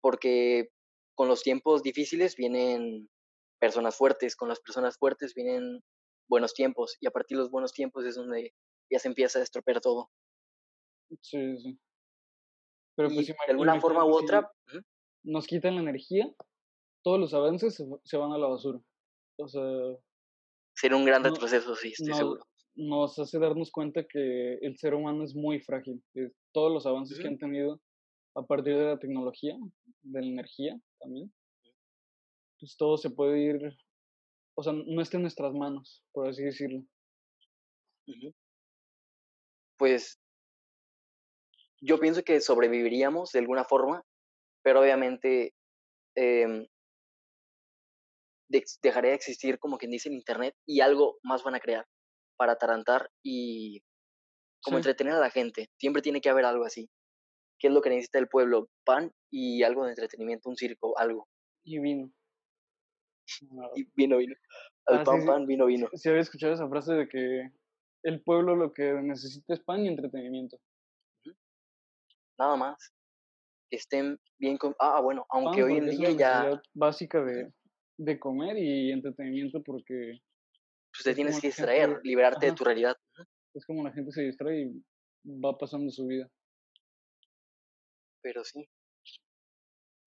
porque 0.00 0.70
con 1.14 1.28
los 1.28 1.42
tiempos 1.42 1.82
difíciles 1.82 2.36
vienen 2.36 3.10
personas 3.60 3.98
fuertes, 3.98 4.34
con 4.34 4.48
las 4.48 4.58
personas 4.58 4.96
fuertes 4.96 5.34
vienen 5.34 5.80
buenos 6.30 6.54
tiempos 6.54 6.96
y 7.00 7.06
a 7.06 7.10
partir 7.10 7.36
de 7.36 7.42
los 7.42 7.50
buenos 7.50 7.74
tiempos 7.74 8.06
es 8.06 8.14
donde 8.14 8.54
ya 8.90 8.98
se 8.98 9.08
empieza 9.08 9.40
a 9.40 9.42
estropear 9.42 9.82
todo. 9.82 10.08
Sí, 11.20 11.58
sí. 11.58 11.78
Pero 12.96 13.10
pues, 13.10 13.26
de 13.26 13.34
alguna 13.48 13.78
forma 13.78 14.06
u 14.06 14.14
otra... 14.14 14.50
Nos 15.24 15.46
quitan 15.46 15.74
la 15.74 15.82
energía, 15.82 16.34
todos 17.04 17.20
los 17.20 17.34
avances 17.34 17.76
se, 18.04 18.16
van 18.16 18.32
a 18.32 18.38
la 18.38 18.48
basura. 18.48 18.80
O 19.38 19.48
sea... 19.48 19.62
Sería 20.74 20.96
un 20.96 21.04
gran 21.04 21.22
retroceso, 21.22 21.76
sí, 21.76 21.92
estoy 21.92 22.14
seguro. 22.14 22.42
Nos 22.74 23.18
hace 23.18 23.38
darnos 23.38 23.70
cuenta 23.70 24.04
que 24.04 24.54
el 24.54 24.78
ser 24.78 24.94
humano 24.94 25.24
es 25.24 25.34
muy 25.34 25.60
frágil. 25.60 26.02
todos 26.52 26.72
los 26.72 26.86
avances 26.86 27.18
que 27.18 27.28
han 27.28 27.38
tenido 27.38 27.80
a 28.34 28.42
partir 28.42 28.76
de 28.76 28.84
la 28.84 28.98
tecnología, 28.98 29.56
de 30.02 30.20
la 30.20 30.26
energía 30.26 30.80
también, 30.98 31.32
pues 32.58 32.76
todo 32.76 32.96
se 32.96 33.10
puede 33.10 33.40
ir, 33.40 33.76
o 34.54 34.62
sea, 34.62 34.72
no 34.72 35.02
está 35.02 35.18
en 35.18 35.22
nuestras 35.22 35.52
manos, 35.52 36.02
por 36.12 36.28
así 36.28 36.42
decirlo. 36.42 36.82
Pues 39.76 40.18
yo 41.80 41.98
pienso 41.98 42.22
que 42.22 42.40
sobreviviríamos 42.40 43.32
de 43.32 43.40
alguna 43.40 43.64
forma, 43.64 44.02
pero 44.62 44.80
obviamente 44.80 45.54
eh, 46.16 46.68
dejaría 48.82 49.10
de 49.10 49.16
existir, 49.16 49.58
como 49.58 49.76
quien 49.78 49.90
dice, 49.90 50.08
el 50.08 50.14
Internet 50.14 50.54
y 50.66 50.80
algo 50.80 51.18
más 51.22 51.42
van 51.42 51.56
a 51.56 51.60
crear 51.60 51.86
para 52.36 52.52
atarantar 52.52 53.10
y 53.22 53.82
como 54.62 54.76
entretener 54.76 55.14
a 55.14 55.20
la 55.20 55.30
gente. 55.30 55.70
Siempre 55.78 56.02
tiene 56.02 56.20
que 56.20 56.30
haber 56.30 56.44
algo 56.44 56.64
así. 56.64 56.88
¿Qué 57.58 57.68
es 57.68 57.74
lo 57.74 57.80
que 57.80 57.90
necesita 57.90 58.18
el 58.18 58.28
pueblo? 58.28 58.68
Pan 58.84 59.12
y 59.30 59.62
algo 59.62 59.84
de 59.84 59.90
entretenimiento, 59.90 60.48
un 60.48 60.56
circo, 60.56 60.98
algo. 60.98 61.28
Y 61.64 61.78
vino. 61.78 62.12
Y 63.76 63.84
vino, 63.94 64.18
vino. 64.18 64.34
Al 64.86 64.98
ah, 64.98 65.04
pan, 65.04 65.24
pan, 65.24 65.46
vino, 65.46 65.66
vino. 65.66 65.88
Sí, 65.94 66.08
había 66.08 66.22
escuchado 66.22 66.54
esa 66.54 66.68
frase 66.68 66.92
de 66.94 67.08
que 67.08 67.50
el 68.04 68.22
pueblo 68.22 68.56
lo 68.56 68.72
que 68.72 68.92
necesita 68.94 69.54
es 69.54 69.60
pan 69.60 69.84
y 69.84 69.88
entretenimiento 69.88 70.58
nada 72.42 72.56
más. 72.56 72.92
Que 73.70 73.76
estén 73.76 74.18
bien 74.38 74.58
con... 74.58 74.74
Ah, 74.78 75.00
bueno, 75.00 75.24
aunque 75.30 75.62
hoy 75.62 75.76
en 75.76 75.90
día 75.90 76.10
ya... 76.10 76.62
Básica 76.74 77.22
de, 77.22 77.52
de 77.98 78.18
comer 78.18 78.58
y 78.58 78.92
entretenimiento 78.92 79.62
porque... 79.62 80.20
Pues 80.92 81.04
te 81.04 81.14
tienes 81.14 81.40
que 81.40 81.48
distraer, 81.48 82.00
liberarte 82.02 82.46
de 82.46 82.52
tu 82.52 82.64
realidad. 82.64 82.96
Es 83.54 83.64
como 83.64 83.82
la 83.82 83.92
gente 83.92 84.12
se 84.12 84.22
distrae 84.22 84.62
y 84.62 84.84
va 85.26 85.56
pasando 85.56 85.90
su 85.90 86.06
vida. 86.06 86.30
Pero 88.22 88.44
sí, 88.44 88.68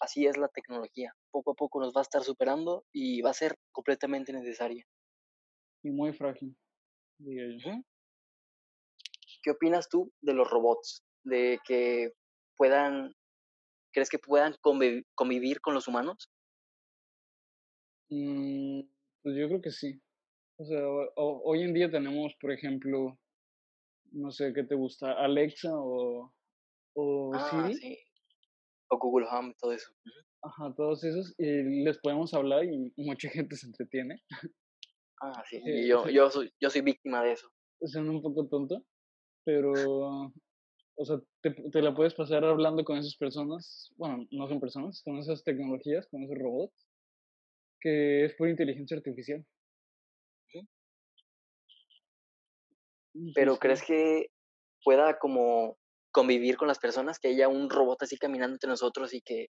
así 0.01 0.27
es 0.27 0.37
la 0.37 0.49
tecnología. 0.49 1.15
Poco 1.31 1.53
a 1.53 1.55
poco 1.55 1.81
nos 1.81 1.95
va 1.95 2.01
a 2.01 2.03
estar 2.03 2.23
superando 2.23 2.85
y 2.93 3.23
va 3.23 3.31
a 3.31 3.35
ser 3.35 3.57
completamente 3.73 4.33
necesaria. 4.33 4.85
Y 5.83 5.91
muy 5.91 6.13
frágil, 6.13 6.57
¿Qué 9.43 9.51
opinas 9.51 9.89
tú 9.89 10.11
de 10.23 10.33
los 10.33 10.49
robots? 10.49 11.03
De 11.23 11.59
que 11.67 12.13
puedan, 12.57 13.15
¿crees 13.93 14.09
que 14.09 14.19
puedan 14.19 14.55
convivir, 14.61 15.61
con 15.61 15.75
los 15.75 15.87
humanos? 15.87 16.31
Mm, 18.09 18.81
pues 19.23 19.37
yo 19.37 19.49
creo 19.49 19.61
que 19.61 19.71
sí. 19.71 20.01
O 20.57 20.65
sea, 20.65 20.81
hoy 21.17 21.63
en 21.63 21.75
día 21.75 21.91
tenemos, 21.91 22.33
por 22.41 22.53
ejemplo, 22.53 23.19
no 24.13 24.31
sé 24.31 24.53
qué 24.55 24.63
te 24.63 24.77
gusta, 24.77 25.13
Alexa 25.13 25.71
o, 25.73 26.33
o 26.95 27.35
ah, 27.35 27.71
Sí. 27.73 27.99
O 28.89 28.99
Google 28.99 29.27
Home, 29.31 29.55
todo 29.59 29.73
eso. 29.73 29.93
Ajá, 30.43 30.73
todos 30.77 31.03
esos. 31.03 31.35
Y 31.39 31.85
les 31.85 31.99
podemos 31.99 32.33
hablar 32.35 32.65
y 32.65 32.93
mucha 32.97 33.29
gente 33.31 33.57
se 33.57 33.67
entretiene. 33.67 34.23
Ah, 35.21 35.43
sí. 35.49 35.61
Y 35.65 35.89
yo, 35.89 36.09
yo, 36.09 36.31
soy, 36.31 36.53
yo 36.61 36.71
soy 36.71 36.83
víctima 36.83 37.25
de 37.25 37.33
eso. 37.33 37.49
Suena 37.81 38.11
un 38.11 38.23
poco 38.23 38.47
tonto, 38.47 38.85
pero 39.45 39.73
o 40.97 41.05
sea, 41.05 41.21
te, 41.43 41.51
te, 41.51 41.83
la 41.83 41.95
puedes 41.95 42.15
pasar 42.15 42.45
hablando 42.45 42.85
con 42.85 42.99
esas 42.99 43.17
personas, 43.17 43.93
bueno, 43.97 44.25
no 44.31 44.49
son 44.49 44.61
personas, 44.61 45.03
con 45.03 45.19
esas 45.19 45.43
tecnologías, 45.43 46.07
con 46.09 46.23
esos 46.23 46.39
robots, 46.39 46.87
que 47.81 48.27
es 48.27 48.35
por 48.35 48.49
inteligencia 48.49 48.97
artificial. 48.97 49.45
Pero 53.35 53.57
¿crees 53.57 53.83
que 53.83 54.27
pueda 54.83 55.19
como 55.19 55.77
convivir 56.13 56.57
con 56.57 56.69
las 56.69 56.79
personas, 56.79 57.19
que 57.19 57.29
haya 57.29 57.49
un 57.49 57.69
robot 57.69 58.03
así 58.03 58.17
caminando 58.17 58.55
entre 58.55 58.71
nosotros 58.71 59.13
y 59.15 59.21
que, 59.21 59.49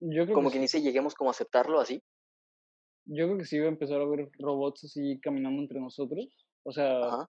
Yo 0.00 0.24
creo 0.24 0.34
como 0.34 0.50
que, 0.50 0.58
ni 0.58 0.68
se 0.68 0.80
lleguemos 0.80 1.14
como 1.14 1.30
a 1.30 1.32
aceptarlo 1.32 1.80
así? 1.80 2.00
Yo 3.06 3.26
creo 3.26 3.38
que 3.38 3.44
sí 3.44 3.58
va 3.58 3.66
a 3.66 3.70
empezar 3.70 4.00
a 4.00 4.04
haber 4.04 4.28
robots 4.38 4.84
así 4.84 5.20
caminando 5.20 5.60
entre 5.62 5.80
nosotros. 5.80 6.28
O 6.64 6.72
sea, 6.72 7.28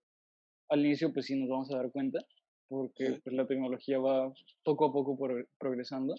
al 0.70 0.86
inicio 0.86 1.14
pues 1.14 1.28
sí 1.28 1.40
nos 1.40 1.50
vamos 1.50 1.72
a 1.72 1.78
dar 1.78 1.92
cuenta 1.92 2.20
porque 2.68 3.20
pues, 3.24 3.36
la 3.36 3.48
tecnología 3.48 4.00
va 4.00 4.34
poco 4.64 4.86
a 4.86 4.92
poco 4.92 5.18
progresando. 5.58 6.16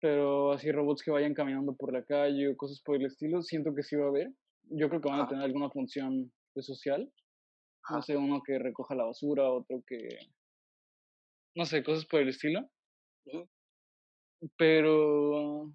Pero 0.00 0.52
así 0.52 0.70
robots 0.72 1.02
que 1.02 1.10
vayan 1.10 1.34
caminando 1.34 1.74
por 1.74 1.92
la 1.92 2.04
calle 2.04 2.48
o 2.48 2.56
cosas 2.56 2.80
por 2.84 2.96
el 2.96 3.06
estilo, 3.06 3.42
siento 3.42 3.74
que 3.74 3.82
sí 3.82 3.96
va 3.96 4.06
a 4.06 4.08
haber. 4.08 4.28
Yo 4.70 4.88
creo 4.88 5.00
que 5.00 5.08
van 5.08 5.20
a 5.20 5.28
tener 5.28 5.44
alguna 5.44 5.70
función 5.70 6.32
pues, 6.52 6.66
social. 6.66 7.10
No 7.90 8.02
sé, 8.02 8.16
uno 8.16 8.42
que 8.44 8.58
recoja 8.58 8.94
la 8.94 9.04
basura, 9.04 9.50
otro 9.50 9.82
que... 9.86 10.18
No 11.54 11.64
sé, 11.64 11.82
cosas 11.82 12.06
por 12.06 12.20
el 12.20 12.28
estilo. 12.28 12.68
Pero... 14.56 15.72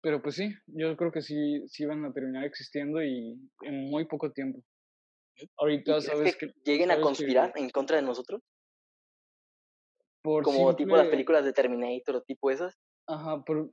Pero 0.00 0.22
pues 0.22 0.36
sí, 0.36 0.54
yo 0.66 0.96
creo 0.96 1.12
que 1.12 1.20
sí, 1.20 1.62
sí 1.68 1.84
van 1.84 2.04
a 2.04 2.12
terminar 2.12 2.44
existiendo 2.44 3.02
y 3.02 3.38
en 3.62 3.90
muy 3.90 4.06
poco 4.06 4.32
tiempo. 4.32 4.62
Ahorita 5.58 6.00
sabes 6.00 6.36
que, 6.36 6.52
lleguen 6.64 6.90
a 6.90 7.00
conspirar 7.00 7.52
en 7.56 7.68
contra 7.70 7.96
de 7.96 8.02
nosotros. 8.02 8.42
Por 10.22 10.42
como 10.42 10.74
tipo 10.74 10.96
las 10.96 11.08
películas 11.08 11.44
de 11.44 11.52
Terminator 11.52 12.16
o 12.16 12.22
tipo 12.22 12.50
esas. 12.50 12.78
Ajá, 13.06 13.42
por, 13.44 13.70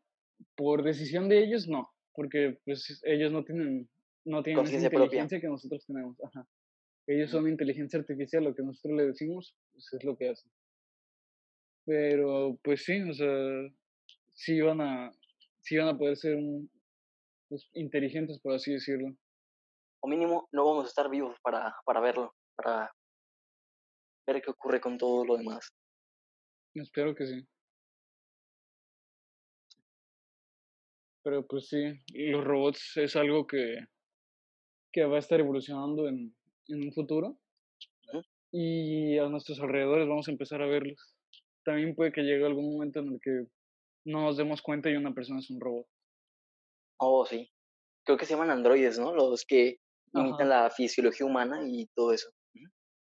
por 0.56 0.84
decisión 0.84 1.30
de 1.30 1.44
ellos 1.44 1.68
no, 1.68 1.90
porque 2.14 2.60
pues 2.66 3.02
ellos 3.04 3.32
no 3.32 3.46
tienen 3.46 3.90
no 4.26 4.44
tienen 4.44 4.66
esa 4.66 4.86
inteligencia 4.86 5.40
que 5.40 5.48
nosotros 5.48 5.86
tenemos. 5.86 6.18
Ajá. 6.24 6.46
Ellos 7.08 7.32
son 7.32 7.49
inteligencia 7.49 7.99
artificial, 7.99 8.43
lo 8.43 8.56
que 8.56 8.64
nosotros 8.64 8.97
le 8.97 9.08
decimos, 9.08 9.56
pues 9.72 9.91
es 9.93 10.04
lo 10.04 10.16
que 10.16 10.30
hacen. 10.30 10.52
Pero 11.86 12.60
pues 12.64 12.84
sí, 12.84 13.02
o 13.02 13.14
sea, 13.14 13.28
sí 14.34 14.62
van 14.62 14.82
a, 14.82 15.12
sí 15.62 15.78
van 15.78 15.89
a 15.89 15.97
poder 15.97 16.16
ser 16.16 16.38
pues, 17.49 17.70
inteligentes, 17.74 18.39
por 18.39 18.54
así 18.54 18.74
decirlo. 18.74 19.16
O 20.02 20.08
mínimo, 20.08 20.47
no 20.52 20.66
vamos 20.66 20.86
a 20.86 20.88
estar 20.88 21.10
vivos 21.10 21.38
para, 21.41 21.76
para 21.86 21.99
verlo, 21.99 22.36
para 22.56 22.91
ver 24.28 24.41
qué 24.41 24.52
ocurre 24.52 24.80
con 24.80 24.97
todo 24.97 25.26
lo 25.26 25.38
demás. 25.38 25.70
Espero 26.74 27.14
que 27.16 27.26
sí. 27.26 27.47
Pero 31.24 31.45
pues 31.45 31.68
sí, 31.68 31.99
los 32.14 32.43
robots 32.43 32.97
es 32.97 33.16
algo 33.16 33.45
que, 33.45 33.86
que 34.91 35.06
va 35.06 35.18
a 35.18 35.20
estar 35.20 35.39
evolucionando 35.39 36.08
en, 36.08 36.36
en 36.68 36.84
un 36.84 36.93
futuro. 36.93 37.38
Y 38.51 39.18
a 39.18 39.30
nuestros 39.30 39.59
alrededores 39.62 40.07
vamos 40.07 40.28
a 40.28 40.32
empezar 40.32 40.62
a 40.62 40.68
verlos. 40.68 41.16
También 41.64 41.95
puede 41.95 42.12
que 42.12 42.22
llegue 42.22 42.45
algún 42.45 42.74
momento 42.74 42.99
en 42.99 43.14
el 43.14 43.20
que 43.22 43.45
no 44.05 44.24
nos 44.24 44.38
demos 44.38 44.62
cuenta 44.62 44.89
y 44.89 44.95
una 44.95 45.14
persona 45.14 45.39
es 45.39 45.49
un 45.49 45.62
robot. 45.62 45.88
Oh, 46.99 47.26
sí. 47.26 47.49
Creo 48.03 48.18
que 48.18 48.26
se 48.26 48.34
llaman 48.34 48.49
androides, 48.49 48.99
¿no? 48.99 49.14
Los 49.14 49.45
que 49.45 49.78
imitan 50.14 50.49
la 50.49 50.70
fisiología 50.70 51.26
humana 51.26 51.62
y 51.66 51.88
todo 51.95 52.14
eso. 52.14 52.30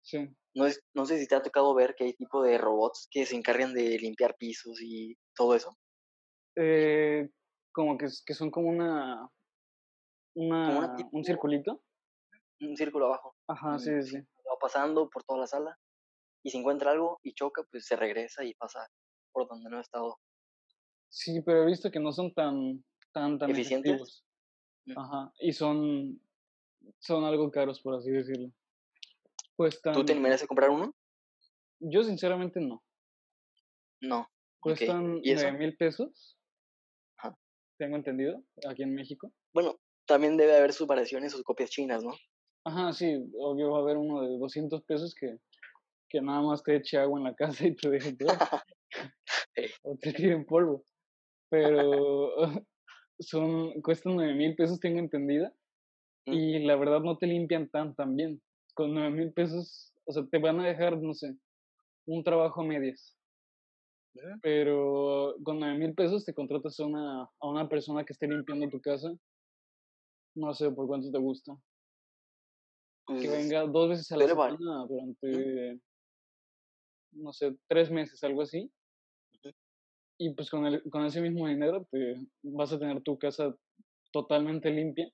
Sí. 0.03 0.29
No, 0.55 0.67
es, 0.67 0.83
no 0.95 1.07
sé 1.07 1.19
si 1.19 1.27
te 1.27 1.35
ha 1.35 1.43
tocado 1.43 1.75
ver 1.75 1.95
que 1.95 2.05
hay 2.05 2.15
tipo 2.15 2.43
de 2.43 2.59
robots 2.59 3.09
que 3.11 3.25
se 3.25 3.37
encargan 3.37 3.73
de 3.73 3.99
limpiar 3.99 4.37
pisos 4.37 4.83
y 4.83 5.17
todo 5.35 5.55
eso. 5.55 5.79
Eh, 6.57 7.31
como 7.73 7.97
que, 7.97 8.07
que 8.27 8.35
son 8.35 8.51
como 8.51 8.69
una, 8.69 9.29
una, 10.35 10.95
un 11.13 11.25
circulito. 11.25 11.83
Un 12.63 12.77
círculo 12.77 13.07
abajo. 13.07 13.35
Ajá, 13.49 13.79
sí, 13.79 13.91
sí. 14.03 14.17
Va 14.19 14.57
pasando 14.61 15.09
por 15.11 15.25
toda 15.25 15.41
la 15.41 15.47
sala 15.47 15.79
y 16.43 16.51
si 16.51 16.59
encuentra 16.59 16.93
algo 16.93 17.21
y 17.23 17.35
choca, 17.35 17.63
pues 17.71 17.87
se 17.87 17.97
regresa 17.97 18.45
y 18.45 18.55
pasa 18.55 18.89
por 19.33 19.49
donde 19.49 19.69
no 19.69 19.79
ha 19.79 19.81
estado. 19.81 20.19
Sí, 21.09 21.41
pero 21.43 21.63
he 21.63 21.67
visto 21.67 21.91
que 21.91 22.01
no 22.01 22.13
son 22.13 22.33
tan, 22.33 22.85
tan, 23.13 23.39
tan 23.39 23.51
eficientes. 23.51 24.25
Mm. 24.87 24.99
Ajá, 24.99 25.33
y 25.41 25.53
son, 25.53 26.21
son 26.99 27.25
algo 27.25 27.51
caros, 27.51 27.81
por 27.81 27.95
así 27.95 28.11
decirlo. 28.11 28.51
¿Tú 29.93 30.05
te 30.05 30.13
a 30.13 30.47
comprar 30.47 30.71
uno? 30.71 30.95
Yo 31.79 32.03
sinceramente 32.03 32.61
no. 32.61 32.83
No. 34.01 34.29
Cuestan 34.61 35.21
nueve 35.23 35.53
mil 35.53 35.77
pesos. 35.77 36.39
Ajá. 37.17 37.37
Tengo 37.79 37.97
entendido, 37.97 38.43
aquí 38.69 38.83
en 38.83 38.95
México. 38.95 39.33
Bueno, 39.53 39.79
también 40.07 40.37
debe 40.37 40.57
haber 40.57 40.73
sus 40.73 40.87
variaciones, 40.87 41.33
sus 41.33 41.43
copias 41.43 41.71
chinas, 41.71 42.03
¿no? 42.03 42.13
Ajá, 42.65 42.93
sí, 42.93 43.31
obvio 43.39 43.71
va 43.73 43.79
a 43.79 43.83
haber 43.83 43.97
uno 43.97 44.23
de 44.23 44.39
200 44.39 44.83
pesos 44.85 45.15
que, 45.15 45.39
que 46.09 46.21
nada 46.21 46.43
más 46.43 46.63
te 46.63 46.77
eche 46.77 46.99
agua 46.99 47.19
en 47.19 47.25
la 47.25 47.35
casa 47.35 47.67
y 47.67 47.75
te 47.75 47.91
deje 47.91 48.17
todo. 48.19 48.33
o 49.83 49.97
te 49.97 50.13
tiren 50.13 50.45
polvo. 50.45 50.85
Pero 51.51 52.31
son, 53.19 53.81
cuestan 53.83 54.17
nueve 54.17 54.35
mil 54.35 54.55
pesos, 54.55 54.81
tengo 54.81 54.99
entendida. 54.99 55.53
Mm. 56.27 56.33
Y 56.33 56.65
la 56.65 56.77
verdad 56.77 57.01
no 57.01 57.19
te 57.19 57.27
limpian 57.27 57.69
tan, 57.69 57.95
tan 57.95 58.17
bien 58.17 58.41
con 58.75 58.95
nueve 58.95 59.11
mil 59.11 59.33
pesos, 59.33 59.93
o 60.05 60.13
sea, 60.13 60.25
te 60.31 60.39
van 60.39 60.61
a 60.61 60.67
dejar, 60.67 61.01
no 61.01 61.15
sé, 61.15 61.37
un 62.07 62.25
trabajo 62.25 62.63
a 62.63 62.65
medias. 62.65 63.17
Pero 64.43 65.35
con 65.43 65.59
nueve 65.59 65.79
mil 65.79 65.95
pesos 65.95 66.25
te 66.25 66.35
contratas 66.35 66.79
a 66.79 66.85
una, 66.85 67.23
a 67.23 67.49
una 67.49 67.69
persona 67.69 68.05
que 68.05 68.13
esté 68.13 68.29
limpiando 68.29 68.69
tu 68.69 68.81
casa. 68.81 69.11
No 70.35 70.53
sé 70.55 70.71
por 70.71 70.87
cuánto 70.87 71.11
te 71.11 71.19
gusta. 71.19 71.53
Que 73.07 73.15
pues, 73.15 73.31
venga 73.31 73.63
dos 73.67 73.91
veces 73.91 74.11
a 74.13 74.17
la 74.17 74.27
semana 74.27 74.87
durante, 74.89 75.81
no 77.13 77.33
sé, 77.33 77.57
tres 77.69 77.91
meses, 77.91 78.23
algo 78.25 78.43
así. 78.43 78.71
Y 80.19 80.35
pues 80.35 80.51
con, 80.51 80.67
el, 80.67 80.83
con 80.91 81.05
ese 81.05 81.21
mismo 81.21 81.49
dinero 81.49 81.87
te 81.91 82.15
vas 82.43 82.73
a 82.73 82.79
tener 82.79 83.03
tu 83.03 83.19
casa 83.19 83.55
totalmente 84.13 84.71
limpia 84.71 85.11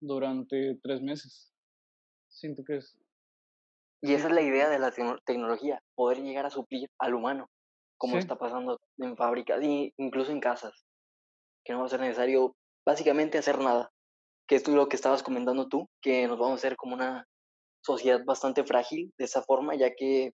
durante 0.00 0.78
tres 0.82 1.02
meses. 1.02 1.52
Siento 2.28 2.62
que 2.64 2.76
es... 2.76 2.96
Y 4.00 4.12
esa 4.12 4.28
es 4.28 4.34
la 4.34 4.42
idea 4.42 4.68
de 4.68 4.78
la 4.78 4.92
tecnología, 5.24 5.82
poder 5.96 6.22
llegar 6.22 6.46
a 6.46 6.50
suplir 6.50 6.88
al 7.00 7.14
humano, 7.14 7.50
como 7.96 8.16
está 8.16 8.38
pasando 8.38 8.80
en 8.98 9.16
fábricas 9.16 9.60
incluso 9.96 10.30
en 10.30 10.38
casas, 10.38 10.86
que 11.64 11.72
no 11.72 11.80
va 11.80 11.86
a 11.86 11.88
ser 11.88 12.00
necesario 12.00 12.54
básicamente 12.86 13.38
hacer 13.38 13.58
nada, 13.58 13.90
que 14.48 14.56
es 14.56 14.66
lo 14.66 14.88
que 14.88 14.96
estabas 14.96 15.22
comentando 15.22 15.68
tú, 15.68 15.88
que 16.00 16.26
nos 16.26 16.38
vamos 16.38 16.52
a 16.52 16.66
hacer 16.66 16.76
como 16.76 16.94
una 16.94 17.26
sociedad 17.84 18.24
bastante 18.24 18.64
frágil 18.64 19.12
de 19.18 19.24
esa 19.26 19.42
forma, 19.42 19.76
ya 19.76 19.94
que 19.94 20.32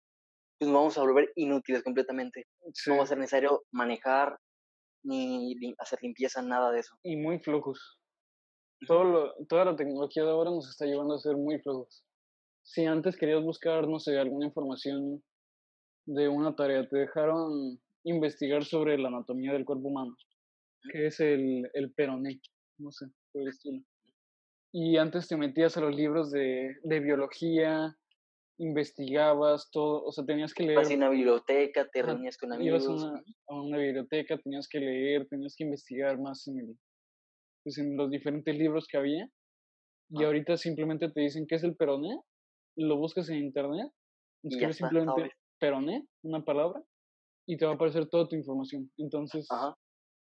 pues, 0.58 0.70
nos 0.70 0.80
vamos 0.80 0.98
a 0.98 1.02
volver 1.02 1.32
inútiles 1.36 1.84
completamente. 1.84 2.46
No 2.88 2.98
va 2.98 3.04
a 3.04 3.08
ser 3.08 3.20
necesario 3.20 3.64
manejar 3.72 4.38
ni 5.04 5.56
hacer 5.78 6.00
limpieza, 6.02 6.42
nada 6.42 6.72
de 6.72 6.80
eso. 6.80 6.96
Y 7.04 7.16
muy 7.16 7.40
flojos. 7.40 7.98
Todo 8.88 9.34
toda 9.48 9.66
la 9.66 9.76
tecnología 9.76 10.24
de 10.24 10.32
ahora 10.32 10.52
nos 10.52 10.70
está 10.70 10.86
llevando 10.86 11.16
a 11.16 11.20
ser 11.20 11.38
muy 11.38 11.60
flojos. 11.60 12.04
Si 12.64 12.86
antes 12.86 13.16
querías 13.16 13.44
buscar, 13.44 13.88
no 13.88 14.00
sé, 14.00 14.18
alguna 14.18 14.48
información 14.48 15.24
de 16.06 16.28
una 16.28 16.56
tarea, 16.56 16.88
te 16.88 16.98
dejaron 16.98 17.80
investigar 18.04 18.66
sobre 18.66 18.98
la 18.98 19.10
anatomía 19.10 19.54
del 19.54 19.66
cuerpo 19.66 19.90
humano, 19.90 20.16
que 20.92 21.08
es 21.08 21.20
el, 21.20 21.70
el 21.74 21.94
peroné, 21.94 22.40
no 22.78 22.92
sé, 22.92 23.06
por 23.32 23.44
el 23.44 23.50
estilo. 23.50 23.84
Y 24.72 24.98
antes 24.98 25.28
te 25.28 25.38
metías 25.38 25.78
a 25.78 25.82
los 25.82 25.96
libros 25.96 26.32
de, 26.32 26.76
de 26.84 27.00
biología, 27.00 27.96
investigabas 28.60 29.70
todo, 29.72 30.04
o 30.04 30.12
sea, 30.12 30.26
tenías 30.26 30.54
que 30.54 30.64
leer. 30.64 30.78
Vas 30.78 30.92
a 30.92 30.96
una 30.96 31.10
biblioteca, 31.10 31.88
te 31.92 32.02
reunías 32.02 32.38
con 32.38 32.54
amigos. 32.54 32.84
Ibas 32.84 33.02
a 33.02 33.08
una, 33.08 33.24
a 33.48 33.62
una, 33.62 33.78
biblioteca, 33.78 34.38
tenías 34.38 34.68
que 34.68 34.80
leer, 34.80 35.28
tenías 35.28 35.56
que 35.56 35.64
investigar 35.64 36.20
más 36.20 36.46
en 36.48 36.60
el, 36.60 36.78
pues, 37.64 37.78
en 37.78 37.96
los 37.96 38.12
diferentes 38.12 38.56
libros 38.56 38.86
que 38.88 38.98
había. 38.98 39.28
Y 40.12 40.24
ahorita 40.24 40.58
simplemente 40.58 41.10
te 41.10 41.22
dicen 41.22 41.46
qué 41.48 41.56
es 41.56 41.64
el 41.64 41.76
peroné, 41.76 42.20
lo 42.76 42.98
buscas 42.98 43.30
en 43.30 43.38
internet, 43.38 43.92
escribes 44.44 44.78
simplemente 44.78 45.32
peroné, 45.60 46.08
una 46.24 46.44
palabra, 46.44 46.84
y 47.48 47.58
te 47.58 47.66
va 47.66 47.74
a 47.74 47.76
aparecer 47.76 48.08
toda 48.08 48.28
tu 48.28 48.36
información. 48.36 48.92
Entonces... 48.98 49.48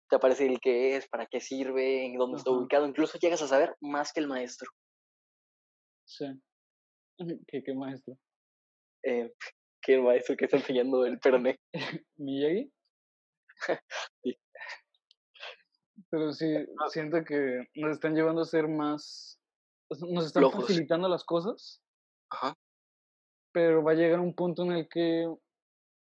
Te 0.09 0.15
aparece 0.15 0.45
el 0.45 0.59
qué 0.59 0.95
es, 0.95 1.07
para 1.07 1.25
qué 1.25 1.39
sirve, 1.39 2.05
en 2.05 2.17
dónde 2.17 2.37
está 2.37 2.51
ubicado. 2.51 2.87
Incluso 2.87 3.17
llegas 3.17 3.41
a 3.41 3.47
saber 3.47 3.75
más 3.81 4.13
que 4.13 4.19
el 4.19 4.27
maestro. 4.27 4.69
Sí. 6.05 6.25
¿Qué, 7.47 7.63
qué 7.63 7.73
maestro? 7.73 8.17
Eh, 9.03 9.33
¿Qué 9.81 9.99
maestro 9.99 10.35
que 10.35 10.45
está 10.45 10.57
enseñando 10.57 11.05
el 11.05 11.19
peroné? 11.19 11.59
¿Miyagi? 12.17 12.71
sí. 14.23 14.37
Pero 16.09 16.33
sí, 16.33 16.53
siento 16.89 17.23
que 17.23 17.67
nos 17.75 17.91
están 17.91 18.15
llevando 18.15 18.41
a 18.41 18.45
ser 18.45 18.67
más. 18.67 19.39
Nos 19.89 20.25
están 20.25 20.51
facilitando 20.51 21.07
las 21.07 21.23
cosas. 21.23 21.81
Ajá. 22.29 22.57
Pero 23.51 23.83
va 23.83 23.91
a 23.91 23.95
llegar 23.95 24.19
un 24.19 24.33
punto 24.33 24.63
en 24.63 24.71
el 24.71 24.89
que. 24.89 25.25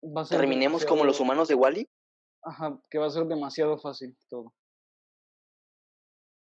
Va 0.03 0.21
a 0.21 0.25
ser 0.25 0.39
¿Terminemos 0.39 0.85
como 0.85 1.03
los 1.03 1.19
humanos 1.19 1.47
de 1.47 1.55
Wally? 1.55 1.89
Ajá, 2.43 2.79
que 2.89 2.97
va 2.97 3.07
a 3.07 3.11
ser 3.11 3.25
demasiado 3.25 3.77
fácil 3.77 4.17
todo. 4.29 4.53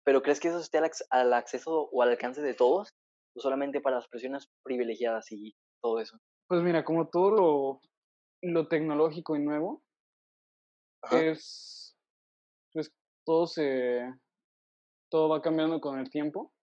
¿Pero 0.03 0.21
crees 0.21 0.39
que 0.39 0.47
eso 0.47 0.59
esté 0.59 0.79
al, 1.09 1.33
acceso 1.33 1.89
o 1.91 2.01
al 2.01 2.09
alcance 2.09 2.41
de 2.41 2.53
todos? 2.53 2.93
¿O 3.35 3.41
solamente 3.41 3.81
para 3.81 3.97
las 3.97 4.07
personas 4.07 4.49
privilegiadas 4.63 5.31
y 5.31 5.55
todo 5.81 5.99
eso? 5.99 6.17
Pues 6.47 6.61
mira, 6.61 6.85
como 6.85 7.09
todo 7.09 7.31
lo, 7.31 7.81
lo 8.41 8.67
tecnológico 8.67 9.35
y 9.35 9.39
nuevo, 9.39 9.83
es 11.11 11.95
todo 13.25 13.45
se 13.45 14.09
todo 15.09 15.29
va 15.29 15.41
cambiando 15.41 15.81
con 15.81 15.99
el 15.99 16.09
tiempo 16.09 16.53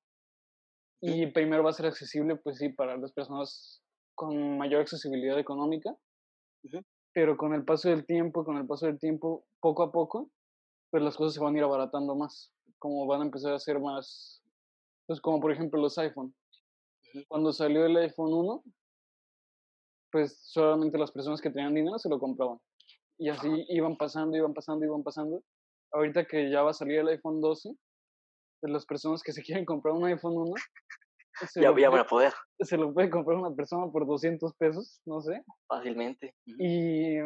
y 1.01 1.27
primero 1.27 1.63
va 1.63 1.71
a 1.71 1.75
ser 1.75 1.87
accesible 1.87 2.37
pues 2.37 2.57
sí 2.59 2.71
para 2.71 2.97
las 2.97 3.13
personas 3.13 3.83
con 4.15 4.57
mayor 4.57 4.81
accesibilidad 4.81 5.39
económica 5.39 5.95
pero 7.15 7.37
con 7.37 7.55
el 7.55 7.65
paso 7.65 7.89
del 7.89 8.05
tiempo, 8.05 8.45
con 8.45 8.59
el 8.59 8.67
paso 8.67 8.87
del 8.87 8.99
tiempo, 8.99 9.47
poco 9.61 9.85
a 9.85 9.93
poco, 9.93 10.31
pues 10.91 11.03
las 11.03 11.17
cosas 11.17 11.35
se 11.35 11.41
van 11.41 11.55
a 11.55 11.59
ir 11.59 11.65
abaratando 11.65 12.15
más, 12.17 12.53
como 12.79 13.07
van 13.07 13.23
a 13.23 13.25
empezar 13.25 13.55
a 13.55 13.59
ser 13.59 13.81
más, 13.81 14.43
pues 15.07 15.21
como 15.21 15.41
por 15.41 15.53
ejemplo 15.53 15.81
los 15.81 15.97
iPhone. 15.97 16.35
Cuando 17.29 17.53
salió 17.53 17.87
el 17.87 17.97
iPhone 17.97 18.33
1, 18.33 18.65
pues 20.11 20.39
solamente 20.43 20.99
las 20.99 21.13
personas 21.13 21.41
que 21.41 21.51
tenían 21.51 21.75
dinero 21.75 21.99
se 21.99 22.09
lo 22.09 22.19
compraban. 22.19 22.59
Y 23.17 23.29
así 23.29 23.49
iban 23.69 23.97
pasando, 23.97 24.37
iban 24.37 24.53
pasando, 24.53 24.85
iban 24.85 25.05
pasando. 25.05 25.43
Ahorita 25.93 26.25
que 26.25 26.51
ya 26.51 26.63
va 26.63 26.71
a 26.71 26.75
salir 26.75 26.99
el 26.99 27.09
iPhone 27.09 27.41
12, 27.41 27.77
pues 28.61 28.73
las 28.73 28.85
personas 28.87 29.23
que 29.23 29.33
se 29.33 29.43
quieren 29.43 29.65
comprar 29.65 29.95
un 29.95 30.05
iPhone 30.05 30.37
1, 30.37 30.55
ya, 31.57 31.71
van 31.71 32.01
a 32.01 32.07
poder. 32.07 32.33
Se 32.61 32.77
lo 32.77 32.93
puede 32.93 33.11
comprar 33.11 33.39
una 33.39 33.55
persona 33.55 33.91
por 33.91 34.07
200 34.07 34.55
pesos, 34.55 35.01
no 35.05 35.21
sé. 35.21 35.43
Fácilmente. 35.67 36.35
Y 36.47 37.19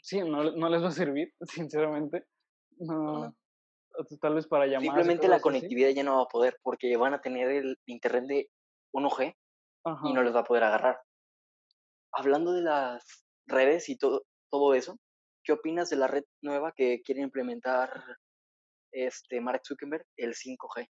sí, 0.00 0.20
no, 0.20 0.52
no, 0.52 0.68
les 0.68 0.82
va 0.82 0.88
a 0.88 0.92
servir, 0.92 1.32
sinceramente. 1.68 2.24
No, 2.78 3.34
tal 4.20 4.34
vez 4.34 4.46
para 4.46 4.66
llamar. 4.66 4.84
Simplemente 4.84 5.28
la 5.28 5.40
conectividad 5.40 5.90
ya 5.90 6.02
no 6.02 6.16
va 6.16 6.22
a 6.22 6.28
poder 6.28 6.58
porque 6.62 6.96
van 6.96 7.14
a 7.14 7.20
tener 7.20 7.48
el 7.50 7.78
internet 7.86 8.24
de 8.26 8.50
1G 8.92 9.34
y 10.04 10.12
no 10.12 10.22
les 10.22 10.34
va 10.34 10.40
a 10.40 10.44
poder 10.44 10.64
agarrar. 10.64 11.00
Hablando 12.12 12.52
de 12.52 12.62
las 12.62 13.26
redes 13.46 13.88
y 13.88 13.98
todo, 13.98 14.24
todo 14.50 14.74
eso, 14.74 14.96
¿qué 15.42 15.52
opinas 15.52 15.90
de 15.90 15.96
la 15.96 16.06
red 16.06 16.24
nueva 16.42 16.72
que 16.72 17.02
quiere 17.02 17.20
implementar 17.20 17.90
este 18.92 19.40
Mark 19.40 19.62
Zuckerberg, 19.66 20.06
el 20.16 20.34
5G? 20.34 20.88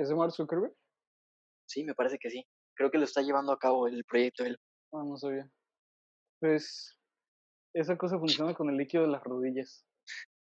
¿Es 0.00 0.08
de 0.08 0.14
Mark 0.14 0.32
Zuckerberg? 0.32 0.74
Sí, 1.68 1.84
me 1.84 1.94
parece 1.94 2.18
que 2.18 2.30
sí. 2.30 2.46
Creo 2.74 2.90
que 2.90 2.96
lo 2.96 3.04
está 3.04 3.20
llevando 3.20 3.52
a 3.52 3.58
cabo 3.58 3.86
el 3.86 4.02
proyecto 4.04 4.44
él. 4.44 4.56
Ah, 4.94 5.04
no 5.04 5.18
sabía. 5.18 5.46
Pues 6.40 6.96
esa 7.74 7.98
cosa 7.98 8.18
funciona 8.18 8.54
con 8.54 8.70
el 8.70 8.78
líquido 8.78 9.02
de 9.02 9.10
las 9.10 9.22
rodillas. 9.22 9.84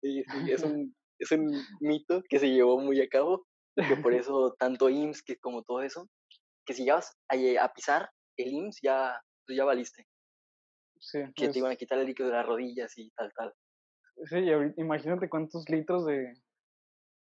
Sí, 0.02 0.22
sí, 0.22 0.52
es 0.52 0.62
un, 0.62 0.94
es 1.18 1.32
un 1.32 1.50
mito 1.80 2.22
que 2.28 2.38
se 2.38 2.50
llevó 2.50 2.78
muy 2.78 3.00
a 3.00 3.08
cabo, 3.08 3.46
que 3.76 3.96
por 3.96 4.12
eso 4.28 4.54
tanto 4.58 4.90
IMSS 4.90 5.22
que 5.22 5.38
como 5.38 5.62
todo 5.62 5.80
eso, 5.80 6.06
que 6.66 6.74
si 6.74 6.84
llevas 6.84 7.16
a, 7.30 7.64
a 7.64 7.72
pisar 7.72 8.10
el 8.36 8.52
IMSS 8.52 8.80
ya, 8.82 9.22
pues 9.46 9.56
ya 9.56 9.64
valiste. 9.64 10.06
Sí, 11.00 11.20
que 11.34 11.48
te 11.48 11.58
iban 11.60 11.72
a 11.72 11.76
quitar 11.76 11.98
el 11.98 12.06
líquido 12.06 12.28
de 12.28 12.34
las 12.34 12.46
rodillas 12.46 12.92
y 12.98 13.10
tal, 13.12 13.32
tal. 13.34 13.54
Sí, 14.24 14.36
imagínate 14.76 15.30
cuántos 15.30 15.66
litros 15.70 16.04
de, 16.04 16.34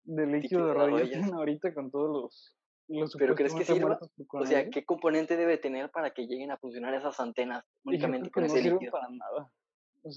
de 0.03 0.25
líquido 0.25 0.67
de 0.67 0.73
rodillas 0.73 1.09
tienen 1.09 1.33
ahorita 1.33 1.73
con 1.73 1.91
todos 1.91 2.09
los... 2.09 2.55
los 2.87 3.15
¿Pero 3.17 3.35
crees 3.35 3.53
que 3.53 3.65
sirva? 3.65 3.99
O 4.29 4.45
sea, 4.45 4.69
¿qué 4.69 4.85
componente 4.85 5.37
debe 5.37 5.57
tener 5.57 5.89
para 5.91 6.11
que 6.11 6.27
lleguen 6.27 6.51
a 6.51 6.57
funcionar 6.57 6.93
esas 6.93 7.19
antenas 7.19 7.63
únicamente 7.85 8.29
con 8.29 8.45
ese 8.45 8.61
líquido? 8.61 8.91
para 8.91 9.07
nada. 9.09 9.51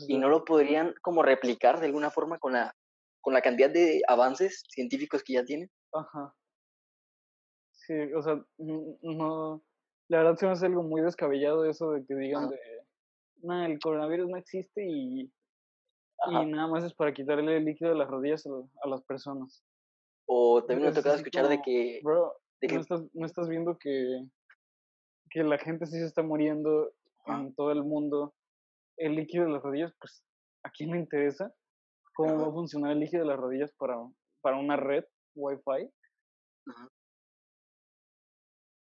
y 0.08 0.18
no 0.18 0.28
lo 0.28 0.44
podrían 0.44 0.94
como 1.02 1.22
replicar 1.22 1.80
de 1.80 1.86
alguna 1.86 2.10
forma 2.10 2.38
con 2.38 2.54
la, 2.54 2.74
con 3.20 3.34
la 3.34 3.42
cantidad 3.42 3.70
de 3.70 4.02
avances 4.08 4.64
científicos 4.68 5.22
que 5.22 5.34
ya 5.34 5.44
tienen. 5.44 5.70
Ajá. 5.92 6.34
Sí, 7.72 7.94
o 8.14 8.22
sea, 8.22 8.44
no, 8.58 9.62
la 10.08 10.18
verdad 10.18 10.36
se 10.36 10.46
me 10.46 10.52
hace 10.52 10.66
algo 10.66 10.82
muy 10.82 11.02
descabellado 11.02 11.64
eso 11.64 11.92
de 11.92 12.04
que 12.04 12.14
digan 12.16 12.50
de, 12.50 12.58
no, 13.42 13.64
el 13.64 13.78
coronavirus 13.78 14.28
no 14.28 14.36
existe 14.36 14.84
y, 14.84 15.20
y 15.20 16.46
nada 16.46 16.66
más 16.68 16.84
es 16.84 16.94
para 16.94 17.12
quitarle 17.12 17.56
el 17.56 17.64
líquido 17.64 17.90
de 17.90 17.98
las 17.98 18.08
rodillas 18.08 18.46
a, 18.46 18.88
las 18.88 19.02
personas. 19.02 19.62
O 20.26 20.64
también 20.64 20.82
me 20.82 20.88
ha 20.88 20.94
tocado 20.94 21.14
escuchar 21.14 21.48
de 21.48 21.62
que... 21.62 22.00
Bro, 22.02 22.34
¿no, 22.62 22.80
estás, 22.80 23.04
¿no 23.14 23.26
estás 23.26 23.48
viendo 23.48 23.78
que, 23.78 24.26
que 25.30 25.44
la 25.44 25.58
gente 25.58 25.86
sí 25.86 25.98
se 25.98 26.06
está 26.06 26.22
muriendo 26.22 26.92
en 27.26 27.54
todo 27.54 27.70
el 27.70 27.84
mundo? 27.84 28.34
El 28.96 29.14
líquido 29.14 29.44
de 29.44 29.52
las 29.52 29.62
rodillas, 29.62 29.94
pues, 30.00 30.24
¿a 30.64 30.70
quién 30.70 30.90
le 30.90 30.98
interesa? 30.98 31.54
¿Cómo 32.14 32.38
va 32.38 32.48
a 32.48 32.52
funcionar 32.52 32.92
el 32.92 33.00
líquido 33.00 33.22
de 33.22 33.28
las 33.28 33.38
rodillas 33.38 33.72
para, 33.74 33.96
para 34.40 34.58
una 34.58 34.76
red 34.76 35.04
Wi-Fi? 35.34 35.90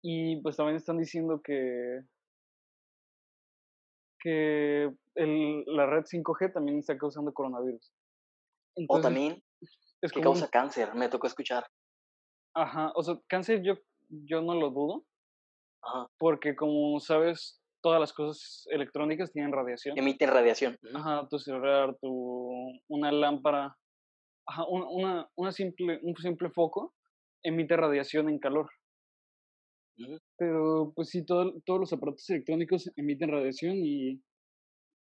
Y 0.02 0.40
pues 0.42 0.56
también 0.56 0.76
están 0.76 0.98
diciendo 0.98 1.40
que, 1.42 2.00
que 4.20 4.90
el, 5.14 5.64
la 5.66 5.86
red 5.86 6.04
5G 6.04 6.52
también 6.52 6.78
está 6.78 6.96
causando 6.96 7.32
coronavirus. 7.32 7.92
o 8.88 9.00
también 9.00 9.42
es 10.02 10.12
que 10.12 10.20
causa 10.20 10.48
cáncer, 10.48 10.94
me 10.94 11.08
tocó 11.08 11.26
escuchar. 11.26 11.66
Ajá, 12.54 12.92
o 12.94 13.02
sea, 13.02 13.18
cáncer 13.28 13.62
yo, 13.62 13.74
yo 14.08 14.40
no 14.42 14.54
lo 14.54 14.70
dudo. 14.70 15.04
Ajá. 15.82 16.08
Porque 16.18 16.56
como 16.56 16.98
sabes, 17.00 17.60
todas 17.82 18.00
las 18.00 18.12
cosas 18.12 18.66
electrónicas 18.70 19.32
tienen 19.32 19.52
radiación. 19.52 19.98
Emiten 19.98 20.30
radiación. 20.30 20.78
Ajá, 20.94 21.26
tu 21.28 21.38
celular, 21.38 21.96
tu, 22.00 22.50
una 22.88 23.12
lámpara, 23.12 23.76
ajá, 24.46 24.64
una, 24.68 25.28
una 25.36 25.52
simple, 25.52 26.00
un 26.02 26.16
simple 26.16 26.50
foco 26.50 26.94
emite 27.46 27.76
radiación 27.76 28.28
en 28.28 28.38
calor. 28.38 28.68
Pero 30.36 30.92
pues 30.94 31.08
sí, 31.08 31.24
todo, 31.24 31.54
todos 31.64 31.80
los 31.80 31.92
aparatos 31.92 32.28
electrónicos 32.28 32.90
emiten 32.96 33.30
radiación 33.30 33.76
y, 33.76 34.20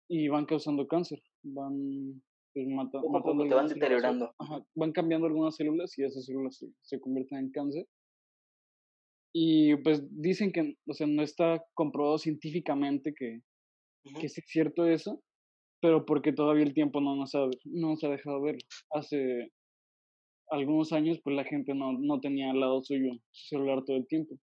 y 0.09 0.29
van 0.29 0.47
causando 0.47 0.87
cáncer. 0.87 1.21
Van 1.43 2.23
pues, 2.55 2.67
matando. 2.67 3.49
Te 3.49 3.55
van 3.55 3.69
deteriorando. 3.69 4.35
van 4.75 4.93
cambiando 4.93 5.27
algunas 5.27 5.57
células 5.57 5.97
y 5.99 6.05
esas 6.05 6.25
células 6.25 6.65
se, 6.81 7.01
convierten 7.01 7.39
en 7.39 7.51
cáncer. 7.51 7.87
Y 9.35 9.77
pues 9.77 10.03
dicen 10.11 10.53
que, 10.53 10.77
o 10.87 10.95
sea, 10.95 11.07
no 11.07 11.23
está 11.23 11.63
comprobado 11.75 12.19
científicamente 12.19 13.13
que, 13.15 13.41
que 14.21 14.27
es 14.27 14.35
cierto 14.47 14.87
eso, 14.87 15.21
pero 15.83 16.07
porque 16.07 16.33
todavía 16.33 16.63
el 16.63 16.73
tiempo 16.73 17.01
no 17.01 17.17
nos 17.17 17.35
ha, 17.35 17.41
no 17.65 17.89
nos 17.91 18.05
ha 18.05 18.09
dejado 18.09 18.41
verlo. 18.41 18.61
Hace 18.93 19.51
algunos 20.51 20.93
años, 20.93 21.21
pues 21.25 21.35
la 21.35 21.45
gente 21.45 21.75
no, 21.75 21.93
no 21.99 22.21
tenía 22.21 22.51
al 22.53 22.61
lado 22.61 22.83
suyo 22.85 23.13
su 23.33 23.57
celular 23.57 23.85
todo 23.85 23.97
el 23.97 24.07
tiempo 24.07 24.39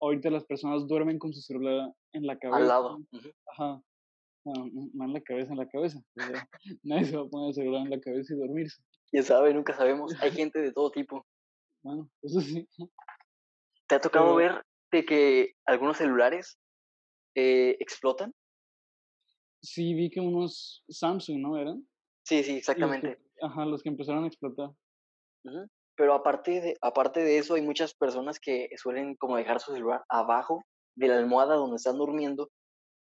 ahorita 0.00 0.30
las 0.30 0.44
personas 0.44 0.86
duermen 0.86 1.18
con 1.18 1.32
su 1.32 1.40
celular 1.40 1.92
en 2.12 2.26
la 2.26 2.38
cabeza. 2.38 2.58
Al 2.58 2.68
lado. 2.68 2.98
Ajá. 3.46 3.82
Bueno, 3.82 3.82
no 3.82 3.89
en 4.44 5.12
la 5.12 5.20
cabeza, 5.20 5.52
en 5.52 5.58
la 5.58 5.68
cabeza. 5.68 6.00
nadie 6.82 7.04
se 7.06 7.16
va 7.16 7.22
a 7.22 7.28
poner 7.28 7.48
el 7.48 7.54
celular 7.54 7.82
en 7.82 7.90
la 7.90 8.00
cabeza 8.00 8.34
y 8.34 8.38
dormirse. 8.38 8.82
Quién 9.10 9.24
sabe, 9.24 9.52
nunca 9.52 9.74
sabemos. 9.74 10.14
Hay 10.20 10.30
gente 10.48 10.60
de 10.60 10.72
todo 10.72 10.90
tipo. 10.90 11.26
Bueno, 11.82 12.10
eso 12.22 12.40
sí. 12.40 12.68
¿Te 13.86 13.94
ha 13.96 14.00
tocado 14.00 14.34
ver 14.34 14.64
de 14.92 15.04
que 15.04 15.54
algunos 15.66 15.96
celulares 15.96 16.58
eh, 17.34 17.76
explotan? 17.80 18.34
Sí, 19.62 19.94
vi 19.94 20.10
que 20.10 20.20
unos 20.20 20.84
Samsung, 20.88 21.40
¿no? 21.40 21.58
¿Eran? 21.58 21.86
Sí, 22.24 22.42
sí, 22.44 22.56
exactamente. 22.56 23.18
ajá, 23.42 23.64
los 23.64 23.82
que 23.82 23.88
empezaron 23.88 24.24
a 24.24 24.26
explotar. 24.26 24.70
Pero 25.96 26.14
aparte 26.14 26.60
de, 26.60 26.76
aparte 26.80 27.20
de 27.20 27.38
eso, 27.38 27.54
hay 27.54 27.62
muchas 27.62 27.94
personas 27.94 28.38
que 28.38 28.68
suelen 28.76 29.16
como 29.16 29.36
dejar 29.36 29.60
su 29.60 29.72
celular 29.72 30.04
abajo 30.08 30.64
de 30.96 31.08
la 31.08 31.18
almohada 31.18 31.56
donde 31.56 31.76
están 31.76 31.98
durmiendo 31.98 32.50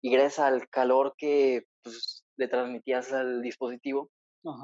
y 0.02 0.12
gracias 0.12 0.40
al 0.40 0.68
calor 0.70 1.14
que 1.18 1.64
pues, 1.84 2.24
le 2.38 2.48
transmitías 2.48 3.12
al 3.14 3.42
dispositivo, 3.42 4.12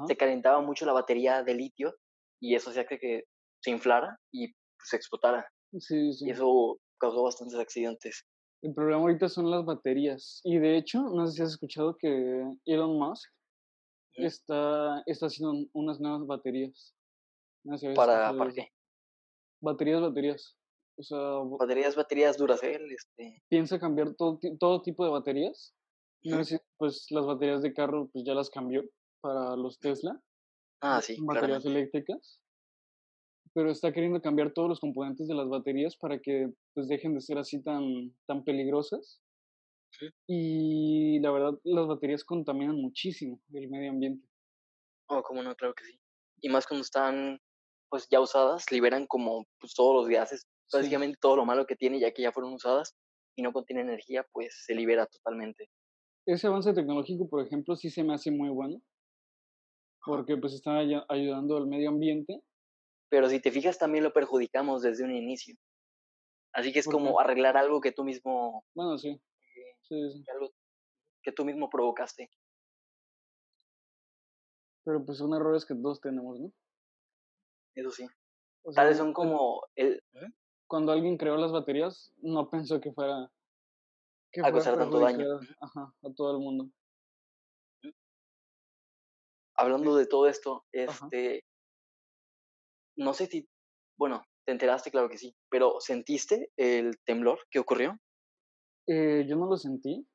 se 0.06 0.16
calentaba 0.16 0.62
mucho 0.62 0.86
la 0.86 0.94
batería 0.94 1.42
de 1.42 1.54
litio 1.54 1.94
y 2.40 2.54
eso 2.54 2.70
hacía 2.70 2.86
que, 2.86 3.24
se 3.60 3.70
inflara 3.70 4.18
y 4.32 4.48
se 4.48 4.54
pues, 4.78 4.94
explotara. 4.94 5.46
Sí, 5.78 6.12
sí. 6.12 6.26
Y 6.26 6.30
eso 6.30 6.78
causó 6.98 7.22
bastantes 7.22 7.58
accidentes. 7.58 8.24
El 8.62 8.74
problema 8.74 9.02
ahorita 9.02 9.28
son 9.28 9.50
las 9.50 9.64
baterías. 9.64 10.40
Y 10.44 10.58
de 10.58 10.76
hecho, 10.78 11.02
no 11.02 11.26
sé 11.26 11.34
si 11.34 11.42
has 11.42 11.50
escuchado 11.50 11.96
que 11.98 12.42
Elon 12.64 12.98
Musk 12.98 13.30
está, 14.14 15.02
está 15.06 15.26
haciendo 15.26 15.68
unas 15.72 16.00
nuevas 16.00 16.26
baterías. 16.26 16.94
¿Para, 17.94 18.36
¿Para 18.36 18.52
qué? 18.52 18.68
Baterías, 19.60 20.00
baterías. 20.00 20.56
O 20.96 21.02
sea, 21.02 21.18
baterías, 21.58 21.96
baterías 21.96 22.36
Duracell, 22.36 22.90
este. 22.92 23.42
Piensa 23.48 23.78
cambiar 23.78 24.14
todo, 24.14 24.38
todo 24.58 24.82
tipo 24.82 25.04
de 25.04 25.10
baterías. 25.10 25.74
No 26.22 26.40
pues 26.78 27.06
las 27.10 27.26
baterías 27.26 27.62
de 27.62 27.74
carro, 27.74 28.08
pues 28.12 28.24
ya 28.24 28.34
las 28.34 28.48
cambió 28.48 28.82
para 29.20 29.56
los 29.56 29.78
Tesla. 29.78 30.18
Ah, 30.80 31.02
sí. 31.02 31.16
Baterías 31.20 31.64
eléctricas. 31.66 32.40
Pero 33.52 33.70
está 33.70 33.92
queriendo 33.92 34.20
cambiar 34.20 34.52
todos 34.52 34.68
los 34.68 34.80
componentes 34.80 35.28
de 35.28 35.34
las 35.34 35.48
baterías 35.48 35.96
para 35.96 36.18
que 36.18 36.52
pues 36.74 36.88
dejen 36.88 37.14
de 37.14 37.20
ser 37.20 37.38
así 37.38 37.62
tan, 37.62 38.14
tan 38.26 38.42
peligrosas. 38.44 39.20
Y 40.26 41.20
la 41.20 41.30
verdad, 41.30 41.52
las 41.62 41.86
baterías 41.86 42.24
contaminan 42.24 42.76
muchísimo 42.76 43.40
el 43.52 43.68
medio 43.68 43.90
ambiente. 43.90 44.26
Oh, 45.08 45.22
cómo 45.22 45.42
no, 45.42 45.54
claro 45.54 45.74
que 45.74 45.84
sí. 45.84 46.00
Y 46.40 46.48
más 46.48 46.66
cuando 46.66 46.82
están 46.82 47.38
pues 47.90 48.08
ya 48.10 48.20
usadas, 48.20 48.72
liberan 48.72 49.06
como 49.06 49.46
pues, 49.60 49.72
todos 49.74 49.94
los 49.94 50.08
gases, 50.08 50.48
básicamente 50.72 51.18
todo 51.20 51.36
lo 51.36 51.44
malo 51.44 51.66
que 51.66 51.76
tiene 51.76 52.00
ya 52.00 52.12
que 52.12 52.22
ya 52.22 52.32
fueron 52.32 52.54
usadas 52.54 52.96
y 53.36 53.42
no 53.42 53.52
contiene 53.52 53.82
energía, 53.82 54.26
pues 54.32 54.64
se 54.64 54.74
libera 54.74 55.06
totalmente. 55.06 55.68
Ese 56.26 56.46
avance 56.46 56.72
tecnológico, 56.72 57.28
por 57.28 57.44
ejemplo, 57.44 57.76
sí 57.76 57.90
se 57.90 58.02
me 58.02 58.14
hace 58.14 58.30
muy 58.30 58.48
bueno, 58.48 58.80
porque 60.04 60.36
pues 60.36 60.54
está 60.54 60.78
ayudando 60.78 61.56
al 61.56 61.66
medio 61.66 61.90
ambiente. 61.90 62.40
Pero 63.10 63.28
si 63.28 63.40
te 63.40 63.50
fijas, 63.50 63.78
también 63.78 64.04
lo 64.04 64.12
perjudicamos 64.12 64.82
desde 64.82 65.04
un 65.04 65.14
inicio. 65.14 65.56
Así 66.52 66.72
que 66.72 66.78
es 66.78 66.86
como 66.86 67.20
arreglar 67.20 67.56
algo 67.56 67.80
que 67.80 67.92
tú 67.92 68.04
mismo... 68.04 68.64
Bueno, 68.74 68.96
sí. 68.96 69.08
Eh, 69.10 69.76
sí, 69.82 70.10
sí. 70.10 70.24
Algo 70.32 70.50
que 71.22 71.32
tú 71.32 71.44
mismo 71.44 71.68
provocaste. 71.68 72.30
Pero 74.84 75.04
pues 75.04 75.18
son 75.18 75.34
errores 75.34 75.64
que 75.64 75.74
todos 75.74 76.00
tenemos, 76.00 76.38
¿no? 76.38 76.52
Eso 77.74 77.90
sí. 77.90 78.06
Tal 78.74 78.88
vez 78.88 78.98
son 78.98 79.12
como 79.12 79.62
el... 79.74 80.02
Cuando 80.66 80.92
alguien 80.92 81.16
creó 81.16 81.36
las 81.36 81.52
baterías, 81.52 82.12
no 82.18 82.48
pensó 82.48 82.80
que 82.80 82.92
fuera... 82.92 83.30
Que 84.32 84.40
a 84.40 84.50
causar 84.50 84.78
tanto 84.78 84.98
daño. 84.98 85.38
Ajá, 85.60 85.94
a 86.02 86.12
todo 86.14 86.32
el 86.32 86.38
mundo. 86.38 86.70
Hablando 89.56 89.96
de 89.96 90.06
todo 90.06 90.26
esto, 90.28 90.64
este... 90.72 91.44
No 92.96 93.12
sé 93.14 93.26
si... 93.26 93.48
Bueno, 93.96 94.24
te 94.44 94.52
enteraste, 94.52 94.90
claro 94.90 95.08
que 95.08 95.18
sí, 95.18 95.36
pero 95.48 95.80
¿sentiste 95.80 96.50
el 96.56 96.98
temblor 97.04 97.38
que 97.50 97.60
ocurrió? 97.60 97.98
Eh, 98.86 99.24
yo 99.28 99.36
no 99.36 99.46
lo 99.46 99.56
sentí, 99.56 100.06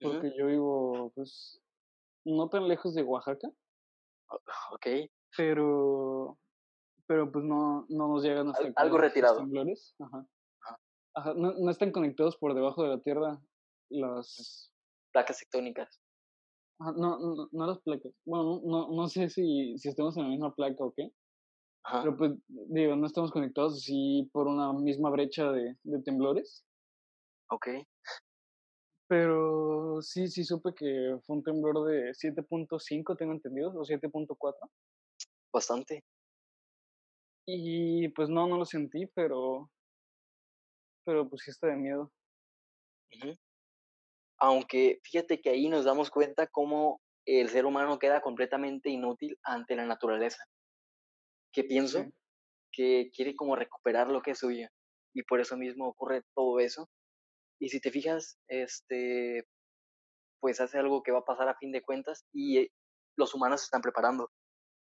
porque 0.00 0.32
yo 0.36 0.46
vivo, 0.46 1.10
pues, 1.14 1.60
no 2.24 2.48
tan 2.48 2.68
lejos 2.68 2.94
de 2.94 3.02
Oaxaca. 3.02 3.48
Ok. 4.72 4.86
Pero, 5.36 6.38
pero 7.08 7.32
pues 7.32 7.44
no, 7.44 7.86
no 7.88 8.08
nos 8.08 8.22
llegan 8.22 8.50
hasta 8.50 8.70
Algo 8.76 8.98
retirado. 8.98 9.38
temblores. 9.38 9.96
Ajá. 9.98 10.28
Ajá. 11.14 11.34
No, 11.34 11.54
no, 11.54 11.70
están 11.70 11.90
conectados 11.90 12.36
por 12.36 12.54
debajo 12.54 12.82
de 12.84 12.90
la 12.90 13.00
tierra 13.00 13.40
las... 13.90 14.70
Placas 15.12 15.38
tectónicas. 15.38 16.00
no, 16.78 16.92
no, 17.18 17.48
no, 17.50 17.66
las 17.66 17.80
placas. 17.80 18.12
Bueno, 18.26 18.60
no, 18.62 18.90
no 18.90 19.08
sé 19.08 19.30
si, 19.30 19.76
si 19.78 19.88
estamos 19.88 20.16
en 20.16 20.24
la 20.24 20.28
misma 20.28 20.54
placa 20.54 20.84
o 20.84 20.92
qué. 20.94 21.10
Ajá. 21.84 22.02
Pero 22.02 22.16
pues, 22.18 22.32
digo, 22.46 22.94
no 22.94 23.06
estamos 23.06 23.32
conectados 23.32 23.78
así 23.78 24.28
por 24.32 24.46
una 24.46 24.72
misma 24.74 25.08
brecha 25.08 25.50
de, 25.50 25.76
de 25.82 26.02
temblores. 26.02 26.64
Ok. 27.50 27.68
Pero 29.08 30.02
sí, 30.02 30.28
sí 30.28 30.44
supe 30.44 30.74
que 30.74 31.18
fue 31.24 31.36
un 31.36 31.42
temblor 31.42 31.86
de 31.86 32.10
7.5, 32.10 33.16
tengo 33.16 33.32
entendido, 33.32 33.70
o 33.70 33.82
7.4. 33.82 34.54
Bastante. 35.50 36.04
Y 37.50 38.10
pues 38.10 38.28
no, 38.28 38.46
no 38.46 38.58
lo 38.58 38.66
sentí, 38.66 39.06
pero. 39.14 39.70
Pero 41.06 41.26
pues 41.30 41.42
sí 41.42 41.50
está 41.50 41.68
de 41.68 41.76
miedo. 41.76 42.12
Aunque 44.38 45.00
fíjate 45.02 45.40
que 45.40 45.48
ahí 45.48 45.70
nos 45.70 45.86
damos 45.86 46.10
cuenta 46.10 46.46
cómo 46.46 47.00
el 47.24 47.48
ser 47.48 47.64
humano 47.64 47.98
queda 47.98 48.20
completamente 48.20 48.90
inútil 48.90 49.38
ante 49.42 49.76
la 49.76 49.86
naturaleza. 49.86 50.44
Que 51.50 51.64
pienso 51.64 52.04
que 52.70 53.10
quiere 53.14 53.34
como 53.34 53.56
recuperar 53.56 54.08
lo 54.08 54.20
que 54.20 54.32
es 54.32 54.38
suyo. 54.40 54.68
Y 55.14 55.22
por 55.22 55.40
eso 55.40 55.56
mismo 55.56 55.88
ocurre 55.88 56.24
todo 56.34 56.60
eso. 56.60 56.90
Y 57.58 57.70
si 57.70 57.80
te 57.80 57.90
fijas, 57.90 58.38
este, 58.48 59.48
pues 60.38 60.60
hace 60.60 60.76
algo 60.76 61.02
que 61.02 61.12
va 61.12 61.20
a 61.20 61.24
pasar 61.24 61.48
a 61.48 61.56
fin 61.56 61.72
de 61.72 61.80
cuentas 61.80 62.26
y 62.30 62.58
eh, 62.58 62.70
los 63.16 63.34
humanos 63.34 63.62
se 63.62 63.64
están 63.64 63.80
preparando, 63.80 64.30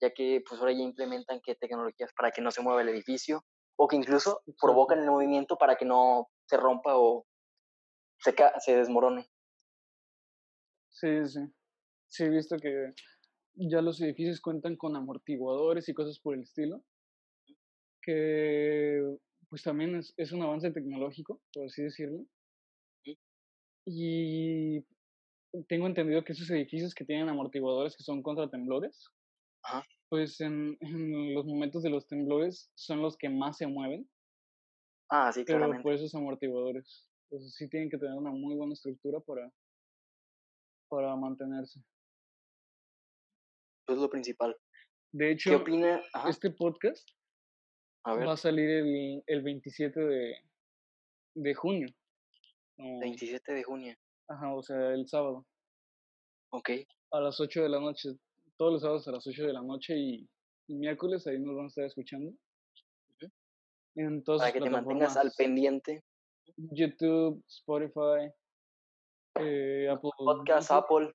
ya 0.01 0.11
que 0.11 0.41
pues 0.47 0.59
ahora 0.59 0.73
ya 0.73 0.81
implementan 0.83 1.41
qué 1.43 1.55
tecnologías 1.55 2.11
para 2.13 2.31
que 2.31 2.41
no 2.41 2.51
se 2.51 2.61
mueva 2.61 2.81
el 2.81 2.89
edificio 2.89 3.43
o 3.77 3.87
que 3.87 3.95
incluso 3.95 4.41
provocan 4.59 4.99
el 4.99 5.09
movimiento 5.09 5.57
para 5.57 5.75
que 5.75 5.85
no 5.85 6.29
se 6.45 6.57
rompa 6.57 6.97
o 6.97 7.25
se, 8.19 8.33
se 8.59 8.75
desmorone. 8.75 9.27
Sí, 10.89 11.25
sí. 11.25 11.39
Sí, 12.09 12.23
he 12.23 12.29
visto 12.29 12.57
que 12.57 12.93
ya 13.55 13.81
los 13.81 14.01
edificios 14.01 14.41
cuentan 14.41 14.77
con 14.77 14.95
amortiguadores 14.95 15.89
y 15.89 15.93
cosas 15.93 16.19
por 16.19 16.35
el 16.35 16.41
estilo, 16.41 16.83
que 18.01 19.03
pues 19.49 19.63
también 19.63 19.95
es, 19.95 20.13
es 20.17 20.31
un 20.31 20.41
avance 20.41 20.71
tecnológico, 20.71 21.41
por 21.53 21.65
así 21.65 21.83
decirlo, 21.83 22.25
y 23.85 24.85
tengo 25.69 25.87
entendido 25.87 26.23
que 26.23 26.33
esos 26.33 26.49
edificios 26.49 26.93
que 26.93 27.05
tienen 27.05 27.29
amortiguadores 27.29 27.95
que 27.95 28.03
son 28.03 28.21
contra 28.21 28.49
temblores, 28.49 29.09
pues 30.09 30.39
en, 30.41 30.77
en, 30.79 31.33
los 31.33 31.45
momentos 31.45 31.83
de 31.83 31.89
los 31.89 32.07
temblores 32.07 32.71
son 32.75 33.01
los 33.01 33.17
que 33.17 33.29
más 33.29 33.57
se 33.57 33.67
mueven. 33.67 34.09
Ah, 35.09 35.31
sí, 35.31 35.43
pero 35.45 35.69
por 35.81 35.93
esos 35.93 36.13
amortiguadores. 36.15 37.07
Entonces 37.29 37.55
sí 37.55 37.69
tienen 37.69 37.89
que 37.89 37.97
tener 37.97 38.13
una 38.13 38.31
muy 38.31 38.55
buena 38.55 38.73
estructura 38.73 39.19
para, 39.19 39.51
para 40.89 41.15
mantenerse. 41.15 41.79
Eso 43.85 43.95
es 43.95 43.97
lo 43.97 44.09
principal. 44.09 44.55
De 45.11 45.31
hecho, 45.31 45.49
¿Qué 45.49 45.55
opina? 45.55 46.01
este 46.27 46.51
podcast 46.51 47.09
va 48.05 48.33
a 48.33 48.37
salir 48.37 48.69
el, 48.69 49.23
el 49.25 49.41
27 49.41 49.99
de, 49.99 50.35
de 51.35 51.53
junio. 51.53 51.87
27 52.77 53.53
de 53.53 53.63
junio. 53.63 53.95
Ajá, 54.27 54.53
o 54.53 54.61
sea, 54.61 54.93
el 54.93 55.07
sábado. 55.07 55.45
Ok. 56.51 56.69
A 57.11 57.21
las 57.21 57.39
8 57.39 57.63
de 57.63 57.69
la 57.69 57.79
noche. 57.79 58.09
Todos 58.57 58.73
los 58.73 58.81
sábados 58.81 59.07
a 59.07 59.11
las 59.11 59.27
8 59.27 59.45
de 59.45 59.53
la 59.53 59.61
noche 59.61 59.95
y, 59.97 60.27
miércoles 60.67 61.25
ahí 61.27 61.39
nos 61.39 61.55
van 61.55 61.65
a 61.65 61.67
estar 61.67 61.85
escuchando. 61.85 62.33
Para 64.25 64.51
que 64.51 64.59
te 64.59 64.69
mantengas 64.69 65.17
al 65.17 65.31
pendiente. 65.37 66.03
YouTube, 66.55 67.43
Spotify, 67.47 68.31
eh, 69.39 69.87
Apple. 69.89 70.11
Podcast, 70.17 70.71
Apple. 70.71 71.13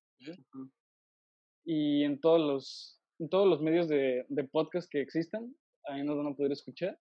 Y 1.65 2.03
en 2.03 2.19
todos 2.19 2.41
los, 2.41 3.01
en 3.19 3.29
todos 3.29 3.47
los 3.47 3.61
medios 3.61 3.87
de, 3.87 4.25
de 4.27 4.43
podcast 4.45 4.89
que 4.89 5.01
existan, 5.01 5.55
ahí 5.85 6.03
nos 6.03 6.17
van 6.17 6.27
a 6.27 6.35
poder 6.35 6.51
escuchar. 6.51 6.99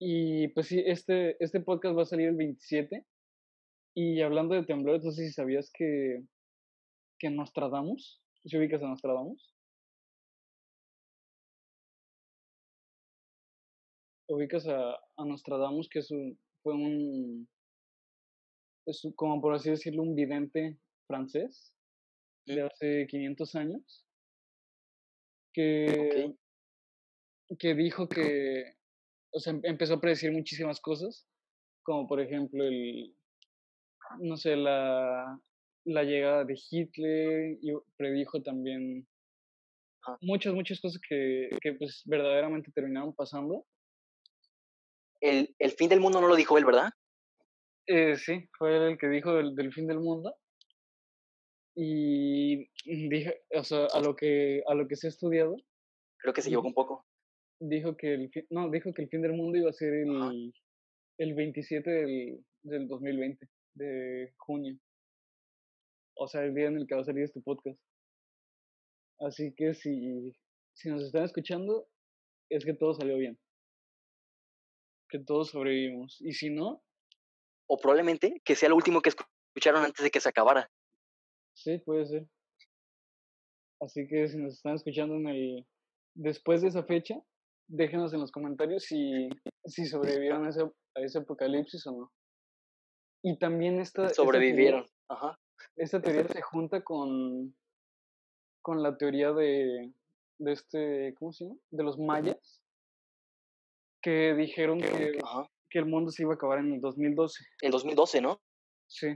Y 0.00 0.48
pues 0.48 0.68
sí, 0.68 0.82
este, 0.84 1.42
este 1.42 1.60
podcast 1.60 1.96
va 1.96 2.02
a 2.02 2.06
salir 2.06 2.28
el 2.28 2.36
27. 2.36 3.04
Y 3.96 4.20
hablando 4.22 4.54
de 4.54 4.64
temblores, 4.64 5.04
no 5.04 5.12
sé 5.12 5.26
si 5.26 5.32
sabías 5.32 5.70
que, 5.72 6.24
que 7.18 7.30
Nostradamus, 7.30 8.20
¿se 8.44 8.58
ubicas 8.58 8.82
a 8.82 8.88
Nostradamus? 8.88 9.54
Ubicas 14.28 14.66
a, 14.66 14.94
a 15.16 15.24
Nostradamus, 15.24 15.88
que 15.88 15.98
es 16.00 16.10
un, 16.10 16.38
fue 16.62 16.74
un, 16.74 17.48
es 18.86 19.02
como 19.16 19.40
por 19.40 19.54
así 19.54 19.70
decirlo, 19.70 20.02
un 20.02 20.14
vidente 20.14 20.78
francés 21.06 21.74
de 22.46 22.62
hace 22.62 23.06
500 23.08 23.54
años, 23.54 24.06
que, 25.52 26.34
que 27.58 27.74
dijo 27.74 28.08
que 28.08 28.76
o 29.34 29.40
sea, 29.40 29.52
em, 29.52 29.60
empezó 29.64 29.94
a 29.94 30.00
predecir 30.00 30.32
muchísimas 30.32 30.80
cosas, 30.80 31.26
como 31.82 32.06
por 32.06 32.20
ejemplo 32.20 32.64
el, 32.64 33.14
no 34.20 34.36
sé, 34.36 34.56
la, 34.56 35.40
la 35.84 36.02
llegada 36.02 36.44
de 36.44 36.58
Hitler 36.70 37.58
y 37.60 37.72
predijo 37.96 38.42
también 38.42 39.06
muchas, 40.20 40.54
muchas 40.54 40.80
cosas 40.80 41.00
que, 41.08 41.50
que 41.60 41.74
pues 41.74 42.02
verdaderamente 42.06 42.72
terminaron 42.72 43.14
pasando. 43.14 43.66
El, 45.20 45.54
el 45.58 45.70
fin 45.72 45.88
del 45.88 46.00
mundo 46.00 46.20
no 46.20 46.28
lo 46.28 46.36
dijo 46.36 46.58
él, 46.58 46.64
¿verdad? 46.64 46.90
Eh, 47.86 48.16
sí, 48.16 48.48
fue 48.58 48.76
él 48.76 48.82
el 48.82 48.98
que 48.98 49.08
dijo 49.08 49.34
del, 49.34 49.54
del 49.54 49.72
fin 49.72 49.86
del 49.86 50.00
mundo. 50.00 50.34
Y 51.76 52.68
dije, 52.84 53.42
o 53.54 53.64
sea, 53.64 53.86
a 53.92 54.00
lo 54.00 54.14
que, 54.14 54.62
a 54.66 54.74
lo 54.74 54.86
que 54.86 54.96
se 54.96 55.06
ha 55.06 55.10
estudiado. 55.10 55.56
Creo 56.18 56.32
que 56.32 56.42
se 56.42 56.48
equivocó 56.48 56.68
un 56.68 56.74
poco 56.74 57.06
dijo 57.68 57.96
que 57.96 58.14
el 58.14 58.30
fin, 58.30 58.46
no, 58.50 58.70
dijo 58.70 58.92
que 58.92 59.02
el 59.02 59.08
fin 59.08 59.22
del 59.22 59.32
mundo 59.32 59.58
iba 59.58 59.70
a 59.70 59.74
ser 59.74 59.94
el, 59.94 60.52
el 61.18 61.34
27 61.34 61.90
del, 61.90 62.44
del 62.62 62.88
2020, 62.88 63.48
de 63.74 64.32
junio. 64.36 64.78
O 66.16 66.28
sea, 66.28 66.42
el 66.42 66.54
día 66.54 66.66
en 66.66 66.76
el 66.76 66.86
que 66.86 66.94
va 66.94 67.00
a 67.00 67.04
salir 67.04 67.24
este 67.24 67.40
podcast. 67.40 67.78
Así 69.20 69.54
que 69.56 69.74
si, 69.74 70.32
si 70.74 70.88
nos 70.88 71.02
están 71.02 71.24
escuchando, 71.24 71.88
es 72.50 72.64
que 72.64 72.74
todo 72.74 72.94
salió 72.94 73.16
bien. 73.16 73.38
Que 75.08 75.18
todos 75.18 75.50
sobrevivimos. 75.50 76.20
Y 76.20 76.32
si 76.32 76.50
no... 76.50 76.82
O 77.66 77.78
probablemente 77.78 78.42
que 78.44 78.56
sea 78.56 78.68
lo 78.68 78.76
último 78.76 79.00
que 79.00 79.10
escucharon 79.10 79.84
antes 79.84 80.04
de 80.04 80.10
que 80.10 80.20
se 80.20 80.28
acabara. 80.28 80.70
Sí, 81.56 81.78
puede 81.78 82.06
ser. 82.06 82.28
Así 83.80 84.06
que 84.06 84.28
si 84.28 84.38
nos 84.38 84.54
están 84.54 84.74
escuchando 84.74 85.14
en 85.16 85.28
el, 85.28 85.66
después 86.14 86.62
de 86.62 86.68
esa 86.68 86.84
fecha, 86.84 87.14
déjenos 87.68 88.12
en 88.12 88.20
los 88.20 88.32
comentarios 88.32 88.84
si, 88.84 89.28
si 89.64 89.86
sobrevivieron 89.86 90.44
a 90.44 90.50
ese, 90.50 90.62
a 90.62 91.00
ese 91.00 91.18
apocalipsis 91.18 91.86
o 91.86 91.92
no. 91.92 92.12
Y 93.22 93.38
también 93.38 93.80
esta... 93.80 94.08
Sobrevivieron, 94.10 94.84
esta 94.84 94.92
teoría, 95.08 95.28
Ajá. 95.28 95.38
Esta 95.76 96.00
teoría 96.00 96.26
se 96.28 96.42
junta 96.42 96.82
con, 96.82 97.54
con 98.62 98.82
la 98.82 98.96
teoría 98.96 99.32
de, 99.32 99.92
de 100.38 100.52
este, 100.52 101.14
¿cómo 101.18 101.32
se 101.32 101.44
llama? 101.44 101.60
De 101.70 101.82
los 101.82 101.98
mayas, 101.98 102.62
que 104.02 104.34
dijeron 104.34 104.80
que, 104.80 105.18
que 105.70 105.78
el 105.78 105.86
mundo 105.86 106.10
se 106.10 106.22
iba 106.22 106.32
a 106.32 106.36
acabar 106.36 106.58
en 106.58 106.74
el 106.74 106.80
2012. 106.80 107.44
El 107.62 107.70
2012, 107.70 108.20
¿no? 108.20 108.40
Sí. 108.86 109.08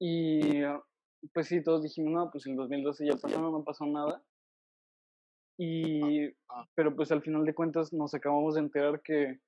Y 0.00 0.62
ah, 0.62 0.82
pues 1.32 1.48
sí, 1.48 1.62
todos 1.62 1.82
dijimos, 1.82 2.12
no, 2.12 2.30
pues 2.30 2.46
en 2.46 2.52
el 2.52 2.58
2012 2.58 3.06
ya 3.06 3.16
pasó, 3.16 3.40
no 3.40 3.64
pasó 3.64 3.86
nada. 3.86 4.22
Y, 5.58 6.30
pero 6.74 6.94
pues 6.94 7.10
al 7.10 7.22
final 7.22 7.44
de 7.44 7.54
cuentas 7.54 7.92
nos 7.92 8.14
acabamos 8.14 8.54
de 8.54 8.60
enterar 8.60 9.02
que 9.02 9.40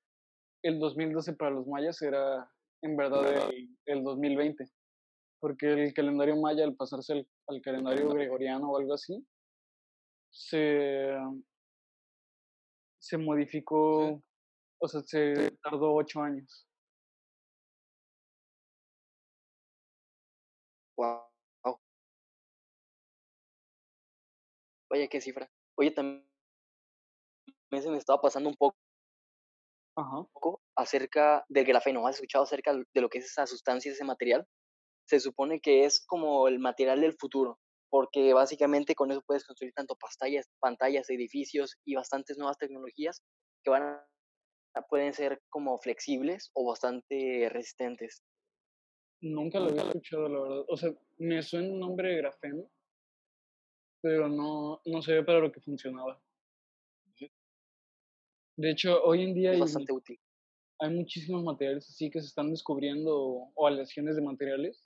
el 0.62 0.80
2012 0.80 1.34
para 1.34 1.52
los 1.52 1.66
mayas 1.68 2.02
era 2.02 2.50
en 2.82 2.96
verdad 2.96 3.50
el, 3.86 4.02
2020, 4.02 4.64
porque 5.40 5.72
el 5.72 5.94
calendario 5.94 6.36
maya, 6.36 6.64
al 6.64 6.74
pasarse 6.76 7.26
al, 7.46 7.60
calendario 7.62 8.08
gregoriano 8.10 8.70
o 8.70 8.78
algo 8.78 8.94
así, 8.94 9.26
se, 10.30 11.16
se 12.98 13.18
modificó, 13.18 14.22
o 14.78 14.88
sea, 14.88 15.02
se 15.02 15.50
tardó 15.62 15.94
ocho 15.94 16.22
años. 16.22 16.66
Wow. 20.96 21.30
Vaya, 24.90 25.06
qué 25.08 25.20
cifra. 25.20 25.48
Oye, 25.76 25.92
también 25.92 26.26
se 27.70 27.90
me 27.90 27.96
estaba 27.96 28.20
pasando 28.20 28.48
un 28.48 28.56
poco 28.56 28.76
acerca 30.80 31.44
del 31.48 31.64
grafeno. 31.64 32.06
¿Has 32.06 32.16
escuchado 32.16 32.44
acerca 32.44 32.74
de 32.74 33.00
lo 33.00 33.08
que 33.08 33.18
es 33.18 33.26
esa 33.26 33.46
sustancia, 33.46 33.92
ese 33.92 34.04
material? 34.04 34.46
Se 35.06 35.20
supone 35.20 35.60
que 35.60 35.84
es 35.84 36.04
como 36.06 36.48
el 36.48 36.58
material 36.58 37.00
del 37.00 37.14
futuro, 37.14 37.58
porque 37.90 38.32
básicamente 38.32 38.94
con 38.94 39.10
eso 39.10 39.22
puedes 39.26 39.44
construir 39.44 39.72
tanto 39.74 39.96
pantallas, 39.96 40.48
pantallas, 40.60 41.10
edificios 41.10 41.76
y 41.84 41.94
bastantes 41.94 42.38
nuevas 42.38 42.58
tecnologías 42.58 43.22
que 43.62 43.70
van 43.70 43.82
a, 43.82 44.82
pueden 44.88 45.12
ser 45.12 45.42
como 45.50 45.78
flexibles 45.78 46.50
o 46.54 46.68
bastante 46.68 47.48
resistentes. 47.50 48.22
Nunca 49.20 49.58
lo 49.58 49.66
había 49.66 49.82
escuchado, 49.82 50.28
la 50.28 50.40
verdad. 50.40 50.64
O 50.68 50.76
sea, 50.76 50.90
me 51.18 51.42
suena 51.42 51.68
un 51.68 51.80
nombre 51.80 52.08
de 52.08 52.16
grafeno, 52.16 52.70
pero 54.00 54.28
no, 54.28 54.80
no 54.86 55.02
sé 55.02 55.22
para 55.24 55.40
lo 55.40 55.52
que 55.52 55.60
funcionaba. 55.60 56.22
De 58.56 58.70
hecho, 58.70 59.02
hoy 59.02 59.22
en 59.22 59.32
día 59.32 59.52
hay, 59.52 59.60
bastante 59.60 59.90
útil. 59.90 60.20
Hay 60.80 60.90
muchísimos 60.90 61.44
materiales 61.44 61.88
así 61.88 62.10
que 62.10 62.20
se 62.20 62.26
están 62.26 62.50
descubriendo 62.50 63.14
o 63.54 63.66
aleaciones 63.66 64.16
de 64.16 64.22
materiales 64.22 64.80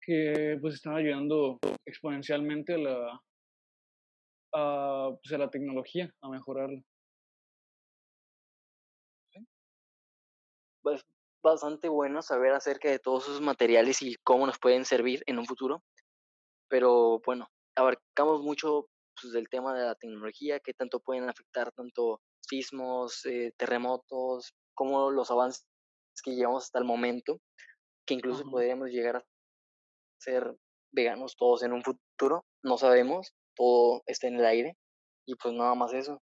que 0.00 0.56
pues 0.60 0.74
están 0.74 0.96
ayudando 0.96 1.58
exponencialmente 1.84 2.74
a 2.74 2.78
la, 2.78 3.22
a, 4.54 5.10
pues, 5.22 5.34
a 5.34 5.38
la 5.38 5.50
tecnología, 5.50 6.10
a 6.22 6.30
mejorarla. 6.30 6.82
Pues 10.82 11.04
bastante 11.42 11.90
bueno 11.90 12.22
saber 12.22 12.52
acerca 12.52 12.90
de 12.90 12.98
todos 12.98 13.24
esos 13.24 13.42
materiales 13.42 14.00
y 14.00 14.16
cómo 14.24 14.46
nos 14.46 14.58
pueden 14.58 14.86
servir 14.86 15.22
en 15.26 15.38
un 15.38 15.44
futuro. 15.44 15.82
Pero 16.68 17.20
bueno, 17.26 17.50
abarcamos 17.74 18.42
mucho 18.42 18.88
pues, 19.20 19.34
del 19.34 19.50
tema 19.50 19.74
de 19.74 19.84
la 19.84 19.94
tecnología, 19.94 20.60
qué 20.60 20.72
tanto 20.72 21.00
pueden 21.00 21.28
afectar 21.28 21.70
tanto 21.72 22.22
sismos, 22.40 23.26
eh, 23.26 23.52
terremotos, 23.58 24.54
como 24.78 25.10
los 25.10 25.28
avances 25.32 25.66
que 26.22 26.36
llevamos 26.36 26.62
hasta 26.62 26.78
el 26.78 26.84
momento, 26.84 27.40
que 28.06 28.14
incluso 28.14 28.48
podríamos 28.48 28.90
llegar 28.90 29.16
a 29.16 29.26
ser 30.20 30.56
veganos 30.92 31.34
todos 31.36 31.64
en 31.64 31.72
un 31.72 31.82
futuro, 31.82 32.46
no 32.62 32.78
sabemos, 32.78 33.34
todo 33.56 34.04
está 34.06 34.28
en 34.28 34.36
el 34.36 34.44
aire 34.44 34.76
y 35.26 35.34
pues 35.34 35.52
nada 35.52 35.74
más 35.74 35.92
eso. 35.94 36.22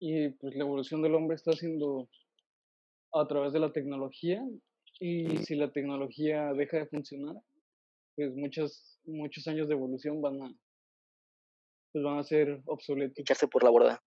Y 0.00 0.30
pues 0.30 0.54
la 0.54 0.64
evolución 0.64 1.02
del 1.02 1.14
hombre 1.14 1.36
está 1.36 1.50
haciendo 1.50 2.08
a 3.12 3.26
través 3.28 3.52
de 3.52 3.60
la 3.60 3.72
tecnología 3.72 4.42
y 4.98 5.36
si 5.36 5.54
la 5.54 5.70
tecnología 5.70 6.54
deja 6.54 6.78
de 6.78 6.86
funcionar, 6.86 7.36
pues 8.16 8.34
muchos, 8.34 8.98
muchos 9.04 9.46
años 9.48 9.68
de 9.68 9.74
evolución 9.74 10.22
van 10.22 10.42
a, 10.42 10.54
pues 11.92 12.02
van 12.02 12.18
a 12.18 12.24
ser 12.24 12.62
obsoletos. 12.64 13.18
Echarse 13.18 13.48
por 13.48 13.64
la 13.64 13.70
borda. 13.70 14.02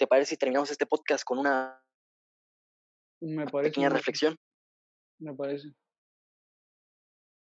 ¿Te 0.00 0.06
parece 0.06 0.30
si 0.30 0.38
terminamos 0.38 0.70
este 0.70 0.86
podcast 0.86 1.24
con 1.24 1.40
una 1.40 1.78
pequeña 3.62 3.90
reflexión? 3.90 4.34
Me 5.18 5.34
parece. 5.34 5.74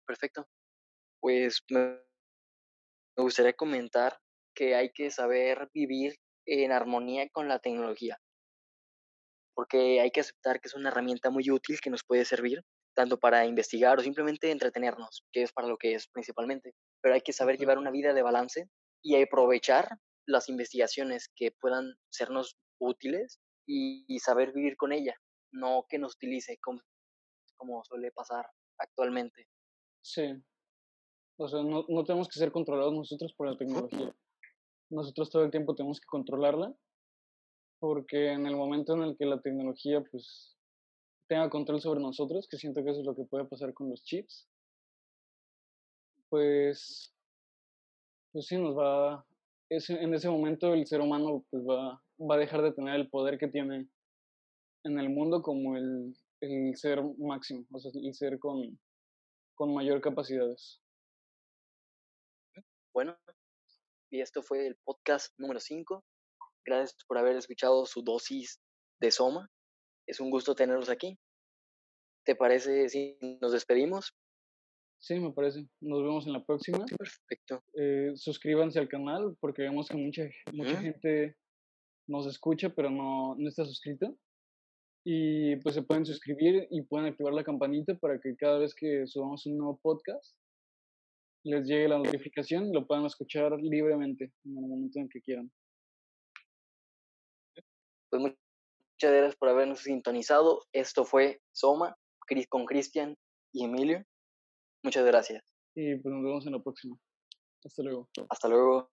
Perfecto. 0.05 0.45
Pues 1.21 1.63
me 1.69 2.01
gustaría 3.15 3.53
comentar 3.53 4.19
que 4.53 4.75
hay 4.75 4.91
que 4.91 5.09
saber 5.09 5.69
vivir 5.73 6.17
en 6.45 6.73
armonía 6.73 7.29
con 7.29 7.47
la 7.47 7.59
tecnología, 7.59 8.19
porque 9.55 10.01
hay 10.01 10.11
que 10.11 10.19
aceptar 10.19 10.59
que 10.59 10.67
es 10.67 10.75
una 10.75 10.89
herramienta 10.89 11.29
muy 11.29 11.49
útil 11.49 11.79
que 11.79 11.89
nos 11.89 12.03
puede 12.03 12.25
servir 12.25 12.61
tanto 12.93 13.17
para 13.17 13.45
investigar 13.45 13.97
o 13.99 14.01
simplemente 14.01 14.51
entretenernos, 14.51 15.23
que 15.31 15.43
es 15.43 15.53
para 15.53 15.69
lo 15.69 15.77
que 15.77 15.93
es 15.93 16.09
principalmente, 16.09 16.73
pero 17.01 17.15
hay 17.15 17.21
que 17.21 17.31
saber 17.31 17.57
llevar 17.57 17.77
una 17.77 17.91
vida 17.91 18.13
de 18.13 18.21
balance 18.21 18.67
y 19.01 19.15
aprovechar 19.15 19.97
las 20.29 20.49
investigaciones 20.49 21.29
que 21.35 21.51
puedan 21.51 21.95
sernos 22.09 22.57
útiles 22.79 23.39
y, 23.65 24.19
saber 24.19 24.53
vivir 24.53 24.77
con 24.77 24.91
ella, 24.91 25.15
no 25.51 25.85
que 25.87 25.99
nos 25.99 26.15
utilice 26.15 26.57
como, 26.57 26.81
como 27.55 27.83
suele 27.83 28.11
pasar 28.11 28.45
actualmente. 28.77 29.47
Sí. 30.01 30.33
O 31.37 31.47
sea, 31.47 31.63
no, 31.63 31.85
no 31.87 32.03
tenemos 32.03 32.27
que 32.27 32.39
ser 32.39 32.51
controlados 32.51 32.93
nosotros 32.93 33.33
por 33.35 33.49
la 33.49 33.57
tecnología. 33.57 34.13
Nosotros 34.89 35.29
todo 35.29 35.43
el 35.43 35.51
tiempo 35.51 35.75
tenemos 35.75 35.99
que 35.99 36.07
controlarla 36.07 36.73
porque 37.79 38.31
en 38.31 38.45
el 38.45 38.55
momento 38.55 38.93
en 38.93 39.03
el 39.03 39.17
que 39.17 39.25
la 39.25 39.39
tecnología 39.39 40.03
pues 40.11 40.57
tenga 41.27 41.49
control 41.49 41.79
sobre 41.79 42.01
nosotros, 42.01 42.47
que 42.49 42.57
siento 42.57 42.83
que 42.83 42.89
eso 42.89 42.99
es 43.01 43.05
lo 43.05 43.15
que 43.15 43.23
puede 43.23 43.45
pasar 43.45 43.73
con 43.73 43.89
los 43.89 44.03
chips, 44.03 44.49
pues, 46.29 47.13
pues 48.31 48.47
sí, 48.47 48.57
nos 48.57 48.75
va, 48.77 49.25
en 49.69 50.13
ese 50.13 50.29
momento 50.29 50.73
el 50.73 50.87
ser 50.87 51.01
humano 51.01 51.45
pues 51.49 51.63
va, 51.63 52.01
va 52.19 52.35
a 52.35 52.39
dejar 52.39 52.61
de 52.61 52.71
tener 52.71 52.95
el 52.95 53.09
poder 53.09 53.37
que 53.37 53.47
tiene 53.47 53.87
en 54.83 54.99
el 54.99 55.09
mundo 55.09 55.41
como 55.41 55.77
el, 55.77 56.13
el 56.41 56.75
ser 56.75 57.03
máximo, 57.17 57.65
o 57.71 57.79
sea, 57.79 57.91
el 57.93 58.13
ser 58.13 58.39
con, 58.39 58.79
con 59.55 59.73
mayor 59.73 60.01
capacidades. 60.01 60.81
Bueno, 62.93 63.17
y 64.11 64.21
esto 64.21 64.41
fue 64.41 64.65
el 64.65 64.75
podcast 64.83 65.33
número 65.37 65.59
5. 65.59 66.03
Gracias 66.65 67.03
por 67.05 67.17
haber 67.17 67.35
escuchado 67.35 67.85
su 67.85 68.01
dosis 68.01 68.59
de 68.99 69.11
Soma. 69.11 69.49
Es 70.07 70.19
un 70.19 70.31
gusto 70.31 70.55
tenerlos 70.55 70.89
aquí. 70.89 71.19
¿Te 72.25 72.35
parece 72.35 72.89
si 72.89 73.17
nos 73.41 73.51
despedimos? 73.51 74.15
Sí, 74.99 75.19
me 75.19 75.31
parece. 75.31 75.65
Nos 75.81 76.03
vemos 76.03 76.27
en 76.27 76.33
la 76.33 76.43
próxima. 76.43 76.85
Perfecto. 76.85 77.63
Eh, 77.73 78.11
suscríbanse 78.15 78.79
al 78.79 78.89
canal 78.89 79.35
porque 79.39 79.61
vemos 79.61 79.87
que 79.87 79.97
mucha, 79.97 80.23
mucha 80.53 80.81
gente 80.81 81.37
nos 82.07 82.25
escucha 82.25 82.69
pero 82.69 82.89
no, 82.89 83.35
no 83.35 83.47
está 83.47 83.65
suscrita. 83.65 84.11
Y 85.05 85.55
pues 85.57 85.75
se 85.75 85.83
pueden 85.83 86.05
suscribir 86.05 86.67
y 86.69 86.81
pueden 86.81 87.07
activar 87.07 87.33
la 87.33 87.43
campanita 87.43 87.95
para 87.95 88.19
que 88.19 88.35
cada 88.35 88.59
vez 88.59 88.75
que 88.75 89.07
subamos 89.07 89.45
un 89.45 89.57
nuevo 89.57 89.79
podcast 89.81 90.35
les 91.45 91.65
llegue 91.65 91.87
la 91.87 91.97
notificación 91.97 92.67
y 92.67 92.73
lo 92.73 92.85
puedan 92.85 93.05
escuchar 93.05 93.57
libremente 93.61 94.33
en 94.43 94.57
el 94.57 94.67
momento 94.67 94.99
en 94.99 95.07
que 95.07 95.21
quieran. 95.21 95.49
Pues 98.09 98.21
muchas 98.21 98.37
gracias 99.01 99.35
por 99.37 99.49
habernos 99.49 99.79
sintonizado. 99.79 100.65
Esto 100.73 101.05
fue 101.05 101.41
Soma 101.53 101.95
con 102.49 102.65
Cristian 102.65 103.15
y 103.53 103.63
Emilio. 103.63 104.05
Muchas 104.83 105.05
gracias. 105.05 105.43
Y 105.75 105.95
pues 105.95 106.13
nos 106.13 106.23
vemos 106.23 106.45
en 106.45 106.53
la 106.53 106.59
próxima. 106.63 106.97
Hasta 107.63 107.83
luego. 107.83 108.09
Hasta 108.29 108.47
luego. 108.47 108.91